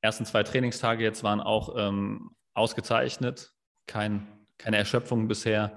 Ersten 0.00 0.24
zwei 0.24 0.42
Trainingstage 0.42 1.02
jetzt 1.02 1.22
waren 1.22 1.40
auch 1.40 1.74
ähm, 1.76 2.30
ausgezeichnet. 2.54 3.52
Kein, 3.86 4.26
keine 4.56 4.76
Erschöpfung 4.76 5.28
bisher. 5.28 5.76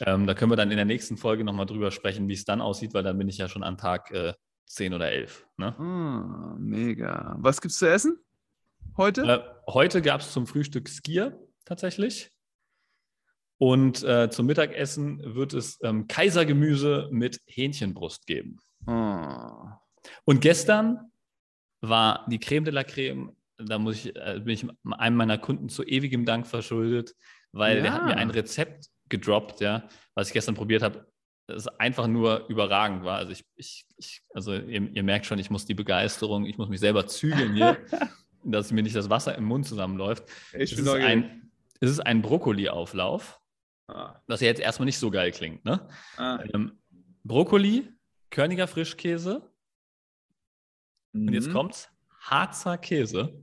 Ähm, 0.00 0.26
da 0.26 0.34
können 0.34 0.50
wir 0.50 0.56
dann 0.56 0.70
in 0.70 0.76
der 0.76 0.86
nächsten 0.86 1.16
Folge 1.16 1.44
nochmal 1.44 1.66
drüber 1.66 1.90
sprechen, 1.90 2.28
wie 2.28 2.34
es 2.34 2.44
dann 2.44 2.60
aussieht, 2.60 2.94
weil 2.94 3.02
dann 3.02 3.18
bin 3.18 3.28
ich 3.28 3.38
ja 3.38 3.48
schon 3.48 3.62
an 3.62 3.78
Tag 3.78 4.10
äh, 4.10 4.34
10 4.66 4.94
oder 4.94 5.10
11. 5.10 5.46
Ne? 5.56 5.74
Oh, 5.78 6.56
mega. 6.58 7.36
Was 7.38 7.60
gibt's 7.60 7.78
zu 7.78 7.88
essen 7.88 8.18
heute? 8.96 9.22
Äh, 9.22 9.72
heute 9.72 10.02
gab 10.02 10.20
es 10.20 10.32
zum 10.32 10.46
Frühstück 10.46 10.88
Skier 10.88 11.38
tatsächlich. 11.64 12.30
Und 13.58 14.02
äh, 14.02 14.30
zum 14.30 14.46
Mittagessen 14.46 15.34
wird 15.34 15.54
es 15.54 15.78
ähm, 15.82 16.08
Kaisergemüse 16.08 17.08
mit 17.10 17.40
Hähnchenbrust 17.46 18.26
geben. 18.26 18.58
Oh. 18.86 19.68
Und 20.24 20.40
gestern 20.40 21.12
war 21.80 22.26
die 22.28 22.38
Creme 22.38 22.64
de 22.64 22.74
la 22.74 22.84
Creme, 22.84 23.36
da 23.56 23.78
muss 23.78 24.04
ich, 24.04 24.16
äh, 24.16 24.40
bin 24.40 24.54
ich 24.54 24.66
einem 24.98 25.16
meiner 25.16 25.38
Kunden 25.38 25.68
zu 25.68 25.84
ewigem 25.84 26.24
Dank 26.24 26.46
verschuldet, 26.46 27.14
weil 27.52 27.76
ja. 27.76 27.82
der 27.82 27.92
hat 27.92 28.04
mir 28.06 28.16
ein 28.16 28.30
Rezept 28.30 28.86
gedroppt, 29.08 29.60
ja, 29.60 29.88
was 30.14 30.28
ich 30.28 30.34
gestern 30.34 30.54
probiert 30.54 30.82
habe, 30.82 31.06
das 31.46 31.68
einfach 31.68 32.06
nur 32.06 32.46
überragend 32.48 33.04
war. 33.04 33.18
Also 33.18 33.32
ich, 33.32 33.44
ich, 33.56 33.86
ich 33.96 34.22
also 34.32 34.54
ihr, 34.54 34.90
ihr, 34.90 35.02
merkt 35.02 35.26
schon, 35.26 35.38
ich 35.38 35.50
muss 35.50 35.66
die 35.66 35.74
Begeisterung, 35.74 36.46
ich 36.46 36.56
muss 36.56 36.68
mich 36.68 36.80
selber 36.80 37.06
zügeln 37.06 37.54
hier, 37.54 37.76
dass 38.44 38.72
mir 38.72 38.82
nicht 38.82 38.96
das 38.96 39.10
Wasser 39.10 39.36
im 39.36 39.44
Mund 39.44 39.66
zusammenläuft. 39.66 40.24
Ich 40.54 40.72
es, 40.72 40.78
ist 40.78 40.88
ein, 40.88 41.43
es 41.84 41.90
ist 41.90 42.00
ein 42.00 42.22
Brokkoli-Auflauf 42.22 43.40
Ah. 43.86 44.20
Was 44.26 44.40
ja 44.40 44.46
jetzt 44.46 44.60
erstmal 44.60 44.86
nicht 44.86 44.98
so 44.98 45.10
geil 45.10 45.30
klingt. 45.30 45.64
Ne? 45.64 45.86
Ah. 46.16 46.42
Ähm, 46.52 46.80
Brokkoli, 47.22 47.88
Körniger 48.30 48.66
Frischkäse. 48.66 49.50
Mhm. 51.12 51.28
Und 51.28 51.34
jetzt 51.34 51.48
mhm. 51.48 51.52
kommt's: 51.52 51.90
Harzer 52.20 52.78
Käse. 52.78 53.42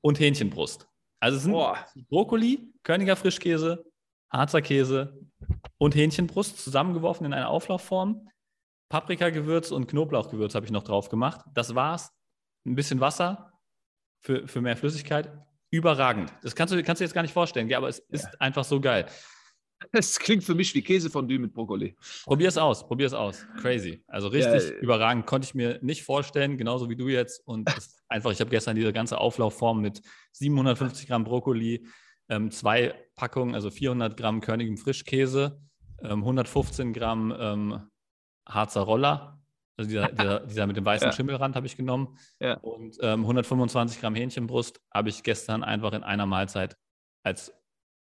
Und 0.00 0.18
Hähnchenbrust. 0.18 0.88
Also 1.20 1.36
es 1.36 1.42
sind 1.44 1.52
Boah. 1.52 1.78
Brokkoli, 2.08 2.72
Körniger 2.82 3.14
Frischkäse, 3.14 3.84
Harzer 4.30 4.62
Käse 4.62 5.20
und 5.78 5.94
Hähnchenbrust 5.94 6.58
zusammengeworfen 6.58 7.26
in 7.26 7.32
einer 7.32 7.48
Auflaufform. 7.48 8.28
Paprikagewürz 8.88 9.70
und 9.70 9.86
Knoblauchgewürz 9.86 10.54
habe 10.54 10.66
ich 10.66 10.72
noch 10.72 10.82
drauf 10.82 11.08
gemacht. 11.08 11.40
Das 11.54 11.74
war's. 11.74 12.12
Ein 12.64 12.74
bisschen 12.74 13.00
Wasser 13.00 13.52
für, 14.20 14.46
für 14.46 14.60
mehr 14.60 14.76
Flüssigkeit 14.76 15.32
überragend. 15.72 16.32
Das 16.42 16.54
kannst 16.54 16.72
du, 16.72 16.80
kannst 16.84 17.00
du 17.00 17.04
jetzt 17.04 17.14
gar 17.14 17.22
nicht 17.22 17.32
vorstellen, 17.32 17.68
ja, 17.68 17.78
aber 17.78 17.88
es 17.88 17.98
ist 18.10 18.24
ja. 18.24 18.30
einfach 18.38 18.64
so 18.64 18.80
geil. 18.80 19.06
Es 19.90 20.20
klingt 20.20 20.44
für 20.44 20.54
mich 20.54 20.72
wie 20.76 20.82
Käsefondue 20.82 21.40
mit 21.40 21.52
Brokkoli. 21.54 21.96
Probier 22.22 22.46
es 22.46 22.56
aus, 22.56 22.86
probier 22.86 23.08
es 23.08 23.14
aus. 23.14 23.44
Crazy. 23.60 24.04
Also 24.06 24.28
richtig 24.28 24.62
ja, 24.62 24.76
überragend. 24.76 25.26
Konnte 25.26 25.46
ich 25.46 25.56
mir 25.56 25.80
nicht 25.82 26.04
vorstellen, 26.04 26.56
genauso 26.56 26.88
wie 26.88 26.94
du 26.94 27.08
jetzt. 27.08 27.44
Und 27.48 27.68
einfach, 28.08 28.30
ich 28.30 28.38
habe 28.38 28.50
gestern 28.50 28.76
diese 28.76 28.92
ganze 28.92 29.18
Auflaufform 29.18 29.80
mit 29.80 30.00
750 30.34 31.08
Gramm 31.08 31.24
Brokkoli, 31.24 31.84
ähm, 32.28 32.52
zwei 32.52 32.94
Packungen, 33.16 33.56
also 33.56 33.72
400 33.72 34.16
Gramm 34.16 34.40
körnigem 34.40 34.76
Frischkäse, 34.76 35.60
ähm, 36.00 36.20
115 36.20 36.92
Gramm 36.92 37.34
ähm, 37.36 37.82
Harzer 38.46 38.82
Roller, 38.82 39.41
also 39.82 39.88
dieser, 39.88 40.08
dieser, 40.12 40.40
dieser 40.40 40.66
mit 40.66 40.76
dem 40.76 40.84
weißen 40.84 41.08
ja. 41.08 41.12
Schimmelrand 41.12 41.56
habe 41.56 41.66
ich 41.66 41.76
genommen. 41.76 42.16
Ja. 42.40 42.54
Und 42.58 42.96
ähm, 43.00 43.20
125 43.20 44.00
Gramm 44.00 44.14
Hähnchenbrust 44.14 44.80
habe 44.92 45.08
ich 45.08 45.22
gestern 45.22 45.64
einfach 45.64 45.92
in 45.92 46.02
einer 46.02 46.26
Mahlzeit 46.26 46.76
als 47.22 47.52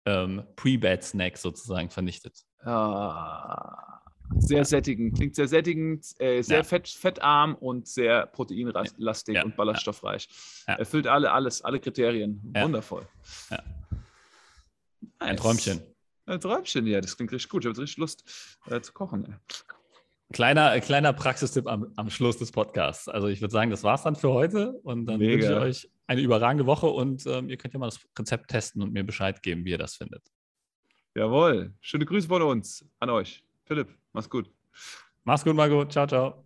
ähm, 0.04 0.44
Pre-Bed-Snack 0.56 1.36
sozusagen 1.36 1.90
vernichtet. 1.90 2.44
Ah, 2.62 4.00
sehr 4.38 4.64
sättigend. 4.64 5.16
Klingt 5.16 5.34
sehr 5.34 5.48
sättigend, 5.48 6.04
äh, 6.18 6.42
sehr 6.42 6.58
ja. 6.58 6.62
fett, 6.64 6.88
fettarm 6.88 7.54
und 7.54 7.86
sehr 7.86 8.26
proteinlastig 8.26 9.44
und 9.44 9.56
ballaststoffreich. 9.56 10.28
Erfüllt 10.66 11.06
alle, 11.06 11.32
alles, 11.32 11.62
alle 11.62 11.80
Kriterien. 11.80 12.40
Wundervoll. 12.54 13.06
Nice. 13.50 13.62
Ein 15.18 15.36
Träumchen. 15.36 15.82
Ein 16.26 16.40
Träumchen, 16.40 16.86
ja, 16.86 17.00
das 17.00 17.16
klingt 17.16 17.30
richtig 17.30 17.48
gut. 17.48 17.64
Ich 17.64 17.68
habe 17.68 17.80
richtig 17.80 17.98
Lust 17.98 18.24
äh, 18.68 18.80
zu 18.80 18.92
kochen. 18.92 19.38
Kleiner, 20.32 20.80
kleiner 20.80 21.12
Praxistipp 21.12 21.68
am, 21.68 21.92
am 21.96 22.10
Schluss 22.10 22.36
des 22.36 22.50
Podcasts. 22.50 23.08
Also 23.08 23.28
ich 23.28 23.40
würde 23.40 23.52
sagen, 23.52 23.70
das 23.70 23.84
war 23.84 23.94
es 23.94 24.02
dann 24.02 24.16
für 24.16 24.30
heute 24.32 24.72
und 24.82 25.06
dann 25.06 25.18
Mega. 25.18 25.34
wünsche 25.34 25.52
ich 25.52 25.58
euch 25.58 25.90
eine 26.08 26.20
überragende 26.20 26.66
Woche 26.66 26.88
und 26.88 27.24
ähm, 27.26 27.48
ihr 27.48 27.56
könnt 27.56 27.74
ja 27.74 27.80
mal 27.80 27.86
das 27.86 28.00
Rezept 28.18 28.48
testen 28.48 28.82
und 28.82 28.92
mir 28.92 29.04
Bescheid 29.04 29.42
geben, 29.42 29.64
wie 29.64 29.70
ihr 29.70 29.78
das 29.78 29.96
findet. 29.96 30.22
Jawohl. 31.14 31.72
Schöne 31.80 32.04
Grüße 32.04 32.28
von 32.28 32.42
uns 32.42 32.84
an 32.98 33.10
euch. 33.10 33.44
Philipp, 33.64 33.88
mach's 34.12 34.28
gut. 34.28 34.50
Mach's 35.24 35.44
gut, 35.44 35.56
Margot. 35.56 35.90
Ciao, 35.90 36.06
ciao. 36.06 36.45